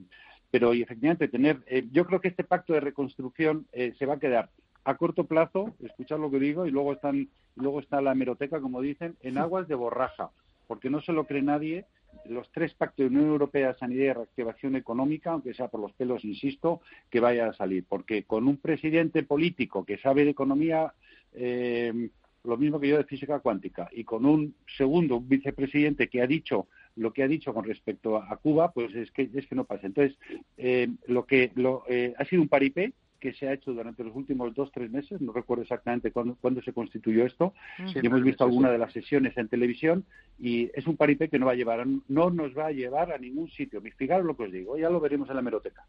pero 0.49 0.73
y 0.73 0.81
efectivamente 0.81 1.27
tener 1.27 1.61
eh, 1.67 1.85
yo 1.91 2.05
creo 2.05 2.21
que 2.21 2.29
este 2.29 2.45
pacto 2.45 2.71
de 2.71 2.79
reconstrucción 2.79 3.67
se 3.73 4.05
va 4.05 4.13
a 4.13 4.19
quedar 4.19 4.49
a 4.85 4.95
corto 4.95 5.25
plazo, 5.25 5.75
escuchad 5.83 6.19
lo 6.19 6.29
que 6.29 6.39
digo, 6.39 6.65
y 6.65 6.71
luego 6.71 6.93
están, 6.93 7.27
luego 7.55 7.79
está 7.79 8.01
la 8.01 8.11
hemeroteca, 8.11 8.61
como 8.61 8.81
dicen, 8.81 9.15
en 9.21 9.39
aguas 9.39 9.67
de 9.67 9.75
borraja, 9.75 10.29
porque 10.67 10.91
no 10.91 11.01
se 11.01 11.11
lo 11.11 11.25
cree 11.25 11.41
nadie. 11.41 11.85
Los 12.25 12.49
tres 12.51 12.73
pactos 12.75 12.97
de 12.97 13.07
Unión 13.07 13.25
Europea, 13.25 13.75
Sanidad 13.77 14.05
y 14.05 14.13
Reactivación 14.13 14.75
Económica, 14.75 15.31
aunque 15.31 15.53
sea 15.53 15.67
por 15.67 15.81
los 15.81 15.91
pelos, 15.93 16.23
insisto, 16.23 16.81
que 17.09 17.19
vaya 17.19 17.49
a 17.49 17.53
salir, 17.53 17.83
porque 17.89 18.23
con 18.23 18.47
un 18.47 18.57
presidente 18.57 19.23
político 19.23 19.83
que 19.83 19.97
sabe 19.97 20.23
de 20.23 20.31
economía, 20.31 20.93
eh, 21.33 22.09
lo 22.43 22.57
mismo 22.57 22.79
que 22.79 22.87
yo 22.87 22.97
de 22.97 23.03
física 23.05 23.39
cuántica, 23.39 23.89
y 23.91 24.03
con 24.03 24.25
un 24.25 24.53
segundo 24.77 25.19
vicepresidente 25.19 26.07
que 26.07 26.21
ha 26.21 26.27
dicho 26.27 26.67
lo 26.95 27.11
que 27.11 27.23
ha 27.23 27.27
dicho 27.27 27.53
con 27.53 27.65
respecto 27.65 28.17
a, 28.17 28.37
Cuba, 28.37 28.71
pues 28.71 28.95
es 28.95 29.11
que 29.11 29.29
es 29.33 29.47
que 29.47 29.55
no 29.55 29.65
pasa. 29.65 29.87
Entonces, 29.87 30.17
eh, 30.57 30.87
lo 31.07 31.25
que 31.25 31.51
lo, 31.55 31.83
eh, 31.89 32.13
ha 32.17 32.23
sido 32.23 32.41
un 32.41 32.47
paripé 32.47 32.93
que 33.25 33.33
se 33.33 33.47
ha 33.47 33.53
hecho 33.53 33.73
durante 33.73 34.03
los 34.03 34.15
últimos 34.15 34.53
dos 34.53 34.71
tres 34.71 34.91
meses, 34.91 35.19
no 35.19 35.33
recuerdo 35.33 35.63
exactamente 35.63 36.11
cuándo, 36.11 36.61
se 36.61 36.73
constituyó 36.73 37.25
esto, 37.25 37.55
y 37.79 38.05
hemos 38.05 38.21
visto 38.21 38.43
alguna 38.43 38.69
de 38.69 38.77
las 38.77 38.93
sesiones 38.93 39.35
en 39.35 39.47
televisión 39.47 40.05
y 40.37 40.69
es 40.75 40.85
un 40.85 40.95
paripé 40.95 41.27
que 41.27 41.39
no 41.39 41.47
va 41.47 41.53
a 41.53 41.55
llevar, 41.55 41.87
no 42.07 42.29
nos 42.29 42.55
va 42.55 42.67
a 42.67 42.71
llevar 42.71 43.11
a 43.11 43.17
ningún 43.17 43.49
sitio. 43.49 43.81
Fijaros 43.97 44.27
lo 44.27 44.37
que 44.37 44.43
os 44.43 44.51
digo, 44.51 44.77
ya 44.77 44.91
lo 44.91 44.99
veremos 44.99 45.27
en 45.29 45.37
la 45.37 45.41
meroteca. 45.41 45.87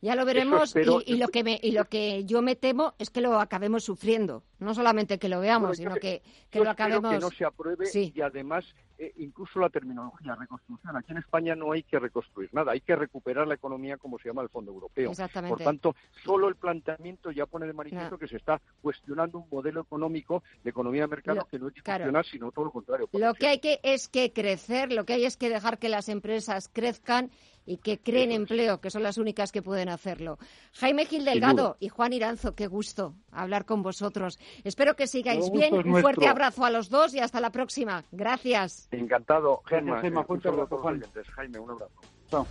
Ya 0.00 0.16
lo 0.16 0.24
veremos 0.24 0.74
y, 0.74 1.16
lo 1.16 1.28
que 1.28 1.44
me, 1.44 1.60
y 1.62 1.72
lo 1.72 1.84
que 1.84 2.24
yo 2.24 2.40
me 2.40 2.56
temo 2.56 2.94
es 2.98 3.10
que 3.10 3.20
lo 3.20 3.38
acabemos 3.38 3.84
sufriendo, 3.84 4.42
no 4.58 4.74
solamente 4.74 5.18
que 5.18 5.28
lo 5.28 5.40
veamos, 5.40 5.76
sino 5.76 5.96
que, 5.96 6.22
que 6.48 6.60
lo 6.60 6.70
acabemos. 6.70 7.12
que 7.12 7.20
no 7.20 7.30
se 7.30 7.44
apruebe 7.44 7.84
y 7.92 8.20
además 8.22 8.74
eh, 8.98 9.12
incluso 9.16 9.58
la 9.58 9.70
terminología 9.70 10.34
reconstrucción. 10.34 10.96
Aquí 10.96 11.12
en 11.12 11.18
España 11.18 11.54
no 11.54 11.72
hay 11.72 11.82
que 11.82 11.98
reconstruir 11.98 12.50
nada, 12.52 12.72
hay 12.72 12.80
que 12.80 12.94
recuperar 12.94 13.46
la 13.46 13.54
economía 13.54 13.96
como 13.96 14.18
se 14.18 14.28
llama 14.28 14.42
el 14.42 14.48
Fondo 14.48 14.72
Europeo. 14.72 15.12
Por 15.48 15.58
tanto, 15.58 15.96
solo 16.24 16.48
el 16.48 16.56
planteamiento 16.56 17.30
ya 17.30 17.46
pone 17.46 17.66
de 17.66 17.72
manifiesto 17.72 18.18
que 18.18 18.28
se 18.28 18.36
está 18.36 18.60
cuestionando 18.82 19.38
un 19.38 19.48
modelo 19.50 19.80
económico 19.80 20.42
de 20.62 20.70
economía 20.70 21.02
de 21.02 21.08
mercado 21.08 21.46
que 21.50 21.58
no 21.58 21.68
es 21.68 21.74
funcionar, 21.74 22.24
sino 22.24 22.52
todo 22.52 22.66
lo 22.66 22.70
contrario. 22.70 23.08
Lo 23.12 23.34
que 23.34 23.48
hay 23.48 23.58
que 23.58 23.80
es 23.82 24.08
que 24.08 24.32
crecer, 24.32 24.92
lo 24.92 25.04
que 25.04 25.14
hay 25.14 25.24
es 25.24 25.36
que 25.36 25.48
dejar 25.48 25.78
que 25.78 25.88
las 25.88 26.08
empresas 26.08 26.70
crezcan 26.72 27.30
y 27.66 27.78
que 27.78 27.98
creen 27.98 28.32
empleo, 28.32 28.80
que 28.80 28.90
son 28.90 29.02
las 29.02 29.18
únicas 29.18 29.52
que 29.52 29.62
pueden 29.62 29.88
hacerlo. 29.88 30.38
Jaime 30.74 31.06
Gil 31.06 31.24
Delgado 31.24 31.76
y 31.80 31.88
Juan 31.88 32.12
Iranzo, 32.12 32.54
qué 32.54 32.66
gusto 32.66 33.14
hablar 33.30 33.64
con 33.64 33.82
vosotros. 33.82 34.38
Espero 34.64 34.96
que 34.96 35.06
sigáis 35.06 35.50
bien. 35.50 35.74
Un 35.74 36.00
fuerte 36.00 36.26
abrazo 36.26 36.64
a 36.64 36.70
los 36.70 36.90
dos 36.90 37.14
y 37.14 37.20
hasta 37.20 37.40
la 37.40 37.50
próxima. 37.50 38.04
Gracias. 38.12 38.88
Encantado, 38.90 39.62
Gemma. 39.66 40.00
Jaime, 41.34 41.58
un 41.58 41.70
abrazo. 41.70 41.92
Chao. 42.30 42.46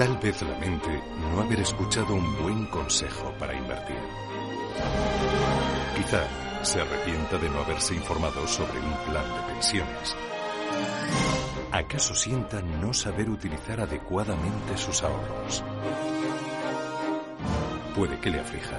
Tal 0.00 0.16
vez 0.16 0.40
lamente 0.40 0.88
no 1.30 1.42
haber 1.42 1.60
escuchado 1.60 2.14
un 2.14 2.42
buen 2.42 2.64
consejo 2.68 3.34
para 3.38 3.54
invertir. 3.54 3.98
Quizá 5.94 6.24
se 6.62 6.80
arrepienta 6.80 7.36
de 7.36 7.50
no 7.50 7.58
haberse 7.58 7.94
informado 7.94 8.46
sobre 8.46 8.78
un 8.78 8.94
plan 9.10 9.26
de 9.26 9.52
pensiones. 9.52 10.16
¿Acaso 11.70 12.14
sienta 12.14 12.62
no 12.62 12.94
saber 12.94 13.28
utilizar 13.28 13.82
adecuadamente 13.82 14.78
sus 14.78 15.02
ahorros? 15.02 15.62
Puede 17.94 18.18
que 18.20 18.30
le 18.30 18.40
aflija 18.40 18.78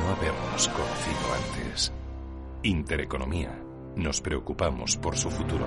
no 0.00 0.08
habernos 0.08 0.68
conocido 0.70 1.34
antes. 1.36 1.92
Intereconomía. 2.64 3.56
Nos 3.94 4.20
preocupamos 4.20 4.96
por 4.96 5.16
su 5.16 5.30
futuro. 5.30 5.66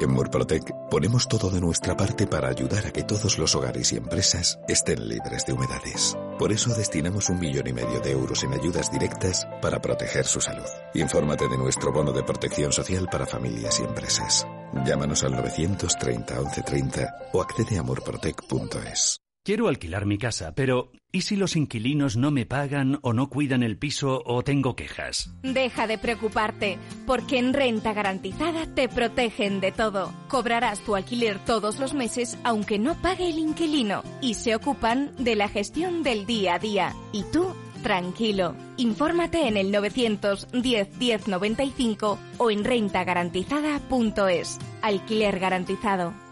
En 0.00 0.10
Murprotec 0.10 0.72
ponemos 0.90 1.26
todo 1.26 1.50
de 1.50 1.60
nuestra 1.60 1.96
parte 1.96 2.28
para 2.28 2.48
ayudar 2.48 2.86
a 2.86 2.92
que 2.92 3.02
todos 3.02 3.36
los 3.36 3.56
hogares 3.56 3.92
y 3.92 3.96
empresas 3.96 4.60
estén 4.68 5.08
libres 5.08 5.44
de 5.44 5.52
humedades. 5.52 6.16
Por 6.38 6.52
eso 6.52 6.72
destinamos 6.72 7.28
un 7.28 7.40
millón 7.40 7.66
y 7.66 7.72
medio 7.72 7.98
de 8.00 8.12
euros 8.12 8.44
en 8.44 8.52
ayudas 8.52 8.92
directas 8.92 9.48
para 9.60 9.82
proteger 9.82 10.24
su 10.24 10.40
salud. 10.40 10.68
Infórmate 10.94 11.48
de 11.48 11.58
nuestro 11.58 11.92
bono 11.92 12.12
de 12.12 12.22
protección 12.22 12.72
social 12.72 13.08
para 13.10 13.26
familias 13.26 13.80
y 13.80 13.82
empresas. 13.82 14.46
Llámanos 14.86 15.24
al 15.24 15.32
930 15.32 16.34
1130 16.42 17.30
o 17.32 17.42
accede 17.42 17.78
a 17.78 17.82
murprotec.es. 17.82 19.27
Quiero 19.48 19.68
alquilar 19.68 20.04
mi 20.04 20.18
casa, 20.18 20.52
pero 20.54 20.92
¿y 21.10 21.22
si 21.22 21.34
los 21.34 21.56
inquilinos 21.56 22.18
no 22.18 22.30
me 22.30 22.44
pagan 22.44 22.98
o 23.00 23.14
no 23.14 23.30
cuidan 23.30 23.62
el 23.62 23.78
piso 23.78 24.22
o 24.26 24.44
tengo 24.44 24.76
quejas? 24.76 25.32
Deja 25.42 25.86
de 25.86 25.96
preocuparte, 25.96 26.76
porque 27.06 27.38
en 27.38 27.54
Renta 27.54 27.94
Garantizada 27.94 28.66
te 28.66 28.90
protegen 28.90 29.60
de 29.60 29.72
todo. 29.72 30.12
Cobrarás 30.28 30.80
tu 30.80 30.96
alquiler 30.96 31.38
todos 31.46 31.78
los 31.78 31.94
meses 31.94 32.36
aunque 32.44 32.78
no 32.78 32.94
pague 33.00 33.30
el 33.30 33.38
inquilino 33.38 34.02
y 34.20 34.34
se 34.34 34.54
ocupan 34.54 35.12
de 35.16 35.34
la 35.34 35.48
gestión 35.48 36.02
del 36.02 36.26
día 36.26 36.56
a 36.56 36.58
día. 36.58 36.94
Y 37.12 37.22
tú, 37.32 37.54
tranquilo. 37.82 38.54
Infórmate 38.76 39.48
en 39.48 39.56
el 39.56 39.72
910 39.72 40.98
1095 40.98 42.18
o 42.36 42.50
en 42.50 42.64
rentagarantizada.es. 42.64 44.58
Alquiler 44.82 45.38
garantizado. 45.38 46.27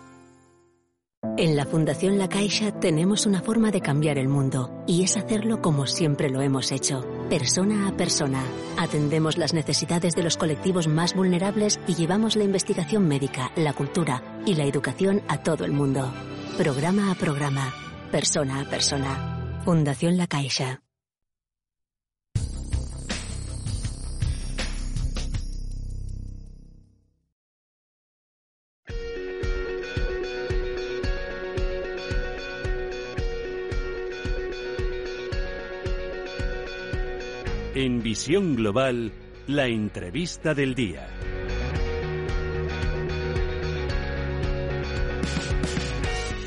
En 1.39 1.55
la 1.55 1.67
Fundación 1.67 2.17
La 2.17 2.31
Caixa 2.31 2.73
tenemos 2.73 3.27
una 3.27 3.43
forma 3.43 3.71
de 3.71 3.83
cambiar 3.83 4.17
el 4.17 4.27
mundo 4.27 4.83
y 4.87 5.03
es 5.03 5.19
hacerlo 5.19 5.61
como 5.61 5.87
siempre 5.87 6.31
lo 6.31 6.41
hemos 6.41 6.73
hecho, 6.73 7.05
persona 7.29 7.89
a 7.89 7.93
persona. 7.93 8.43
Atendemos 8.79 9.37
las 9.37 9.53
necesidades 9.53 10.15
de 10.15 10.23
los 10.23 10.39
colectivos 10.39 10.89
más 10.89 11.15
vulnerables 11.15 11.79
y 11.87 11.95
llevamos 11.95 12.37
la 12.37 12.45
investigación 12.45 13.07
médica, 13.07 13.53
la 13.55 13.75
cultura 13.75 14.23
y 14.47 14.55
la 14.55 14.65
educación 14.65 15.21
a 15.29 15.43
todo 15.43 15.67
el 15.67 15.73
mundo. 15.73 16.11
Programa 16.57 17.11
a 17.11 17.15
programa, 17.15 17.75
persona 18.11 18.63
a 18.63 18.65
persona. 18.65 19.61
Fundación 19.67 20.17
La 20.17 20.29
Caixa. 20.29 20.86
En 37.87 38.03
Visión 38.03 38.57
Global, 38.57 39.13
la 39.47 39.69
entrevista 39.69 40.55
del 40.55 40.75
día. 40.75 41.09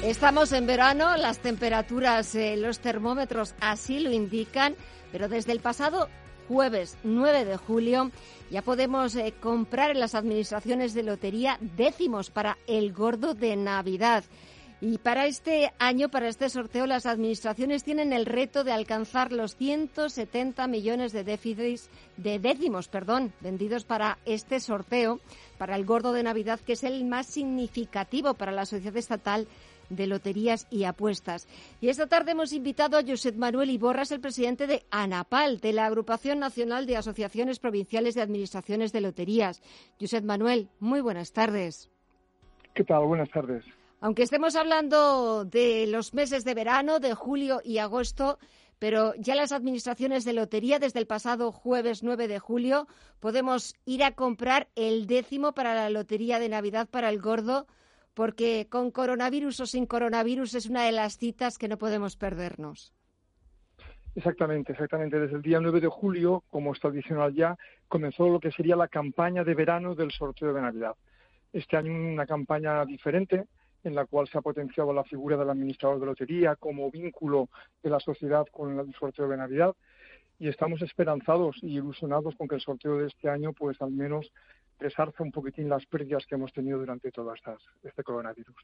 Estamos 0.03 0.51
en 0.51 0.67
verano, 0.67 1.15
las 1.15 1.39
temperaturas, 1.39 2.35
eh, 2.35 2.57
los 2.57 2.79
termómetros 2.79 3.55
así 3.61 4.01
lo 4.01 4.11
indican, 4.11 4.75
pero 5.13 5.29
desde 5.29 5.53
el 5.53 5.61
pasado 5.61 6.09
jueves 6.49 6.97
9 7.05 7.45
de 7.45 7.55
julio 7.55 8.11
ya 8.51 8.61
podemos 8.61 9.15
eh, 9.15 9.33
comprar 9.39 9.91
en 9.91 10.01
las 10.01 10.15
administraciones 10.15 10.93
de 10.93 11.03
lotería 11.03 11.57
décimos 11.77 12.31
para 12.31 12.57
el 12.67 12.91
gordo 12.91 13.33
de 13.33 13.55
Navidad. 13.55 14.25
Y 14.82 14.97
para 14.97 15.25
este 15.25 15.73
año, 15.77 16.07
para 16.07 16.30
este 16.30 16.49
sorteo, 16.49 16.86
las 16.86 17.05
administraciones 17.05 17.84
tienen 17.84 18.13
el 18.13 18.25
reto 18.25 18.63
de 18.63 18.71
alcanzar 18.71 19.34
los 19.34 19.57
170 19.57 20.67
millones 20.67 21.11
de 21.11 21.25
déficits, 21.25 21.89
de 22.15 22.39
décimos, 22.39 22.88
perdón, 22.88 23.34
vendidos 23.41 23.84
para 23.84 24.19
este 24.25 24.61
sorteo, 24.61 25.19
para 25.57 25.75
el 25.75 25.86
gordo 25.86 26.13
de 26.13 26.23
Navidad, 26.23 26.61
que 26.61 26.73
es 26.73 26.86
el 26.86 27.03
más 27.03 27.27
significativo 27.27 28.36
para 28.36 28.53
la 28.53 28.65
sociedad 28.65 28.95
estatal 28.95 29.47
de 29.89 30.07
loterías 30.07 30.65
y 30.69 30.86
apuestas. 30.86 31.47
Y 31.82 31.89
esta 31.89 32.07
tarde 32.07 32.32
hemos 32.32 32.53
invitado 32.53 32.97
a 32.97 33.03
Josep 33.03 33.36
Manuel 33.36 33.71
Iborras, 33.71 34.11
el 34.11 34.21
presidente 34.21 34.65
de 34.65 34.84
ANAPAL, 34.91 35.59
de 35.59 35.73
la 35.73 35.88
Agrupación 35.88 36.39
Nacional 36.39 36.86
de 36.86 36.95
Asociaciones 36.95 37.59
Provinciales 37.59 38.15
de 38.15 38.21
Administraciones 38.21 38.93
de 38.93 39.01
Loterías. 39.01 39.61
Josep 39.99 40.23
Manuel, 40.23 40.69
muy 40.80 41.01
buenas 41.01 41.34
tardes. 41.34 41.89
¿Qué 42.73 42.86
tal? 42.86 43.05
Buenas 43.07 43.30
tardes. 43.30 43.65
Aunque 44.01 44.23
estemos 44.23 44.55
hablando 44.55 45.43
de 45.43 45.85
los 45.87 46.13
meses 46.13 46.45
de 46.45 46.53
verano, 46.53 46.99
de 46.99 47.13
julio 47.13 47.59
y 47.63 47.79
agosto, 47.79 48.39
pero 48.79 49.13
ya 49.15 49.35
las 49.35 49.51
administraciones 49.51 50.23
de 50.23 50.31
lotería 50.31 50.79
desde 50.79 50.99
el 50.99 51.07
pasado 51.07 51.51
jueves 51.51 52.01
9 52.01 52.29
de 52.29 52.39
julio 52.39 52.87
podemos 53.19 53.75
ir 53.85 54.05
a 54.05 54.11
comprar 54.11 54.69
el 54.75 55.05
décimo 55.05 55.51
para 55.51 55.73
la 55.73 55.89
lotería 55.89 56.39
de 56.39 56.47
Navidad 56.47 56.87
para 56.89 57.09
el 57.09 57.19
gordo, 57.19 57.67
porque 58.13 58.67
con 58.69 58.89
coronavirus 58.91 59.59
o 59.59 59.65
sin 59.65 59.85
coronavirus 59.85 60.55
es 60.55 60.67
una 60.67 60.85
de 60.85 60.93
las 60.93 61.17
citas 61.17 61.57
que 61.57 61.67
no 61.67 61.77
podemos 61.77 62.15
perdernos. 62.15 62.93
Exactamente, 64.15 64.71
exactamente. 64.71 65.19
Desde 65.19 65.35
el 65.35 65.41
día 65.41 65.59
9 65.59 65.81
de 65.81 65.87
julio, 65.87 66.43
como 66.49 66.71
es 66.71 66.79
tradicional 66.79 67.33
ya, 67.33 67.57
comenzó 67.89 68.29
lo 68.29 68.39
que 68.39 68.51
sería 68.51 68.77
la 68.77 68.87
campaña 68.87 69.43
de 69.43 69.55
verano 69.55 69.93
del 69.93 70.11
sorteo 70.11 70.53
de 70.53 70.61
Navidad. 70.61 70.95
Este 71.51 71.75
año 71.77 71.91
una 71.91 72.25
campaña 72.25 72.85
diferente, 72.85 73.45
en 73.84 73.95
la 73.95 74.05
cual 74.05 74.27
se 74.27 74.38
ha 74.38 74.41
potenciado 74.41 74.93
la 74.93 75.03
figura 75.03 75.38
del 75.38 75.49
administrador 75.49 75.99
de 75.99 76.05
lotería 76.05 76.55
como 76.55 76.91
vínculo 76.91 77.49
de 77.82 77.89
la 77.89 77.99
sociedad 77.99 78.45
con 78.51 78.80
el 78.80 78.93
sorteo 78.95 79.27
de 79.27 79.38
Navidad 79.38 79.75
y 80.39 80.47
estamos 80.47 80.82
esperanzados 80.82 81.57
y 81.61 81.77
ilusionados 81.77 82.36
con 82.36 82.47
que 82.47 82.55
el 82.55 82.61
sorteo 82.61 82.97
de 82.97 83.07
este 83.07 83.30
año 83.30 83.53
pues 83.53 83.82
al 83.82 83.91
menos 83.91 84.32
resarce 84.80 85.21
un 85.21 85.32
poquitín 85.32 85.69
las 85.69 85.86
pérdidas 85.86 86.25
que 86.25 86.36
hemos 86.36 86.53
tenido 86.53 86.80
durante 86.80 87.11
todo 87.11 87.34
este 87.84 88.03
coronavirus. 88.03 88.55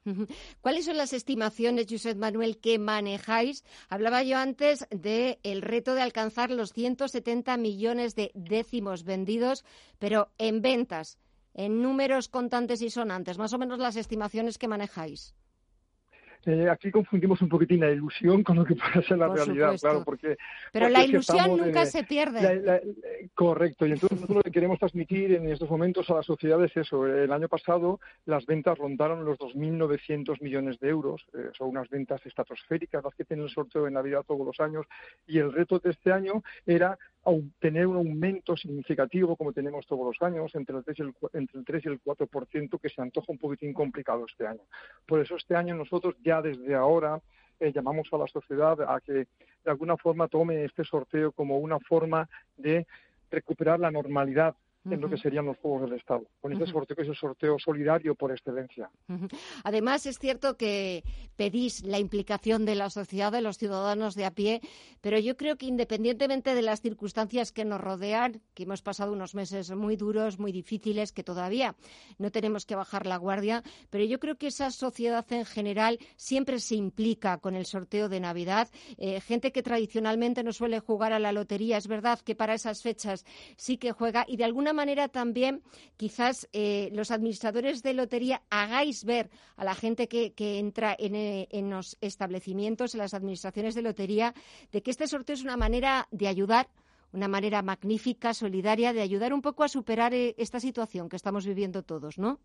¿Cuáles 0.62 0.86
son 0.86 0.96
las 0.96 1.12
estimaciones, 1.12 1.88
Josep 1.90 2.18
Manuel, 2.18 2.58
que 2.58 2.80
manejáis? 2.80 3.66
Hablaba 3.90 4.24
yo 4.24 4.38
antes 4.38 4.88
del 4.92 5.38
el 5.44 5.62
reto 5.62 5.94
de 5.94 6.02
alcanzar 6.02 6.52
los 6.52 6.72
170 6.72 7.58
millones 7.58 8.16
de 8.16 8.32
décimos 8.34 9.04
vendidos, 9.04 9.66
pero 10.00 10.30
en 10.38 10.62
ventas 10.62 11.20
en 11.56 11.82
números 11.82 12.30
contantes 12.30 12.82
y 12.82 12.90
sonantes, 12.90 13.38
más 13.38 13.54
o 13.54 13.58
menos 13.58 13.80
las 13.80 13.96
estimaciones 13.96 14.58
que 14.58 14.68
manejáis. 14.68 15.34
Eh, 16.46 16.70
aquí 16.70 16.92
confundimos 16.92 17.42
un 17.42 17.50
poquitín 17.50 17.80
la 17.80 17.90
ilusión 17.90 18.44
con 18.44 18.58
lo 18.58 18.66
que 18.66 18.76
puede 18.94 19.06
ser 19.06 19.18
la 19.18 19.30
realidad, 19.30 19.76
claro, 19.80 20.04
porque... 20.04 20.38
Pero 20.72 20.90
la 20.90 21.04
ilusión 21.04 21.58
nunca 21.58 21.86
se 21.86 22.04
pierde. 22.04 22.82
correcto, 23.34 23.88
y 23.88 23.94
entonces 23.94 24.18
nosotros 24.18 24.38
lo 24.38 24.44
que 24.44 24.52
queremos 24.52 24.78
transmitir 24.78 25.34
en 25.34 25.50
estos 25.50 25.70
momentos 25.70 26.10
a 26.10 26.16
la 26.16 26.24
sociedad 26.24 26.64
es 26.64 26.76
eso. 26.78 27.08
El 27.08 27.32
año 27.32 27.48
pasado 27.48 28.00
las 28.26 28.46
ventas 28.46 28.78
rondaron 28.78 29.26
los 29.26 29.40
2.900 29.40 30.42
millones 30.42 30.80
de 30.80 30.90
euros, 30.90 31.26
eh, 31.34 31.50
son 31.58 31.70
unas 31.70 31.90
ventas 31.90 32.24
estratosféricas 32.26 33.04
las 33.04 33.16
que 33.16 33.26
tienen 33.26 33.46
el 33.46 33.52
sorteo 33.52 33.86
de 33.86 33.92
Navidad 33.92 34.24
todos 34.28 34.46
los 34.46 34.60
años, 34.60 34.86
y 35.26 35.40
el 35.40 35.52
reto 35.52 35.80
de 35.80 35.90
este 35.90 36.12
año 36.12 36.44
era 36.66 36.98
tener 37.60 37.88
un 37.88 37.96
aumento 37.98 38.56
significativo, 38.56 39.36
como 39.36 39.52
tenemos 39.52 39.86
todos 39.88 40.06
los 40.06 40.22
años, 40.22 40.54
entre 40.56 40.78
el 40.78 40.84
3 40.84 41.00
y 41.00 41.02
el, 41.02 41.14
entre 41.34 41.60
el, 41.60 41.66
3 41.66 41.86
y 41.86 41.88
el 41.90 42.02
4%, 42.02 42.80
que 42.80 42.90
se 42.90 43.02
antoja 43.02 43.32
un 43.32 43.38
poquitín 43.38 43.74
complicado 43.74 44.26
este 44.30 44.46
año. 44.46 44.62
Por 45.06 45.20
eso 45.20 45.36
este 45.36 45.56
año 45.56 45.76
nosotros 45.76 46.16
ya 46.24 46.42
desde 46.42 46.76
ahora 46.76 47.20
eh, 47.60 47.72
llamamos 47.74 48.08
a 48.12 48.18
la 48.18 48.28
sociedad 48.28 48.80
a 48.82 49.00
que 49.02 49.14
de 49.14 49.28
alguna 49.72 49.98
forma 49.98 50.28
tome 50.28 50.66
este 50.66 50.84
sorteo 50.84 51.32
como 51.32 51.58
una 51.58 51.80
forma 51.80 52.30
de 52.58 52.86
recuperar 53.32 53.80
la 53.80 53.92
normalidad 53.92 54.56
en 54.86 55.02
lo 55.02 55.10
que 55.10 55.18
serían 55.18 55.46
los 55.46 55.58
Juegos 55.58 55.90
del 55.90 56.00
Estado, 56.00 56.26
con 56.40 56.54
este 56.54 56.68
sorteo 56.68 56.96
que 56.96 57.04
es 57.04 57.10
el 57.10 57.16
sorteo 57.16 57.58
solidario 57.58 58.16
por 58.16 58.32
excelencia. 58.32 58.90
Además, 59.64 60.06
es 60.06 60.20
cierto 60.20 60.58
que 60.58 61.04
pedís 61.36 61.84
la 61.84 62.00
implicación 62.00 62.66
de 62.66 62.76
la 62.76 62.90
sociedad, 62.90 63.32
de 63.32 63.42
los 63.42 63.58
ciudadanos 63.58 64.16
de 64.16 64.26
a 64.26 64.32
pie, 64.32 64.62
pero 65.02 65.18
yo 65.20 65.36
creo 65.38 65.58
que 65.58 65.66
independientemente 65.66 66.54
de 66.54 66.62
las 66.62 66.82
circunstancias 66.82 67.52
que 67.52 67.66
nos 67.66 67.82
rodean, 67.82 68.42
que 68.54 68.64
hemos 68.64 68.82
pasado 68.82 69.12
unos 69.14 69.36
meses 69.36 69.72
muy 69.72 69.96
duros, 69.96 70.40
muy 70.40 70.52
difíciles, 70.52 71.12
que 71.12 71.24
todavía 71.24 71.76
no 72.18 72.32
tenemos 72.32 72.66
que 72.66 72.76
bajar 72.76 73.06
la 73.06 73.18
guardia, 73.18 73.64
pero 73.90 74.04
yo 74.04 74.20
creo 74.20 74.36
que 74.36 74.48
esa 74.48 74.72
sociedad 74.72 75.26
en 75.32 75.46
general 75.46 76.00
siempre 76.16 76.60
se 76.60 76.76
implica 76.76 77.38
con 77.40 77.56
el 77.56 77.66
sorteo 77.66 78.10
de 78.10 78.20
Navidad. 78.20 78.70
Eh, 78.98 79.20
gente 79.22 79.52
que 79.52 79.64
tradicionalmente 79.64 80.44
no 80.44 80.54
suele 80.54 80.80
jugar 80.80 81.14
a 81.14 81.20
la 81.20 81.32
lotería, 81.32 81.78
es 81.78 81.88
verdad 81.88 82.20
que 82.20 82.36
para 82.36 82.54
esas 82.54 82.82
fechas 82.82 83.26
sí 83.58 83.78
que 83.78 83.92
juega 83.92 84.26
y 84.28 84.38
de 84.38 84.44
alguna 84.44 84.74
manera 84.76 85.08
también 85.08 85.64
quizás 85.98 86.48
eh, 86.54 86.90
los 86.94 87.10
administradores 87.10 87.82
de 87.82 87.94
lotería 87.96 88.44
hagáis 88.52 89.04
ver 89.04 89.32
a 89.56 89.64
la 89.64 89.74
gente 89.74 90.08
que, 90.08 90.34
entra 90.38 90.96
eh, 91.00 91.48
en, 91.50 91.70
los 91.72 91.98
establecimientos, 92.02 92.94
en 92.94 93.00
las 93.00 93.16
administraciones 93.16 93.74
de 93.74 93.82
lotería, 93.82 94.36
de 94.72 94.84
que 94.84 94.92
este 94.92 95.08
sorteo 95.08 95.34
es 95.34 95.44
una 95.44 95.58
manera 95.58 96.08
de 96.12 96.28
ayudar 96.28 96.68
una 97.14 97.28
manera 97.30 97.62
magnífica, 97.62 98.34
solidaria, 98.34 98.92
de 98.92 99.02
ayudar 99.02 99.34
un 99.34 99.42
poco 99.42 99.64
a 99.64 99.70
superar 99.70 100.14
eh, 100.14 100.36
esta 100.38 100.60
situación 100.60 101.08
que 101.08 101.16
estamos 101.16 101.46
viviendo 101.46 101.82
todos, 101.82 102.18
¿no? 102.18 102.40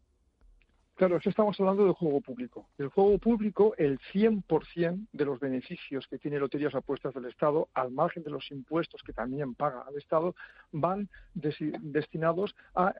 Claro, 1.00 1.16
eso 1.16 1.30
estamos 1.30 1.58
hablando 1.58 1.84
del 1.84 1.94
juego 1.94 2.20
público. 2.20 2.68
El 2.76 2.88
juego 2.88 3.16
público, 3.16 3.74
el 3.78 3.98
100% 4.12 5.06
de 5.10 5.24
los 5.24 5.40
beneficios 5.40 6.06
que 6.06 6.18
tiene 6.18 6.38
Loterías 6.38 6.74
Apuestas 6.74 7.14
del 7.14 7.24
Estado, 7.24 7.70
al 7.72 7.90
margen 7.90 8.22
de 8.22 8.28
los 8.28 8.50
impuestos 8.50 9.02
que 9.02 9.14
también 9.14 9.54
paga 9.54 9.86
el 9.90 9.96
Estado, 9.96 10.34
van 10.72 11.08
destinados 11.32 12.54
a, 12.74 12.92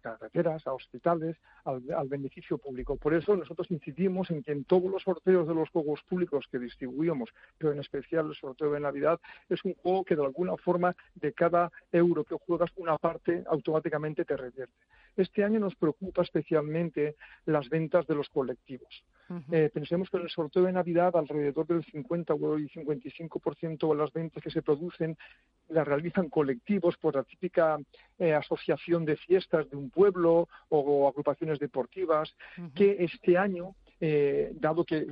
carreteras, 0.00 0.66
a 0.66 0.72
hospitales, 0.72 1.36
al, 1.66 1.82
al, 1.94 2.08
beneficio 2.08 2.56
público. 2.56 2.96
Por 2.96 3.12
eso 3.12 3.36
nosotros 3.36 3.70
incidimos 3.70 4.30
en 4.30 4.42
que 4.42 4.52
en 4.52 4.64
todos 4.64 4.90
los 4.90 5.02
sorteos 5.02 5.46
de 5.46 5.54
los 5.54 5.68
juegos 5.68 6.00
públicos 6.08 6.46
que 6.50 6.58
distribuimos, 6.58 7.28
pero 7.58 7.72
en 7.72 7.80
especial 7.80 8.28
el 8.28 8.34
sorteo 8.36 8.72
de 8.72 8.80
Navidad, 8.80 9.20
es 9.50 9.62
un 9.66 9.74
juego 9.74 10.02
que 10.02 10.16
de 10.16 10.24
alguna 10.24 10.56
forma 10.56 10.96
de 11.14 11.34
cada 11.34 11.70
euro 11.92 12.24
que 12.24 12.36
juegas, 12.36 12.70
una 12.76 12.96
parte 12.96 13.44
automáticamente 13.48 14.24
te 14.24 14.34
revierte. 14.34 14.72
Este 15.16 15.44
año 15.44 15.60
nos 15.60 15.76
preocupa 15.76 16.22
especialmente 16.22 17.16
las 17.46 17.68
ventas 17.68 18.06
de 18.06 18.14
los 18.14 18.28
colectivos. 18.28 19.04
Eh, 19.50 19.70
pensemos 19.72 20.10
que 20.10 20.18
en 20.18 20.24
el 20.24 20.30
sorteo 20.30 20.64
de 20.64 20.72
Navidad 20.72 21.16
alrededor 21.16 21.66
del 21.66 21.82
50 21.84 22.34
o 22.34 22.56
el 22.56 22.70
55% 22.70 23.90
de 23.90 23.96
las 23.96 24.12
ventas 24.12 24.42
que 24.42 24.50
se 24.50 24.60
producen 24.60 25.16
las 25.70 25.88
realizan 25.88 26.28
colectivos 26.28 26.98
por 26.98 27.14
la 27.16 27.24
típica 27.24 27.78
eh, 28.18 28.34
asociación 28.34 29.06
de 29.06 29.16
fiestas 29.16 29.68
de 29.70 29.76
un 29.76 29.88
pueblo 29.88 30.48
o, 30.68 31.08
agrupaciones 31.08 31.58
deportivas 31.58 32.36
que 32.74 32.96
este 33.00 33.38
año, 33.38 33.74
eh, 33.98 34.52
dado 34.54 34.84
que 34.84 35.06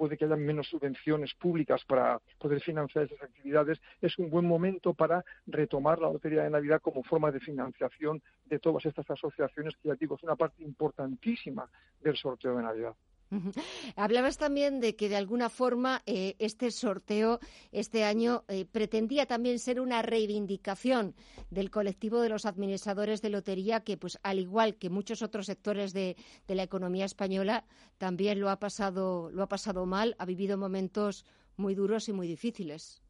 puede 0.00 0.16
que 0.16 0.24
haya 0.24 0.36
menos 0.36 0.66
subvenciones 0.66 1.34
públicas 1.34 1.84
para 1.84 2.18
poder 2.38 2.62
financiar 2.62 3.04
esas 3.04 3.20
actividades, 3.20 3.78
es 4.00 4.18
un 4.18 4.30
buen 4.30 4.46
momento 4.46 4.94
para 4.94 5.22
retomar 5.46 5.98
la 5.98 6.10
Lotería 6.10 6.44
de 6.44 6.48
Navidad 6.48 6.80
como 6.80 7.02
forma 7.02 7.30
de 7.30 7.38
financiación 7.38 8.22
de 8.46 8.58
todas 8.58 8.86
estas 8.86 9.10
asociaciones, 9.10 9.76
que 9.76 9.88
ya 9.88 9.94
digo, 9.96 10.16
es 10.16 10.22
una 10.22 10.36
parte 10.36 10.62
importantísima 10.62 11.68
del 12.00 12.16
sorteo 12.16 12.56
de 12.56 12.62
Navidad. 12.62 12.94
Hablabas 13.96 14.38
también 14.38 14.80
de 14.80 14.96
que 14.96 15.08
de 15.08 15.16
alguna 15.16 15.50
forma 15.50 16.02
eh, 16.06 16.34
este 16.38 16.70
sorteo 16.70 17.38
este 17.70 18.04
año 18.04 18.44
eh, 18.48 18.64
pretendía 18.64 19.26
también 19.26 19.58
ser 19.58 19.80
una 19.80 20.02
reivindicación 20.02 21.14
del 21.50 21.70
colectivo 21.70 22.20
de 22.20 22.28
los 22.28 22.44
administradores 22.44 23.22
de 23.22 23.30
lotería 23.30 23.80
que, 23.80 23.96
pues, 23.96 24.18
al 24.22 24.38
igual 24.40 24.76
que 24.76 24.90
muchos 24.90 25.22
otros 25.22 25.46
sectores 25.46 25.92
de, 25.92 26.16
de 26.48 26.54
la 26.54 26.64
economía 26.64 27.04
española, 27.04 27.64
también 27.98 28.40
lo 28.40 28.50
ha 28.50 28.58
pasado 28.58 29.30
lo 29.30 29.42
ha 29.42 29.48
pasado 29.48 29.86
mal, 29.86 30.16
ha 30.18 30.24
vivido 30.24 30.58
momentos 30.58 31.24
muy 31.56 31.74
duros 31.74 32.08
y 32.08 32.12
muy 32.12 32.26
difíciles. 32.26 33.00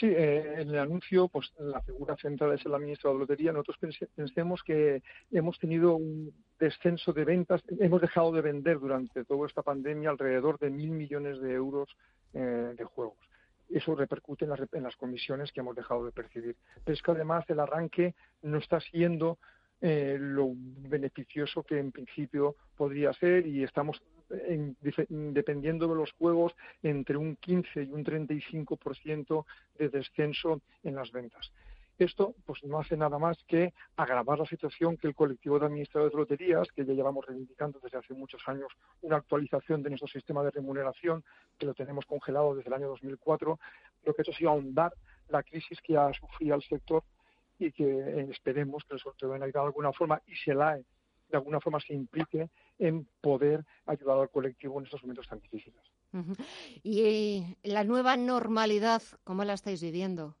Sí, 0.00 0.06
eh, 0.06 0.62
en 0.62 0.70
el 0.70 0.78
anuncio, 0.78 1.28
pues 1.28 1.52
la 1.58 1.82
figura 1.82 2.16
central 2.16 2.54
es 2.54 2.64
el 2.64 2.72
administrador 2.72 3.18
de 3.18 3.24
lotería. 3.24 3.52
Nosotros 3.52 3.76
pensemos 4.16 4.62
que 4.62 5.02
hemos 5.30 5.58
tenido 5.58 5.96
un 5.96 6.32
descenso 6.58 7.12
de 7.12 7.26
ventas, 7.26 7.60
hemos 7.78 8.00
dejado 8.00 8.32
de 8.32 8.40
vender 8.40 8.80
durante 8.80 9.26
toda 9.26 9.46
esta 9.46 9.60
pandemia 9.60 10.08
alrededor 10.08 10.58
de 10.58 10.70
mil 10.70 10.90
millones 10.90 11.38
de 11.42 11.52
euros 11.52 11.94
eh, 12.32 12.72
de 12.78 12.84
juegos. 12.84 13.18
Eso 13.68 13.94
repercute 13.94 14.46
en 14.46 14.52
las, 14.52 14.60
en 14.72 14.84
las 14.84 14.96
comisiones 14.96 15.52
que 15.52 15.60
hemos 15.60 15.76
dejado 15.76 16.06
de 16.06 16.12
percibir. 16.12 16.56
Pero 16.82 16.94
es 16.94 17.02
que 17.02 17.10
además 17.10 17.44
el 17.48 17.60
arranque 17.60 18.14
no 18.40 18.56
está 18.56 18.80
siendo 18.80 19.36
eh, 19.80 20.16
lo 20.20 20.50
beneficioso 20.54 21.62
que 21.62 21.78
en 21.78 21.92
principio 21.92 22.56
podría 22.76 23.12
ser 23.12 23.46
y 23.46 23.62
estamos 23.62 24.02
dependiendo 25.08 25.88
de 25.88 25.94
los 25.96 26.12
juegos 26.12 26.54
entre 26.82 27.16
un 27.16 27.36
15 27.36 27.82
y 27.82 27.90
un 27.90 28.04
35% 28.04 29.44
de 29.78 29.88
descenso 29.88 30.60
en 30.84 30.94
las 30.94 31.10
ventas. 31.10 31.50
Esto 32.00 32.34
pues 32.46 32.64
no 32.64 32.78
hace 32.78 32.96
nada 32.96 33.18
más 33.18 33.36
que 33.46 33.74
agravar 33.96 34.38
la 34.38 34.46
situación 34.46 34.96
que 34.96 35.06
el 35.06 35.14
colectivo 35.14 35.58
de 35.58 35.66
administradores 35.66 36.14
de 36.14 36.18
loterías, 36.18 36.68
que 36.72 36.86
ya 36.86 36.94
llevamos 36.94 37.26
reivindicando 37.26 37.78
desde 37.78 37.98
hace 37.98 38.14
muchos 38.14 38.40
años 38.46 38.72
una 39.02 39.16
actualización 39.16 39.82
de 39.82 39.90
nuestro 39.90 40.08
sistema 40.08 40.42
de 40.42 40.50
remuneración, 40.50 41.22
que 41.58 41.66
lo 41.66 41.74
tenemos 41.74 42.06
congelado 42.06 42.54
desde 42.54 42.68
el 42.68 42.74
año 42.74 42.88
2004, 42.88 43.58
lo 44.04 44.14
que 44.14 44.20
ha 44.20 44.22
hecho 44.22 44.32
ha 44.32 44.34
sido 44.34 44.50
ahondar 44.50 44.94
la 45.28 45.42
crisis 45.42 45.78
que 45.82 45.98
ha 45.98 46.10
sufrido 46.14 46.56
el 46.56 46.62
sector 46.62 47.04
y 47.60 47.72
que 47.72 47.84
eh, 47.84 48.28
esperemos 48.30 48.84
que 48.84 48.94
el 48.94 49.00
sorteo 49.00 49.30
de 49.32 49.38
Navidad 49.38 49.60
de 49.60 49.66
alguna 49.66 49.92
forma 49.92 50.20
y 50.26 50.34
se 50.34 50.54
la 50.54 50.76
de 50.76 51.36
alguna 51.36 51.60
forma 51.60 51.78
se 51.78 51.94
implique 51.94 52.50
en 52.78 53.06
poder 53.20 53.64
ayudar 53.86 54.18
al 54.18 54.30
colectivo 54.30 54.78
en 54.78 54.86
estos 54.86 55.02
momentos 55.02 55.28
tan 55.28 55.38
difíciles. 55.38 55.80
Y 56.82 57.02
eh, 57.02 57.56
la 57.62 57.84
nueva 57.84 58.16
normalidad, 58.16 59.02
¿cómo 59.22 59.44
la 59.44 59.52
estáis 59.52 59.80
viviendo? 59.80 60.36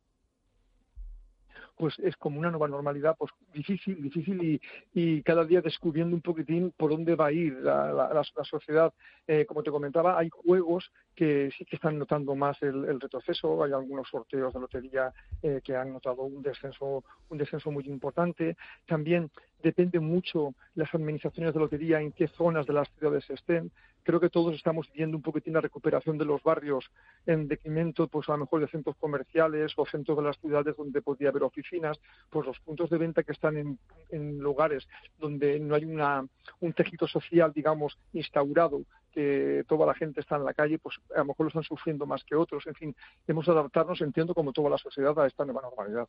Pues 1.80 1.98
es 2.00 2.14
como 2.18 2.38
una 2.38 2.50
nueva 2.50 2.68
normalidad, 2.68 3.16
pues 3.18 3.32
difícil, 3.54 4.02
difícil 4.02 4.60
y, 4.92 5.22
cada 5.22 5.46
día 5.46 5.62
descubriendo 5.62 6.14
un 6.14 6.20
poquitín 6.20 6.74
por 6.76 6.90
dónde 6.90 7.14
va 7.14 7.28
a 7.28 7.32
ir 7.32 7.54
la, 7.54 8.22
sociedad. 8.42 8.92
Eh, 9.26 9.46
como 9.46 9.62
te 9.62 9.70
comentaba, 9.70 10.18
hay 10.18 10.28
juegos 10.28 10.92
que 11.14 11.50
sí 11.56 11.64
que 11.64 11.76
están 11.76 11.98
notando 11.98 12.34
más 12.34 12.60
el, 12.62 13.00
retroceso, 13.00 13.64
hay 13.64 13.72
algunos 13.72 14.08
sorteos 14.10 14.52
de 14.52 14.60
lotería 14.60 15.10
eh, 15.42 15.62
que 15.64 15.74
han 15.74 15.94
notado 15.94 16.24
un 16.24 16.42
descenso, 16.42 17.02
un 17.30 17.38
descenso 17.38 17.70
muy 17.70 17.84
importante. 17.86 18.58
También 18.86 19.30
depende 19.62 20.00
mucho 20.00 20.54
las 20.74 20.94
administraciones 20.94 21.54
de 21.54 21.60
lotería 21.60 22.00
en 22.00 22.12
qué 22.12 22.28
zonas 22.28 22.66
de 22.66 22.72
las 22.72 22.88
ciudades 22.98 23.28
estén. 23.30 23.70
Creo 24.02 24.18
que 24.18 24.30
todos 24.30 24.54
estamos 24.54 24.90
viendo 24.94 25.16
un 25.16 25.22
poquitín 25.22 25.52
la 25.52 25.60
recuperación 25.60 26.16
de 26.16 26.24
los 26.24 26.42
barrios 26.42 26.90
en 27.26 27.48
decremento, 27.48 28.08
pues 28.08 28.28
a 28.28 28.32
lo 28.32 28.38
mejor 28.38 28.60
de 28.60 28.68
centros 28.68 28.96
comerciales 28.96 29.72
o 29.76 29.84
centros 29.86 30.16
de 30.16 30.24
las 30.24 30.38
ciudades 30.38 30.76
donde 30.76 31.02
podría 31.02 31.28
haber 31.28 31.42
oficinas, 31.42 32.00
pues 32.30 32.46
los 32.46 32.58
puntos 32.60 32.88
de 32.88 32.98
venta 32.98 33.22
que 33.22 33.32
están 33.32 33.56
en, 33.56 33.78
en 34.10 34.38
lugares 34.38 34.88
donde 35.18 35.60
no 35.60 35.74
hay 35.74 35.84
una, 35.84 36.26
un 36.60 36.72
tejido 36.72 37.06
social, 37.06 37.52
digamos, 37.52 37.98
instaurado 38.12 38.82
que 39.10 39.64
toda 39.68 39.86
la 39.86 39.94
gente 39.94 40.20
está 40.20 40.36
en 40.36 40.44
la 40.44 40.54
calle, 40.54 40.78
pues 40.78 40.96
a 41.14 41.18
lo 41.18 41.26
mejor 41.26 41.44
lo 41.44 41.48
están 41.48 41.62
sufriendo 41.62 42.06
más 42.06 42.24
que 42.24 42.34
otros. 42.34 42.66
En 42.66 42.74
fin, 42.74 42.96
hemos 43.26 43.46
de 43.46 43.52
adaptarnos, 43.52 44.00
entiendo, 44.00 44.34
como 44.34 44.52
toda 44.52 44.70
la 44.70 44.78
sociedad 44.78 45.18
a 45.18 45.26
esta 45.26 45.44
nueva 45.44 45.62
normalidad. 45.62 46.08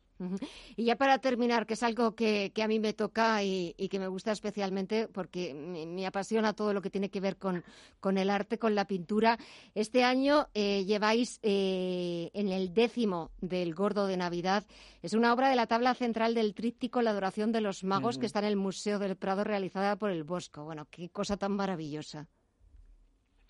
Y 0.76 0.84
ya 0.84 0.96
para 0.96 1.18
terminar, 1.18 1.66
que 1.66 1.74
es 1.74 1.82
algo 1.82 2.14
que, 2.14 2.52
a 2.62 2.68
mí 2.68 2.78
me 2.78 2.92
toca 2.92 3.42
y, 3.42 3.74
que 3.90 3.98
me 3.98 4.08
gusta 4.08 4.32
especialmente 4.32 5.08
porque 5.08 5.54
me, 5.54 6.06
apasiona 6.06 6.52
todo 6.52 6.72
lo 6.72 6.82
que 6.82 6.90
tiene 6.90 7.10
que 7.10 7.20
ver 7.20 7.36
con, 7.36 7.64
con 8.00 8.18
el 8.18 8.30
arte, 8.30 8.58
con 8.58 8.74
la 8.74 8.86
pintura. 8.86 9.38
Este 9.74 10.04
año 10.04 10.48
eh, 10.54 10.84
lleváis 10.84 11.40
eh, 11.42 12.30
en 12.34 12.48
el 12.48 12.72
décimo 12.72 13.30
del 13.40 13.74
Gordo 13.74 14.06
de 14.06 14.16
Navidad. 14.16 14.64
Es 15.02 15.14
una 15.14 15.32
obra 15.32 15.48
de 15.48 15.56
la 15.56 15.66
tabla 15.66 15.94
central 15.94 16.34
del 16.34 16.54
tríptico 16.54 17.02
La 17.02 17.10
adoración 17.10 17.52
de 17.52 17.60
los 17.60 17.84
magos 17.84 18.18
que 18.18 18.26
está 18.26 18.38
en 18.38 18.46
el 18.46 18.56
Museo 18.56 18.98
del 18.98 19.16
Prado 19.16 19.44
realizada 19.44 19.96
por 19.96 20.10
el 20.10 20.24
Bosco. 20.24 20.64
Bueno, 20.64 20.86
qué 20.90 21.08
cosa 21.10 21.36
tan 21.36 21.52
maravillosa. 21.52 22.28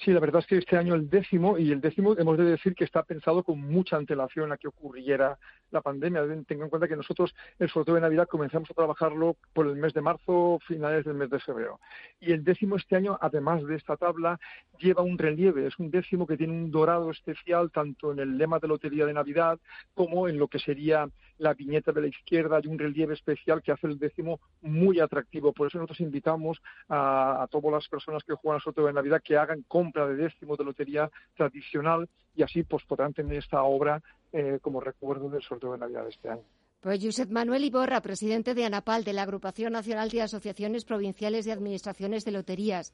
Sí, 0.04 0.10
la 0.10 0.18
verdad 0.18 0.40
es 0.40 0.46
que 0.48 0.58
este 0.58 0.76
año 0.76 0.96
el 0.96 1.08
décimo, 1.08 1.58
y 1.58 1.70
el 1.70 1.80
décimo 1.80 2.16
hemos 2.18 2.36
de 2.36 2.44
decir 2.44 2.74
que 2.74 2.82
está 2.84 3.04
pensado 3.04 3.44
con 3.44 3.60
mucha 3.60 3.96
antelación 3.96 4.50
a 4.50 4.56
que 4.56 4.66
ocurriera 4.66 5.38
la 5.72 5.80
pandemia. 5.80 6.22
Tengan 6.46 6.64
en 6.64 6.70
cuenta 6.70 6.88
que 6.88 6.96
nosotros 6.96 7.34
el 7.58 7.68
sorteo 7.68 7.94
de 7.94 8.00
Navidad 8.00 8.28
comenzamos 8.28 8.70
a 8.70 8.74
trabajarlo 8.74 9.36
por 9.52 9.66
el 9.66 9.76
mes 9.76 9.92
de 9.94 10.00
marzo, 10.00 10.58
finales 10.66 11.04
del 11.04 11.14
mes 11.14 11.30
de 11.30 11.40
febrero. 11.40 11.80
Y 12.20 12.32
el 12.32 12.44
décimo 12.44 12.76
este 12.76 12.96
año, 12.96 13.18
además 13.20 13.64
de 13.64 13.76
esta 13.76 13.96
tabla, 13.96 14.38
lleva 14.78 15.02
un 15.02 15.18
relieve. 15.18 15.66
Es 15.66 15.78
un 15.78 15.90
décimo 15.90 16.26
que 16.26 16.36
tiene 16.36 16.52
un 16.52 16.70
dorado 16.70 17.10
especial 17.10 17.70
tanto 17.70 18.12
en 18.12 18.20
el 18.20 18.38
lema 18.38 18.58
de 18.58 18.68
Lotería 18.68 19.06
de 19.06 19.12
Navidad 19.12 19.58
como 19.94 20.28
en 20.28 20.38
lo 20.38 20.48
que 20.48 20.58
sería 20.58 21.08
la 21.38 21.54
viñeta 21.54 21.92
de 21.92 22.02
la 22.02 22.06
izquierda. 22.06 22.58
Hay 22.58 22.68
un 22.68 22.78
relieve 22.78 23.14
especial 23.14 23.62
que 23.62 23.72
hace 23.72 23.86
el 23.86 23.98
décimo 23.98 24.40
muy 24.60 25.00
atractivo. 25.00 25.52
Por 25.52 25.66
eso 25.66 25.78
nosotros 25.78 26.00
invitamos 26.00 26.62
a, 26.88 27.42
a 27.42 27.46
todas 27.48 27.72
las 27.72 27.88
personas 27.88 28.22
que 28.24 28.34
juegan 28.34 28.56
al 28.56 28.62
sorteo 28.62 28.86
de 28.86 28.92
Navidad 28.92 29.22
que 29.24 29.36
hagan 29.36 29.64
de 29.92 30.16
décimo 30.16 30.56
de 30.56 30.64
lotería 30.64 31.10
tradicional 31.36 32.08
y 32.34 32.42
así 32.42 32.62
pues 32.62 32.84
podrán 32.84 33.12
tener 33.12 33.38
esta 33.38 33.62
obra 33.62 34.02
eh, 34.32 34.58
como 34.62 34.80
recuerdo 34.80 35.28
del 35.28 35.42
sorteo 35.42 35.72
de 35.72 35.78
Navidad 35.78 36.04
de 36.04 36.10
este 36.10 36.30
año. 36.30 36.44
Pues 36.80 36.98
Josep 37.02 37.30
Manuel 37.30 37.64
Iborra, 37.64 38.00
presidente 38.00 38.54
de 38.54 38.64
ANAPAL, 38.64 39.04
de 39.04 39.12
la 39.12 39.22
Agrupación 39.22 39.72
Nacional 39.72 40.10
de 40.10 40.22
Asociaciones 40.22 40.84
Provinciales 40.84 41.44
de 41.44 41.52
Administraciones 41.52 42.24
de 42.24 42.32
Loterías. 42.32 42.92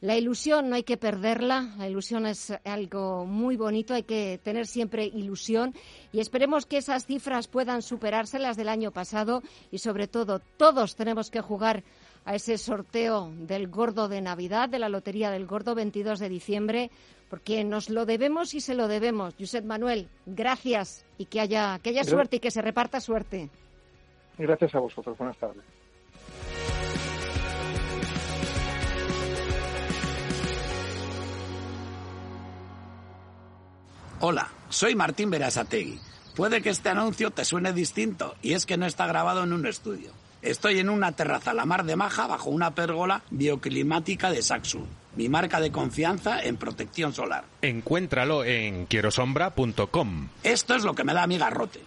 La 0.00 0.16
ilusión 0.16 0.70
no 0.70 0.76
hay 0.76 0.82
que 0.82 0.96
perderla, 0.96 1.74
la 1.76 1.86
ilusión 1.86 2.24
es 2.24 2.54
algo 2.64 3.26
muy 3.26 3.58
bonito, 3.58 3.92
hay 3.92 4.04
que 4.04 4.40
tener 4.42 4.66
siempre 4.66 5.04
ilusión 5.04 5.74
y 6.10 6.20
esperemos 6.20 6.64
que 6.64 6.78
esas 6.78 7.04
cifras 7.04 7.48
puedan 7.48 7.82
superarse 7.82 8.38
las 8.38 8.56
del 8.56 8.70
año 8.70 8.92
pasado 8.92 9.42
y 9.70 9.76
sobre 9.76 10.08
todo 10.08 10.40
todos 10.56 10.96
tenemos 10.96 11.30
que 11.30 11.42
jugar 11.42 11.84
a 12.24 12.34
ese 12.34 12.56
sorteo 12.56 13.30
del 13.40 13.68
gordo 13.68 14.08
de 14.08 14.22
Navidad, 14.22 14.70
de 14.70 14.78
la 14.78 14.88
Lotería 14.88 15.30
del 15.30 15.46
Gordo 15.46 15.74
22 15.74 16.18
de 16.18 16.28
diciembre, 16.30 16.90
porque 17.30 17.62
nos 17.64 17.88
lo 17.88 18.04
debemos 18.04 18.52
y 18.54 18.60
se 18.60 18.74
lo 18.74 18.88
debemos. 18.88 19.34
Josep 19.38 19.64
Manuel, 19.64 20.08
gracias 20.26 21.06
y 21.16 21.26
que 21.26 21.40
haya, 21.40 21.78
que 21.78 21.90
haya 21.90 22.04
suerte 22.04 22.36
y 22.36 22.40
que 22.40 22.50
se 22.50 22.60
reparta 22.60 23.00
suerte. 23.00 23.48
Gracias 24.36 24.74
a 24.74 24.80
vosotros. 24.80 25.16
Buenas 25.16 25.38
tardes. 25.38 25.62
Hola, 34.22 34.48
soy 34.68 34.94
Martín 34.94 35.30
Berasategui. 35.30 35.98
Puede 36.36 36.60
que 36.60 36.70
este 36.70 36.90
anuncio 36.90 37.30
te 37.30 37.44
suene 37.44 37.72
distinto 37.72 38.34
y 38.42 38.52
es 38.52 38.66
que 38.66 38.76
no 38.76 38.86
está 38.86 39.06
grabado 39.06 39.44
en 39.44 39.52
un 39.52 39.66
estudio. 39.66 40.10
Estoy 40.42 40.78
en 40.78 40.90
una 40.90 41.12
terraza 41.12 41.54
la 41.54 41.64
mar 41.64 41.84
de 41.84 41.96
maja 41.96 42.26
bajo 42.26 42.50
una 42.50 42.74
pérgola 42.74 43.22
bioclimática 43.30 44.30
de 44.30 44.42
Saxum, 44.42 44.86
mi 45.16 45.28
marca 45.28 45.60
de 45.60 45.72
confianza 45.72 46.42
en 46.42 46.56
protección 46.56 47.12
solar. 47.12 47.44
Encuéntralo 47.62 48.44
en 48.44 48.86
quierosombra.com. 48.86 50.28
Esto 50.42 50.74
es 50.74 50.84
lo 50.84 50.94
que 50.94 51.04
me 51.04 51.14
da 51.14 51.26
mi 51.26 51.38
garrote. 51.38 51.80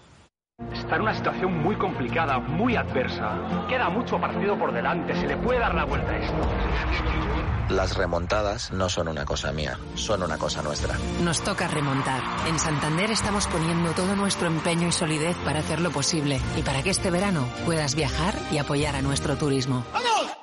Está 0.72 0.96
en 0.96 1.02
una 1.02 1.16
situación 1.16 1.64
muy 1.64 1.76
complicada, 1.76 2.38
muy 2.40 2.76
adversa. 2.76 3.66
Queda 3.68 3.90
mucho 3.90 4.20
partido 4.20 4.58
por 4.58 4.72
delante, 4.72 5.16
se 5.16 5.28
le 5.28 5.36
puede 5.38 5.60
dar 5.60 5.74
la 5.74 5.84
vuelta 5.84 6.12
a 6.12 6.18
esto. 6.18 6.38
Las 7.70 7.98
remontadas 7.98 8.72
no 8.72 8.88
son 8.90 9.08
una 9.08 9.26
cosa 9.26 9.52
mía, 9.52 9.80
son 9.96 10.22
una 10.22 10.38
cosa 10.38 10.62
nuestra. 10.62 10.96
Nos 11.22 11.42
toca 11.44 11.68
remontar. 11.68 12.22
En 12.48 12.60
Santander 12.60 13.10
estamos 13.10 13.48
poniendo 13.48 13.92
todo 13.94 14.16
nuestro 14.16 14.48
empeño 14.48 14.90
y 14.90 14.92
solidez 14.92 15.36
para 15.38 15.60
hacerlo 15.60 15.90
posible 15.90 16.40
y 16.56 16.62
para 16.62 16.84
que 16.84 16.92
este 16.92 17.10
verano 17.10 17.48
puedas 17.66 17.96
viajar 17.96 18.36
y 18.52 18.58
apoyar 18.58 18.96
a 18.96 19.02
nuestro 19.02 19.38
turismo. 19.38 19.84
¡Vamos! 19.92 20.43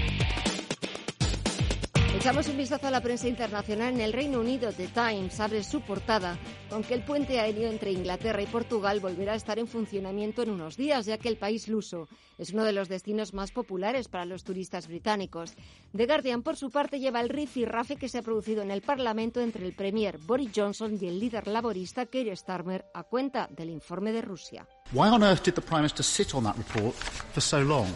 Echamos 2.21 2.47
un 2.49 2.57
vistazo 2.57 2.85
a 2.85 2.91
la 2.91 3.01
prensa 3.01 3.27
internacional. 3.27 3.95
En 3.95 4.01
el 4.01 4.13
Reino 4.13 4.39
Unido, 4.39 4.71
The 4.71 4.89
Times 4.89 5.39
abre 5.39 5.63
su 5.63 5.81
portada 5.81 6.37
con 6.69 6.83
que 6.83 6.93
el 6.93 7.03
puente 7.03 7.39
aéreo 7.39 7.67
entre 7.67 7.91
Inglaterra 7.91 8.43
y 8.43 8.45
Portugal 8.45 8.99
volverá 8.99 9.33
a 9.33 9.37
estar 9.37 9.57
en 9.57 9.65
funcionamiento 9.65 10.43
en 10.43 10.51
unos 10.51 10.77
días, 10.77 11.07
ya 11.07 11.17
que 11.17 11.29
el 11.29 11.37
país 11.37 11.67
luso 11.67 12.07
es 12.37 12.53
uno 12.53 12.63
de 12.63 12.73
los 12.73 12.89
destinos 12.89 13.33
más 13.33 13.51
populares 13.51 14.07
para 14.07 14.25
los 14.25 14.43
turistas 14.43 14.87
británicos. 14.87 15.55
The 15.97 16.05
Guardian, 16.05 16.43
por 16.43 16.57
su 16.57 16.69
parte, 16.69 16.99
lleva 16.99 17.21
el 17.21 17.29
rafe 17.29 17.95
que 17.95 18.07
se 18.07 18.19
ha 18.19 18.21
producido 18.21 18.61
en 18.61 18.69
el 18.69 18.83
Parlamento 18.83 19.41
entre 19.41 19.65
el 19.65 19.73
Premier 19.73 20.19
Boris 20.19 20.51
Johnson 20.55 20.99
y 21.01 21.07
el 21.07 21.19
líder 21.19 21.47
laborista 21.47 22.05
Keir 22.05 22.37
Starmer 22.37 22.85
a 22.93 23.01
cuenta 23.01 23.49
del 23.49 23.71
informe 23.71 24.11
de 24.11 24.21
Rusia. 24.21 24.67
Why 24.91 25.07
on 25.07 25.23
earth 25.23 25.41
did 25.43 25.55
the 25.55 25.61
Prime 25.61 25.81
Minister 25.81 26.03
sit 26.03 26.35
on 26.35 26.43
that 26.43 26.55
report 26.55 26.93
for 27.33 27.41
so 27.41 27.61
long? 27.63 27.87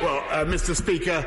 Well, 0.00 0.22
uh, 0.30 0.44
Mr. 0.44 0.76
Speaker, 0.76 1.26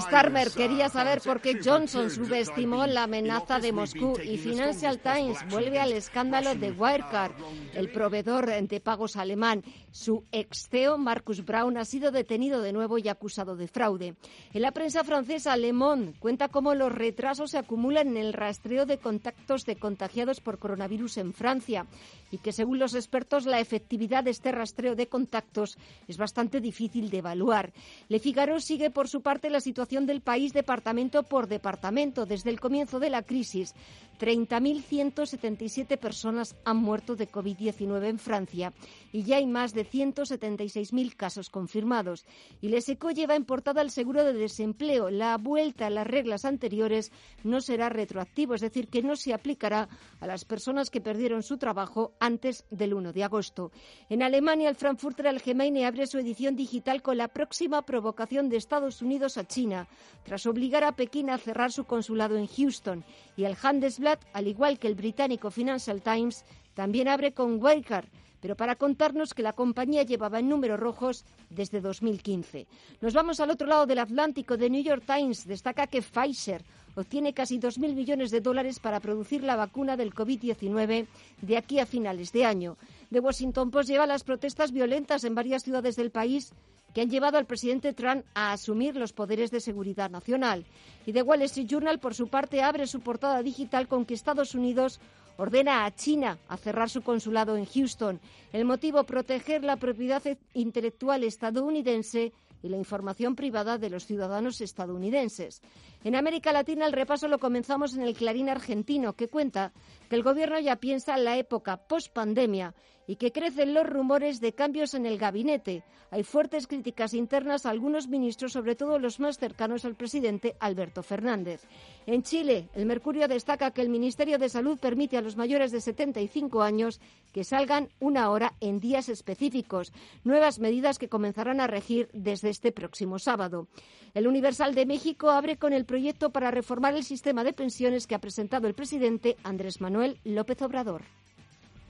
Starmer 0.00 0.50
quería 0.50 0.88
saber 0.88 1.20
por 1.20 1.40
qué 1.40 1.60
Johnson 1.62 2.10
subestimó 2.10 2.86
la 2.86 3.04
amenaza 3.04 3.58
de 3.58 3.72
Moscú 3.72 4.18
y 4.22 4.38
Financial 4.38 4.98
Times 4.98 5.38
vuelve 5.48 5.78
al 5.78 5.92
escándalo 5.92 6.54
de 6.54 6.72
Wirecard, 6.72 7.32
el 7.74 7.90
proveedor 7.90 8.46
de 8.46 8.80
pagos 8.80 9.16
alemán. 9.16 9.62
Su 9.90 10.24
ex 10.32 10.68
CEO, 10.68 10.98
Marcus 10.98 11.44
Brown, 11.44 11.76
ha 11.78 11.84
sido 11.84 12.10
detenido 12.10 12.60
de 12.60 12.72
nuevo 12.72 12.98
y 12.98 13.08
acusado 13.08 13.56
de 13.56 13.68
fraude. 13.68 14.14
En 14.52 14.62
la 14.62 14.72
prensa 14.72 15.04
francesa, 15.04 15.56
Le 15.56 15.72
Monde 15.72 16.14
cuenta 16.18 16.48
cómo 16.48 16.74
los 16.74 16.92
retrasos 16.92 17.52
se 17.52 17.58
acumulan 17.58 18.08
en 18.08 18.16
el 18.16 18.32
rastreo 18.32 18.84
de 18.84 18.98
contactos 18.98 19.64
de 19.64 19.76
contagiados 19.76 20.40
por 20.40 20.58
coronavirus 20.58 21.18
en 21.18 21.32
Francia 21.32 21.86
y 22.30 22.38
que, 22.38 22.52
según 22.52 22.78
los 22.78 22.94
expertos, 22.94 23.46
la 23.46 23.60
efectividad 23.60 24.24
de 24.24 24.30
este 24.30 24.52
rastreo 24.52 24.94
de 24.94 25.08
contactos 25.08 25.78
es 26.08 26.16
bastante 26.16 26.60
difícil 26.60 27.10
de 27.10 27.18
evaluar. 27.18 27.72
Le 28.08 28.18
Figaro 28.18 28.60
sigue, 28.60 28.90
por 28.90 29.08
su 29.08 29.22
parte, 29.22 29.35
la 29.50 29.60
situación 29.60 30.06
del 30.06 30.20
país 30.20 30.52
departamento 30.52 31.22
por 31.22 31.46
departamento 31.46 32.26
desde 32.26 32.50
el 32.50 32.60
comienzo 32.60 32.98
de 32.98 33.10
la 33.10 33.22
crisis. 33.22 33.74
30.177 34.18 35.98
personas 35.98 36.56
han 36.64 36.78
muerto 36.78 37.16
de 37.16 37.30
COVID-19 37.30 38.06
en 38.06 38.18
Francia 38.18 38.72
y 39.12 39.24
ya 39.24 39.36
hay 39.36 39.46
más 39.46 39.74
de 39.74 39.86
176.000 39.86 41.14
casos 41.14 41.50
confirmados. 41.50 42.24
Y 42.60 42.68
Leseco 42.68 43.10
lleva 43.10 43.36
en 43.36 43.44
portada 43.44 43.82
el 43.82 43.90
seguro 43.90 44.24
de 44.24 44.32
desempleo. 44.32 45.10
La 45.10 45.36
vuelta 45.36 45.86
a 45.86 45.90
las 45.90 46.06
reglas 46.06 46.44
anteriores 46.44 47.12
no 47.44 47.60
será 47.60 47.88
retroactivo, 47.88 48.54
es 48.54 48.62
decir, 48.62 48.88
que 48.88 49.02
no 49.02 49.16
se 49.16 49.34
aplicará 49.34 49.88
a 50.20 50.26
las 50.26 50.44
personas 50.44 50.90
que 50.90 51.00
perdieron 51.00 51.42
su 51.42 51.58
trabajo 51.58 52.14
antes 52.20 52.64
del 52.70 52.94
1 52.94 53.12
de 53.12 53.24
agosto. 53.24 53.70
En 54.08 54.22
Alemania, 54.22 54.68
el 54.68 54.76
Frankfurter 54.76 55.28
Allgemeine 55.28 55.86
abre 55.86 56.06
su 56.06 56.18
edición 56.18 56.56
digital 56.56 57.02
con 57.02 57.18
la 57.18 57.28
próxima 57.28 57.82
provocación 57.82 58.48
de 58.48 58.56
Estados 58.56 59.02
Unidos 59.02 59.15
a 59.16 59.46
China, 59.46 59.88
tras 60.24 60.46
obligar 60.46 60.84
a 60.84 60.92
Pekín 60.92 61.30
a 61.30 61.38
cerrar 61.38 61.72
su 61.72 61.84
consulado 61.84 62.36
en 62.36 62.46
Houston. 62.46 63.04
Y 63.36 63.44
el 63.44 63.56
Handelsblatt, 63.60 64.22
al 64.32 64.46
igual 64.46 64.78
que 64.78 64.88
el 64.88 64.94
británico 64.94 65.50
Financial 65.50 66.02
Times, 66.02 66.44
también 66.74 67.08
abre 67.08 67.32
con 67.32 67.62
Wirecard 67.62 68.06
pero 68.40 68.54
para 68.54 68.76
contarnos 68.76 69.34
que 69.34 69.42
la 69.42 69.54
compañía 69.54 70.04
llevaba 70.04 70.38
en 70.38 70.48
números 70.48 70.78
rojos 70.78 71.24
desde 71.50 71.80
2015. 71.80 72.68
Nos 73.00 73.12
vamos 73.12 73.40
al 73.40 73.50
otro 73.50 73.66
lado 73.66 73.86
del 73.86 73.98
Atlántico. 73.98 74.56
The 74.56 74.70
New 74.70 74.84
York 74.84 75.02
Times 75.04 75.46
destaca 75.46 75.88
que 75.88 76.02
Pfizer 76.02 76.62
obtiene 76.94 77.34
casi 77.34 77.58
2.000 77.58 77.94
millones 77.94 78.30
de 78.30 78.40
dólares 78.40 78.78
para 78.78 79.00
producir 79.00 79.42
la 79.42 79.56
vacuna 79.56 79.96
del 79.96 80.14
COVID-19 80.14 81.06
de 81.42 81.56
aquí 81.56 81.80
a 81.80 81.86
finales 81.86 82.30
de 82.30 82.44
año. 82.44 82.76
The 83.10 83.18
Washington 83.18 83.70
Post 83.70 83.88
lleva 83.88 84.06
las 84.06 84.22
protestas 84.22 84.70
violentas 84.70 85.24
en 85.24 85.34
varias 85.34 85.64
ciudades 85.64 85.96
del 85.96 86.10
país 86.10 86.52
que 86.96 87.02
han 87.02 87.10
llevado 87.10 87.36
al 87.36 87.44
presidente 87.44 87.92
Trump 87.92 88.24
a 88.32 88.52
asumir 88.52 88.96
los 88.96 89.12
poderes 89.12 89.50
de 89.50 89.60
seguridad 89.60 90.08
nacional. 90.08 90.64
Y 91.04 91.12
The 91.12 91.20
Wall 91.20 91.42
Street 91.42 91.66
Journal, 91.66 92.00
por 92.00 92.14
su 92.14 92.28
parte, 92.28 92.62
abre 92.62 92.86
su 92.86 93.00
portada 93.00 93.42
digital 93.42 93.86
con 93.86 94.06
que 94.06 94.14
Estados 94.14 94.54
Unidos 94.54 94.98
ordena 95.36 95.84
a 95.84 95.94
China 95.94 96.38
a 96.48 96.56
cerrar 96.56 96.88
su 96.88 97.02
consulado 97.02 97.58
en 97.58 97.66
Houston. 97.66 98.18
El 98.50 98.64
motivo, 98.64 99.04
proteger 99.04 99.62
la 99.62 99.76
propiedad 99.76 100.22
intelectual 100.54 101.22
estadounidense 101.24 102.32
y 102.62 102.70
la 102.70 102.78
información 102.78 103.36
privada 103.36 103.76
de 103.76 103.90
los 103.90 104.06
ciudadanos 104.06 104.62
estadounidenses. 104.62 105.60
En 106.02 106.16
América 106.16 106.50
Latina 106.50 106.86
el 106.86 106.94
repaso 106.94 107.28
lo 107.28 107.38
comenzamos 107.38 107.94
en 107.94 108.04
el 108.04 108.14
Clarín 108.14 108.48
argentino, 108.48 109.12
que 109.12 109.28
cuenta 109.28 109.74
que 110.08 110.16
el 110.16 110.22
gobierno 110.22 110.58
ya 110.60 110.76
piensa 110.76 111.14
en 111.14 111.24
la 111.24 111.36
época 111.36 111.76
post-pandemia 111.76 112.74
y 113.06 113.16
que 113.16 113.32
crecen 113.32 113.74
los 113.74 113.86
rumores 113.86 114.40
de 114.40 114.52
cambios 114.52 114.94
en 114.94 115.06
el 115.06 115.18
gabinete. 115.18 115.82
Hay 116.10 116.22
fuertes 116.22 116.66
críticas 116.66 117.14
internas 117.14 117.66
a 117.66 117.70
algunos 117.70 118.08
ministros, 118.08 118.52
sobre 118.52 118.76
todo 118.76 118.98
los 118.98 119.18
más 119.20 119.38
cercanos 119.38 119.84
al 119.84 119.96
presidente 119.96 120.56
Alberto 120.60 121.02
Fernández. 121.02 121.62
En 122.06 122.22
Chile, 122.22 122.68
el 122.74 122.86
Mercurio 122.86 123.26
destaca 123.26 123.72
que 123.72 123.82
el 123.82 123.88
Ministerio 123.88 124.38
de 124.38 124.48
Salud 124.48 124.78
permite 124.78 125.16
a 125.16 125.20
los 125.20 125.36
mayores 125.36 125.72
de 125.72 125.80
75 125.80 126.62
años 126.62 127.00
que 127.32 127.44
salgan 127.44 127.88
una 128.00 128.30
hora 128.30 128.54
en 128.60 128.78
días 128.78 129.08
específicos, 129.08 129.92
nuevas 130.24 130.58
medidas 130.58 130.98
que 130.98 131.08
comenzarán 131.08 131.60
a 131.60 131.66
regir 131.66 132.08
desde 132.12 132.50
este 132.50 132.72
próximo 132.72 133.18
sábado. 133.18 133.66
El 134.14 134.26
Universal 134.26 134.74
de 134.74 134.86
México 134.86 135.30
abre 135.30 135.56
con 135.56 135.72
el 135.72 135.84
proyecto 135.84 136.30
para 136.30 136.50
reformar 136.50 136.94
el 136.94 137.04
sistema 137.04 137.44
de 137.44 137.52
pensiones 137.52 138.06
que 138.06 138.14
ha 138.14 138.20
presentado 138.20 138.68
el 138.68 138.74
presidente 138.74 139.36
Andrés 139.42 139.80
Manuel 139.80 140.18
López 140.24 140.62
Obrador. 140.62 141.02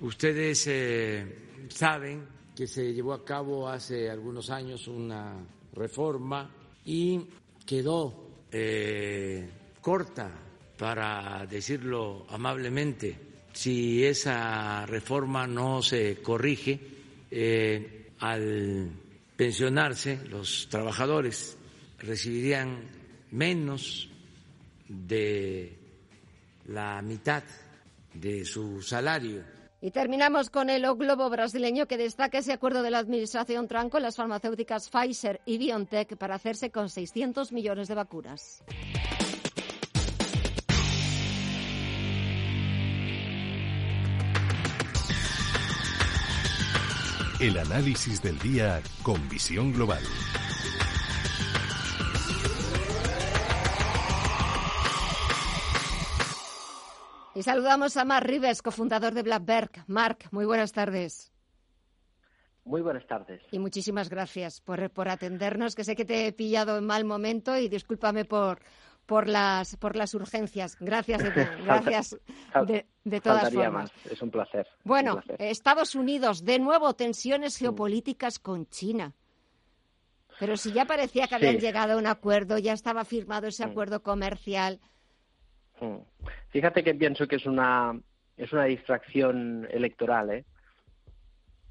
Ustedes 0.01 0.66
eh, 0.66 1.66
saben 1.68 2.26
que 2.55 2.66
se 2.66 2.92
llevó 2.92 3.14
a 3.14 3.24
cabo 3.24 3.66
hace 3.68 4.11
algunos 4.11 4.51
años 4.51 4.88
una 4.88 5.36
reforma 5.72 6.51
y 6.84 7.26
quedó 7.64 8.44
eh, 8.53 9.49
corta, 9.80 10.30
para 10.76 11.47
decirlo 11.47 12.26
amablemente. 12.28 13.18
Si 13.55 14.05
esa 14.05 14.84
reforma 14.84 15.47
no 15.47 15.80
se 15.80 16.20
corrige, 16.20 16.78
eh, 17.30 18.11
al 18.18 18.90
pensionarse 19.34 20.20
los 20.28 20.68
trabajadores 20.68 21.57
recibirían 21.99 22.82
menos 23.30 24.11
de 24.88 25.74
la 26.66 27.01
mitad 27.01 27.42
de 28.12 28.44
su 28.44 28.82
salario 28.82 29.55
y 29.80 29.90
terminamos 29.90 30.50
con 30.50 30.70
el 30.70 30.84
O 30.84 30.96
Globo 30.96 31.28
brasileño 31.30 31.86
que 31.86 31.96
destaca 31.96 32.38
ese 32.38 32.52
acuerdo 32.52 32.82
de 32.82 32.90
la 32.90 32.98
Administración 32.98 33.68
Trump 33.68 33.90
con 33.90 34.02
las 34.02 34.16
farmacéuticas 34.16 34.88
Pfizer 34.88 35.40
y 35.44 35.58
BioNTech 35.58 36.16
para 36.16 36.34
hacerse 36.34 36.70
con 36.70 36.88
600 36.88 37.52
millones 37.52 37.88
de 37.88 37.94
vacunas. 37.94 38.62
El 47.38 47.58
análisis 47.58 48.22
del 48.22 48.38
día 48.38 48.80
con 49.02 49.28
visión 49.28 49.70
global. 49.70 50.02
Y 57.37 57.43
saludamos 57.43 57.99
a 57.99 58.07
Mark 58.07 58.26
Rives, 58.26 58.62
cofundador 58.62 59.12
de 59.12 59.22
Blackberg. 59.22 59.84
Mark, 59.89 60.20
muy 60.30 60.47
buenas 60.47 60.72
tardes. 60.72 61.30
Muy 62.64 62.80
buenas 62.80 63.07
tardes. 63.07 63.43
Y 63.51 63.59
muchísimas 63.59 64.09
gracias 64.09 64.62
por, 64.62 64.89
por 64.89 65.11
atendernos, 65.11 65.74
que 65.74 65.84
sé 65.84 65.95
que 65.97 66.07
te 66.07 66.26
he 66.26 66.32
pillado 66.32 66.78
en 66.78 66.87
mal 66.87 67.05
momento 67.05 67.55
y 67.59 67.68
discúlpame 67.68 68.24
por, 68.24 68.61
por 69.05 69.28
las 69.28 69.76
por 69.76 69.97
las 69.97 70.14
urgencias. 70.14 70.78
Gracias, 70.80 71.22
de, 71.22 71.30
gracias 71.62 72.16
de, 72.66 72.87
de 73.05 73.20
todas 73.20 73.53
formas. 73.53 73.93
Es 74.11 74.22
un 74.22 74.30
placer. 74.30 74.66
Bueno, 74.82 75.20
Estados 75.39 75.95
Unidos, 75.95 76.43
de 76.43 76.59
nuevo 76.59 76.95
tensiones 76.95 77.59
geopolíticas 77.59 78.39
con 78.39 78.66
China. 78.70 79.12
Pero 80.41 80.57
si 80.57 80.72
ya 80.72 80.87
parecía 80.87 81.28
que 81.28 81.34
habían 81.34 81.59
llegado 81.59 81.93
a 81.93 81.97
un 81.99 82.07
acuerdo, 82.07 82.57
ya 82.57 82.72
estaba 82.72 83.05
firmado 83.05 83.47
ese 83.47 83.62
acuerdo 83.62 84.03
comercial. 84.03 84.80
Mm. 85.80 85.96
Fíjate 86.50 86.82
que 86.82 86.94
pienso 86.94 87.26
que 87.26 87.36
es 87.36 87.46
una, 87.46 87.98
es 88.36 88.52
una 88.52 88.64
distracción 88.64 89.66
electoral, 89.70 90.30
¿eh? 90.30 90.44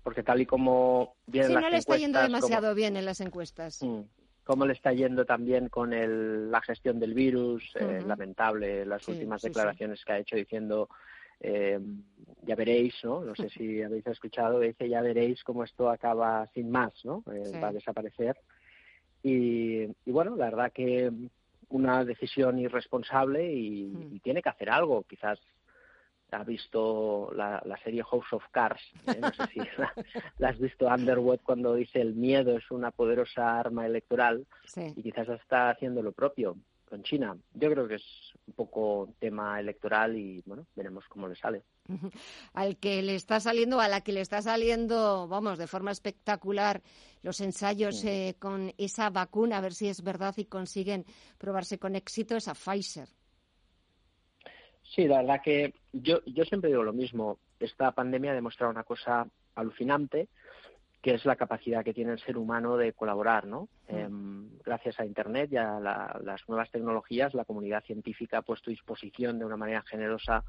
Porque 0.03 0.23
tal 0.23 0.41
y 0.41 0.45
como 0.45 1.15
vienen 1.25 1.51
sí, 1.51 1.55
no 1.55 1.69
le 1.69 1.77
está 1.77 1.97
yendo 1.97 2.21
demasiado 2.21 2.75
bien 2.75 2.95
en 2.95 3.05
las 3.05 3.21
encuestas. 3.21 3.81
Mm. 3.81 4.01
Cómo 4.43 4.67
le 4.67 4.73
está 4.73 4.93
yendo 4.93 5.25
también 5.25 5.69
con 5.69 5.91
el, 5.91 6.51
la 6.51 6.61
gestión 6.61 6.99
del 6.99 7.15
virus, 7.15 7.75
eh, 7.79 8.03
lamentable, 8.05 8.85
las 8.85 9.07
últimas 9.07 9.41
declaraciones 9.41 10.05
que 10.05 10.13
ha 10.13 10.19
hecho 10.19 10.35
diciendo 10.35 10.87
eh, 11.39 11.79
ya 12.43 12.55
veréis, 12.55 12.93
¿no? 13.03 13.21
No 13.21 13.35
sé 13.35 13.49
si 13.57 13.81
habéis 13.81 14.05
escuchado, 14.07 14.59
dice 14.59 14.87
ya 14.87 15.01
veréis 15.01 15.43
cómo 15.43 15.63
esto 15.63 15.89
acaba 15.89 16.47
sin 16.53 16.69
más, 16.69 16.93
¿no? 17.03 17.23
Eh, 17.31 17.59
va 17.61 17.69
a 17.69 17.73
desaparecer. 17.73 18.37
Y, 19.23 19.85
y, 20.05 20.11
bueno, 20.11 20.35
la 20.35 20.45
verdad 20.45 20.71
que 20.71 21.11
una 21.69 22.03
decisión 22.03 22.59
irresponsable 22.59 23.51
y, 23.51 24.19
tiene 24.23 24.41
que 24.41 24.49
hacer 24.49 24.69
algo. 24.69 25.03
Quizás 25.03 25.39
ha 26.31 26.43
visto 26.43 27.31
la, 27.33 27.61
serie 27.83 28.03
House 28.03 28.33
of 28.33 28.43
Cards, 28.51 28.81
¿eh? 29.07 29.19
no 29.21 29.31
sé 29.31 29.45
si 29.53 29.59
la, 30.37 30.49
has 30.49 30.59
visto 30.59 30.87
Underwood 30.87 31.39
cuando 31.43 31.75
dice 31.75 32.01
el 32.01 32.13
miedo 32.13 32.57
es 32.57 32.69
una 32.71 32.91
poderosa 32.91 33.59
arma 33.59 33.85
electoral 33.85 34.45
y 34.75 35.01
quizás 35.01 35.29
está 35.29 35.69
haciendo 35.69 36.01
lo 36.01 36.11
propio 36.11 36.57
con 36.87 37.03
China. 37.03 37.35
Yo 37.53 37.69
creo 37.71 37.87
que 37.87 37.95
es 37.95 38.05
un 38.47 38.53
poco 38.53 39.13
tema 39.19 39.59
electoral 39.59 40.17
y 40.17 40.41
bueno, 40.45 40.67
veremos 40.75 41.05
cómo 41.09 41.27
le 41.27 41.35
sale. 41.35 41.63
Al 42.53 42.77
que 42.77 43.01
le 43.01 43.15
está 43.15 43.39
saliendo, 43.39 43.79
a 43.79 43.87
la 43.87 44.01
que 44.01 44.11
le 44.11 44.21
está 44.21 44.41
saliendo, 44.41 45.27
vamos, 45.27 45.57
de 45.57 45.67
forma 45.67 45.91
espectacular 45.91 46.81
los 47.21 47.41
ensayos 47.41 48.03
eh, 48.05 48.35
con 48.39 48.73
esa 48.77 49.09
vacuna, 49.09 49.57
a 49.57 49.61
ver 49.61 49.73
si 49.73 49.87
es 49.87 50.03
verdad 50.03 50.33
y 50.37 50.45
consiguen 50.45 51.05
probarse 51.37 51.79
con 51.79 51.95
éxito, 51.95 52.35
esa 52.35 52.53
Pfizer. 52.53 53.09
Sí, 54.83 55.07
la 55.07 55.17
verdad 55.17 55.41
que 55.43 55.73
yo, 55.91 56.23
yo 56.25 56.43
siempre 56.45 56.69
digo 56.69 56.83
lo 56.83 56.93
mismo. 56.93 57.39
Esta 57.59 57.91
pandemia 57.91 58.31
ha 58.31 58.35
demostrado 58.35 58.71
una 58.71 58.83
cosa 58.83 59.27
alucinante, 59.55 60.27
que 61.05 61.13
es 61.13 61.23
la 61.23 61.35
capacidad 61.35 61.85
que 61.85 61.93
tiene 61.93 62.13
el 62.13 62.19
ser 62.19 62.35
humano 62.35 62.77
de 62.77 62.93
colaborar, 62.93 63.45
¿no? 63.45 63.69
Em, 63.87 64.49
gracias 64.65 64.99
a 64.99 65.05
Internet 65.05 65.51
y 65.51 65.57
a 65.57 65.79
las 65.79 66.49
nuevas 66.49 66.71
tecnologías, 66.71 67.35
la 67.35 67.45
comunidad 67.45 67.83
científica 67.83 68.39
ha 68.39 68.41
puesto 68.41 68.71
a 68.71 68.73
disposición 68.73 69.37
de 69.37 69.45
una 69.45 69.55
manera 69.55 69.83
generosa 69.83 70.43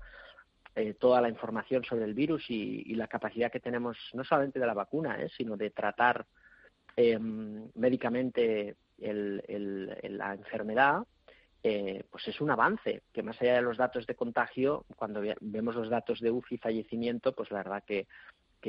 eh, 0.75 0.95
toda 0.95 1.21
la 1.21 1.29
información 1.29 1.85
sobre 1.85 2.07
el 2.07 2.15
virus 2.15 2.47
y, 2.49 2.95
la 2.95 3.07
capacidad 3.07 3.53
que 3.53 3.61
tenemos 3.61 3.99
no 4.15 4.25
solamente 4.25 4.59
de 4.59 4.67
la 4.67 4.73
vacuna, 4.73 5.21
eh, 5.21 5.29
sino 5.37 5.59
de 5.59 5.69
tratar 5.69 6.25
em, 6.97 7.69
médicamente 7.75 8.77
la 8.97 10.33
enfermedad, 10.33 11.03
eh, 11.63 12.03
pues 12.11 12.29
es 12.29 12.41
un 12.41 12.51
avance, 12.51 13.03
que 13.13 13.23
más 13.23 13.39
allá 13.43 13.57
de 13.57 13.61
los 13.61 13.77
datos 13.77 14.07
de 14.07 14.15
contagio, 14.15 14.87
cuando 14.97 15.21
vemos 15.43 15.75
los 15.75 15.91
datos 15.91 16.21
de 16.21 16.31
UCI 16.31 16.55
y 16.55 16.59
fallecimiento, 16.59 17.35
pues 17.35 17.51
la 17.51 17.59
verdad 17.59 17.85
que, 17.87 18.07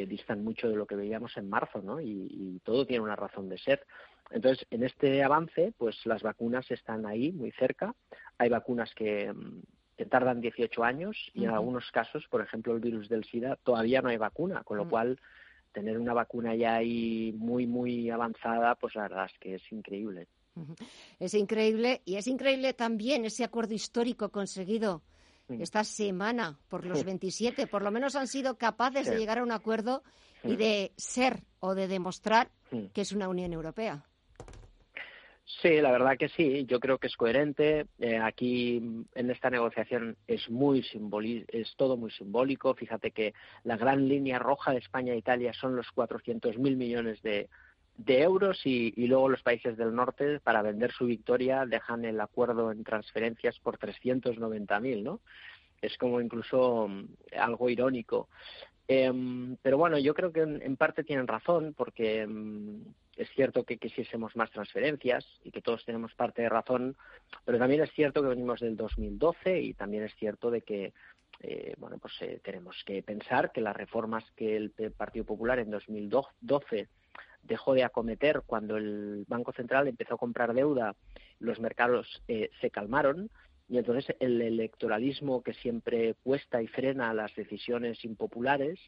distan 0.05 0.43
mucho 0.43 0.69
de 0.69 0.75
lo 0.75 0.85
que 0.85 0.95
veíamos 0.95 1.35
en 1.37 1.49
marzo, 1.49 1.81
¿no? 1.81 1.99
Y, 2.01 2.61
todo 2.63 2.85
tiene 2.85 3.03
una 3.03 3.15
razón 3.15 3.49
de 3.49 3.57
ser. 3.57 3.85
Entonces, 4.29 4.65
en 4.71 4.83
este 4.83 5.23
avance, 5.23 5.73
pues 5.77 6.05
las 6.05 6.21
vacunas 6.21 6.69
están 6.69 7.05
ahí, 7.05 7.31
muy 7.31 7.51
cerca. 7.51 7.95
Hay 8.37 8.49
vacunas 8.49 8.93
que, 8.93 9.33
tardan 10.09 10.41
18 10.41 10.83
años 10.83 11.17
y 11.33 11.45
en 11.45 11.49
algunos 11.49 11.89
casos, 11.91 12.27
por 12.29 12.41
ejemplo, 12.41 12.73
el 12.73 12.79
virus 12.79 13.09
del 13.09 13.25
SIDA, 13.25 13.55
todavía 13.63 14.01
no 14.01 14.09
hay 14.09 14.17
vacuna, 14.17 14.63
con 14.63 14.77
lo 14.77 14.85
mm. 14.85 14.89
cual 14.89 15.19
tener 15.71 15.97
una 15.97 16.13
vacuna 16.13 16.55
ya 16.55 16.75
ahí 16.75 17.33
muy, 17.35 17.65
muy 17.65 18.09
avanzada, 18.09 18.75
pues 18.75 18.95
la 18.95 19.03
verdad 19.03 19.25
es 19.25 19.39
que 19.39 19.55
es 19.55 19.71
increíble. 19.71 20.27
Es 21.19 21.33
increíble 21.33 22.01
y 22.05 22.15
es 22.15 22.27
increíble 22.27 22.73
también 22.73 23.25
ese 23.25 23.43
acuerdo 23.43 23.73
histórico 23.73 24.29
conseguido 24.29 25.01
esta 25.49 25.83
semana 25.83 26.59
por 26.67 26.85
los 26.85 27.03
27. 27.03 27.67
Por 27.67 27.81
lo 27.81 27.91
menos 27.91 28.15
han 28.15 28.27
sido 28.27 28.57
capaces 28.57 29.07
de 29.07 29.17
llegar 29.17 29.39
a 29.39 29.43
un 29.43 29.51
acuerdo 29.51 30.03
y 30.43 30.55
de 30.55 30.91
ser 30.97 31.43
o 31.59 31.75
de 31.75 31.87
demostrar 31.87 32.49
que 32.93 33.01
es 33.01 33.11
una 33.11 33.29
Unión 33.29 33.53
Europea. 33.53 34.05
Sí, 35.61 35.81
la 35.81 35.91
verdad 35.91 36.17
que 36.17 36.27
sí. 36.29 36.65
Yo 36.67 36.79
creo 36.79 36.97
que 36.97 37.07
es 37.07 37.15
coherente. 37.15 37.85
Eh, 37.99 38.17
aquí 38.17 38.77
en 39.15 39.31
esta 39.31 39.49
negociación 39.49 40.17
es 40.27 40.49
muy 40.49 40.85
es 41.47 41.73
todo 41.77 41.95
muy 41.95 42.11
simbólico. 42.11 42.75
Fíjate 42.75 43.11
que 43.11 43.33
la 43.63 43.77
gran 43.77 44.07
línea 44.07 44.39
roja 44.39 44.71
de 44.71 44.79
España 44.79 45.13
e 45.13 45.17
Italia 45.17 45.53
son 45.53 45.75
los 45.75 45.87
400.000 45.95 46.75
millones 46.75 47.21
de, 47.21 47.49
de 47.97 48.21
euros 48.21 48.61
y, 48.63 48.91
luego 49.07 49.27
los 49.27 49.41
países 49.41 49.75
del 49.75 49.93
norte 49.93 50.39
para 50.39 50.61
vender 50.61 50.91
su 50.91 51.05
victoria 51.05 51.65
dejan 51.65 52.05
el 52.05 52.21
acuerdo 52.21 52.71
en 52.71 52.83
transferencias 52.83 53.59
por 53.59 53.79
390.000, 53.79 55.03
¿no? 55.03 55.19
Es 55.81 55.97
como 55.97 56.21
incluso 56.21 56.87
mm, 56.87 57.05
algo 57.39 57.69
irónico. 57.69 58.29
Em, 58.87 59.57
pero 59.61 59.77
bueno, 59.77 59.97
yo 59.97 60.13
creo 60.13 60.31
que 60.31 60.41
en, 60.41 60.77
parte 60.77 61.03
tienen 61.03 61.27
razón 61.27 61.73
porque 61.75 62.25
mm, 62.25 62.81
es 63.17 63.29
cierto 63.31 63.63
que 63.63 63.77
quisiésemos 63.77 64.35
más 64.35 64.51
transferencias 64.51 65.25
y 65.43 65.51
que 65.51 65.61
todos 65.61 65.83
tenemos 65.83 66.13
parte 66.13 66.43
de 66.43 66.49
razón, 66.49 66.95
pero 67.45 67.57
también 67.57 67.81
es 67.81 67.91
cierto 67.91 68.21
que 68.21 68.29
venimos 68.29 68.59
del 68.59 68.77
2012 68.77 69.59
y 69.59 69.73
también 69.73 70.03
es 70.03 70.15
cierto 70.15 70.51
de 70.51 70.61
que 70.61 70.93
eh, 71.39 71.75
bueno, 71.77 71.97
pues 71.99 72.13
eh, 72.21 72.39
tenemos 72.43 72.83
que 72.85 73.03
pensar 73.03 73.51
que 73.51 73.61
las 73.61 73.75
reformas 73.75 74.23
que 74.35 74.55
el 74.55 74.71
Partido 74.95 75.25
Popular 75.25 75.59
en 75.59 75.69
2012 75.69 76.87
dejó 77.47 77.73
de 77.73 77.83
acometer 77.83 78.43
cuando 78.45 78.77
el 78.77 79.25
Banco 79.27 79.51
Central 79.53 79.87
empezó 79.87 80.15
a 80.15 80.19
comprar 80.19 80.53
deuda, 80.53 80.95
los 81.39 81.59
mercados 81.59 82.21
eh, 82.27 82.49
se 82.61 82.69
calmaron 82.69 83.29
y 83.69 83.77
entonces 83.77 84.15
el 84.19 84.41
electoralismo 84.41 85.41
que 85.41 85.53
siempre 85.53 86.15
cuesta 86.23 86.61
y 86.61 86.67
frena 86.67 87.13
las 87.13 87.35
decisiones 87.35 88.03
impopulares, 88.05 88.79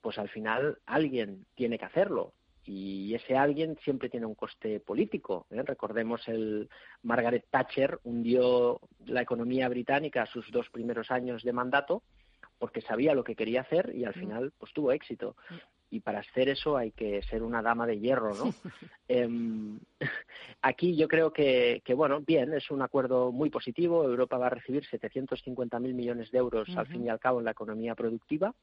pues 0.00 0.18
al 0.18 0.28
final 0.28 0.78
alguien 0.86 1.46
tiene 1.54 1.78
que 1.78 1.84
hacerlo 1.84 2.34
y 2.64 3.14
ese 3.14 3.36
alguien 3.36 3.76
siempre 3.82 4.08
tiene 4.08 4.26
un 4.26 4.34
coste 4.34 4.78
político. 4.80 5.46
¿eh? 5.50 5.62
Recordemos 5.62 6.26
el 6.28 6.68
Margaret 7.02 7.46
Thatcher 7.50 7.98
hundió 8.04 8.80
la 9.06 9.22
economía 9.22 9.68
británica 9.68 10.26
sus 10.26 10.50
dos 10.52 10.68
primeros 10.70 11.10
años 11.10 11.42
de 11.42 11.52
mandato 11.52 12.02
porque 12.58 12.80
sabía 12.80 13.14
lo 13.14 13.24
que 13.24 13.34
quería 13.34 13.62
hacer 13.62 13.90
y 13.92 14.04
al 14.04 14.14
mm. 14.14 14.20
final 14.20 14.52
pues 14.56 14.72
tuvo 14.72 14.92
éxito. 14.92 15.34
Y 15.92 16.00
para 16.00 16.20
hacer 16.20 16.48
eso 16.48 16.78
hay 16.78 16.90
que 16.90 17.22
ser 17.22 17.42
una 17.42 17.60
dama 17.60 17.86
de 17.86 18.00
hierro, 18.00 18.34
¿no? 18.34 18.44
Em, 19.08 19.78
aquí 20.62 20.96
yo 20.96 21.06
creo 21.06 21.34
que, 21.34 21.82
bueno, 21.94 22.20
bien, 22.20 22.54
es 22.54 22.70
un 22.70 22.80
acuerdo 22.80 23.30
muy 23.30 23.50
positivo. 23.50 24.04
Europa 24.04 24.38
va 24.38 24.46
a 24.46 24.50
recibir 24.50 24.84
750.000 24.86 25.92
millones 25.92 26.30
de 26.30 26.38
euros 26.38 26.74
al 26.76 26.86
fin 26.86 27.04
y 27.04 27.10
al 27.10 27.20
cabo 27.20 27.40
en 27.40 27.44
la 27.44 27.50
economía 27.50 27.94
productiva 27.94 28.54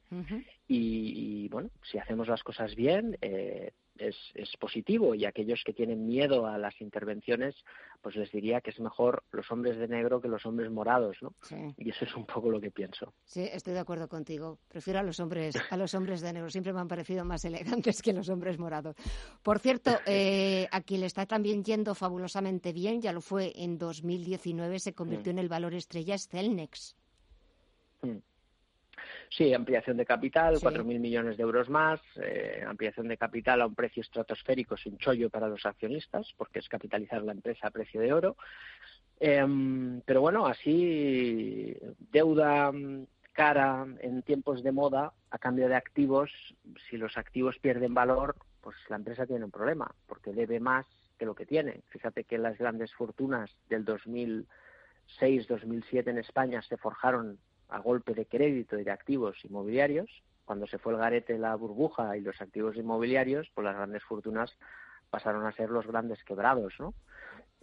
y, 0.66 1.48
bueno, 1.50 1.70
si 1.82 1.98
hacemos 1.98 2.26
las 2.26 2.42
cosas 2.42 2.74
bien, 2.74 3.16
eh, 3.20 3.70
es, 4.00 4.16
es, 4.34 4.56
positivo 4.58 5.14
y 5.14 5.24
aquellos 5.24 5.62
que 5.64 5.72
tienen 5.72 6.06
miedo 6.06 6.46
a 6.46 6.58
las 6.58 6.80
intervenciones, 6.80 7.54
pues 8.02 8.16
les 8.16 8.30
diría 8.32 8.60
que 8.60 8.70
es 8.70 8.80
mejor 8.80 9.22
los 9.30 9.50
hombres 9.50 9.78
de 9.78 9.88
negro 9.88 10.20
que 10.20 10.28
los 10.28 10.44
hombres 10.46 10.70
morados, 10.70 11.16
¿no? 11.20 11.34
Y 11.76 11.90
eso 11.90 12.04
es 12.04 12.14
un 12.14 12.26
poco 12.26 12.50
lo 12.50 12.60
que 12.60 12.70
pienso. 12.70 13.12
Sí, 13.24 13.48
estoy 13.52 13.74
de 13.74 13.80
acuerdo 13.80 14.08
contigo. 14.08 14.58
Prefiero 14.68 15.00
a 15.00 15.02
los 15.02 15.20
hombres, 15.20 15.54
a 15.70 15.76
los 15.76 15.94
hombres 15.94 16.20
de 16.20 16.32
negro. 16.32 16.50
Siempre 16.50 16.72
me 16.72 16.80
han 16.80 16.88
parecido 16.88 17.24
más 17.24 17.44
elegantes 17.44 18.02
que 18.02 18.12
los 18.12 18.28
hombres 18.28 18.58
morados. 18.58 18.96
Por 19.42 19.58
cierto, 19.58 19.90
eh, 20.06 20.68
a 20.70 20.80
quien 20.80 21.00
le 21.00 21.06
está 21.06 21.26
también 21.26 21.64
yendo 21.64 21.94
fabulosamente 21.94 22.72
bien, 22.72 23.00
ya 23.00 23.12
lo 23.12 23.20
fue 23.20 23.52
en 23.56 23.78
2019, 23.78 24.78
se 24.78 24.94
convirtió 24.94 25.32
mm. 25.32 25.36
en 25.36 25.38
el 25.38 25.48
valor 25.48 25.74
estrella 25.74 26.14
es 26.14 26.28
Celnex. 26.28 26.96
Mm. 28.02 28.18
Sí, 29.30 29.54
ampliación 29.54 29.96
de 29.96 30.04
capital, 30.04 30.58
cuatro 30.60 30.84
4.000 30.84 30.98
millones 30.98 31.36
de 31.36 31.44
euros 31.44 31.70
más, 31.70 32.00
eh, 32.16 32.64
ampliación 32.66 33.06
de 33.06 33.16
capital 33.16 33.62
a 33.62 33.66
un 33.66 33.76
precio 33.76 34.00
estratosférico 34.00 34.76
sin 34.76 34.98
chollo 34.98 35.30
para 35.30 35.46
los 35.46 35.64
accionistas, 35.64 36.34
porque 36.36 36.58
es 36.58 36.68
capitalizar 36.68 37.22
la 37.22 37.30
empresa 37.30 37.68
a 37.68 37.70
precio 37.70 38.00
de 38.00 38.12
oro. 38.12 38.36
Em, 39.20 40.00
pero 40.00 40.20
bueno, 40.20 40.46
así 40.46 41.76
deuda 42.10 42.72
cara 43.32 43.86
en 44.00 44.22
tiempos 44.22 44.64
de 44.64 44.72
moda 44.72 45.12
a 45.30 45.38
cambio 45.38 45.68
de 45.68 45.76
activos, 45.76 46.32
si 46.88 46.96
los 46.96 47.16
activos 47.16 47.56
pierden 47.60 47.94
valor, 47.94 48.34
pues 48.60 48.74
la 48.88 48.96
empresa 48.96 49.26
tiene 49.26 49.44
un 49.44 49.52
problema, 49.52 49.94
porque 50.06 50.32
debe 50.32 50.58
más 50.58 50.86
que 51.18 51.26
lo 51.26 51.36
que 51.36 51.46
tiene. 51.46 51.82
Fíjate 51.90 52.24
que 52.24 52.36
las 52.36 52.58
grandes 52.58 52.92
fortunas 52.94 53.48
del 53.68 53.84
2006-2007 53.84 56.08
en 56.08 56.18
España 56.18 56.62
se 56.62 56.76
forjaron 56.76 57.38
a 57.70 57.78
golpe 57.78 58.14
de 58.14 58.26
crédito 58.26 58.78
y 58.78 58.84
de 58.84 58.90
activos 58.90 59.36
inmobiliarios. 59.44 60.10
Cuando 60.44 60.66
se 60.66 60.78
fue 60.78 60.92
el 60.92 60.98
garete 60.98 61.38
la 61.38 61.54
burbuja 61.54 62.16
y 62.16 62.20
los 62.20 62.40
activos 62.40 62.76
inmobiliarios, 62.76 63.50
pues 63.54 63.64
las 63.64 63.76
grandes 63.76 64.02
fortunas 64.04 64.56
pasaron 65.10 65.46
a 65.46 65.52
ser 65.52 65.70
los 65.70 65.86
grandes 65.86 66.22
quebrados, 66.24 66.74
¿no? 66.78 66.94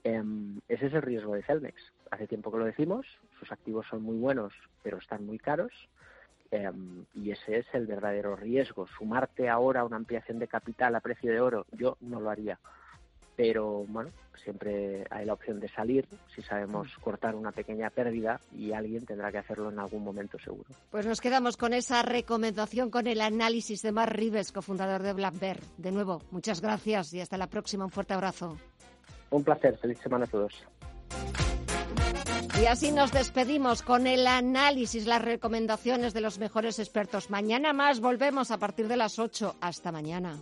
Em, 0.03 0.59
ese 0.67 0.87
es 0.87 0.93
el 0.93 1.01
riesgo 1.01 1.35
de 1.35 1.43
Celnex. 1.43 1.81
Hace 2.11 2.27
tiempo 2.27 2.51
que 2.51 2.59
lo 2.59 2.65
decimos, 2.65 3.05
sus 3.39 3.51
activos 3.51 3.85
son 3.89 4.03
muy 4.03 4.17
buenos, 4.17 4.53
pero 4.83 4.97
están 4.97 5.25
muy 5.25 5.37
caros. 5.37 5.71
Em, 6.51 7.03
y 7.13 7.31
ese 7.31 7.59
es 7.59 7.65
el 7.73 7.87
verdadero 7.87 8.35
riesgo. 8.35 8.87
Sumarte 8.87 9.49
ahora 9.49 9.81
a 9.81 9.85
una 9.85 9.97
ampliación 9.97 10.39
de 10.39 10.47
capital 10.47 10.95
a 10.95 11.01
precio 11.01 11.31
de 11.31 11.41
oro, 11.41 11.65
yo 11.73 11.97
no 11.99 12.21
lo 12.21 12.29
haría 12.29 12.57
pero 13.37 13.85
bueno, 13.87 14.09
siempre 14.43 15.05
hay 15.11 15.25
la 15.25 15.33
opción 15.33 15.59
de 15.59 15.69
salir 15.69 16.07
si 16.35 16.41
sabemos 16.41 16.87
cortar 17.01 17.35
una 17.35 17.51
pequeña 17.51 17.91
pérdida 17.91 18.41
y 18.51 18.73
alguien 18.73 19.05
tendrá 19.05 19.31
que 19.31 19.37
hacerlo 19.37 19.69
en 19.69 19.77
algún 19.79 20.03
momento 20.03 20.39
seguro. 20.39 20.65
Pues 20.89 21.05
nos 21.05 21.21
quedamos 21.21 21.55
con 21.55 21.73
esa 21.73 22.01
recomendación, 22.01 22.89
con 22.89 23.05
el 23.05 23.21
análisis 23.21 23.83
de 23.83 23.91
Mar 23.91 24.17
Rives, 24.17 24.51
cofundador 24.51 25.03
de 25.03 25.13
Black 25.13 25.39
Bear. 25.39 25.59
De 25.77 25.91
nuevo, 25.91 26.23
muchas 26.31 26.61
gracias 26.61 27.13
y 27.13 27.21
hasta 27.21 27.37
la 27.37 27.47
próxima. 27.47 27.85
Un 27.85 27.91
fuerte 27.91 28.15
abrazo. 28.15 28.57
Un 29.29 29.43
placer. 29.43 29.77
Feliz 29.77 29.99
semana 29.99 30.25
a 30.25 30.27
todos. 30.27 30.53
Y 32.59 32.65
así 32.65 32.91
nos 32.91 33.11
despedimos 33.11 33.83
con 33.83 34.07
el 34.07 34.25
análisis, 34.25 35.05
las 35.05 35.21
recomendaciones 35.21 36.15
de 36.15 36.21
los 36.21 36.39
mejores 36.39 36.79
expertos. 36.79 37.29
Mañana 37.29 37.71
más 37.71 37.99
volvemos 37.99 38.49
a 38.49 38.57
partir 38.57 38.87
de 38.87 38.97
las 38.97 39.19
8. 39.19 39.57
Hasta 39.61 39.91
mañana. 39.91 40.37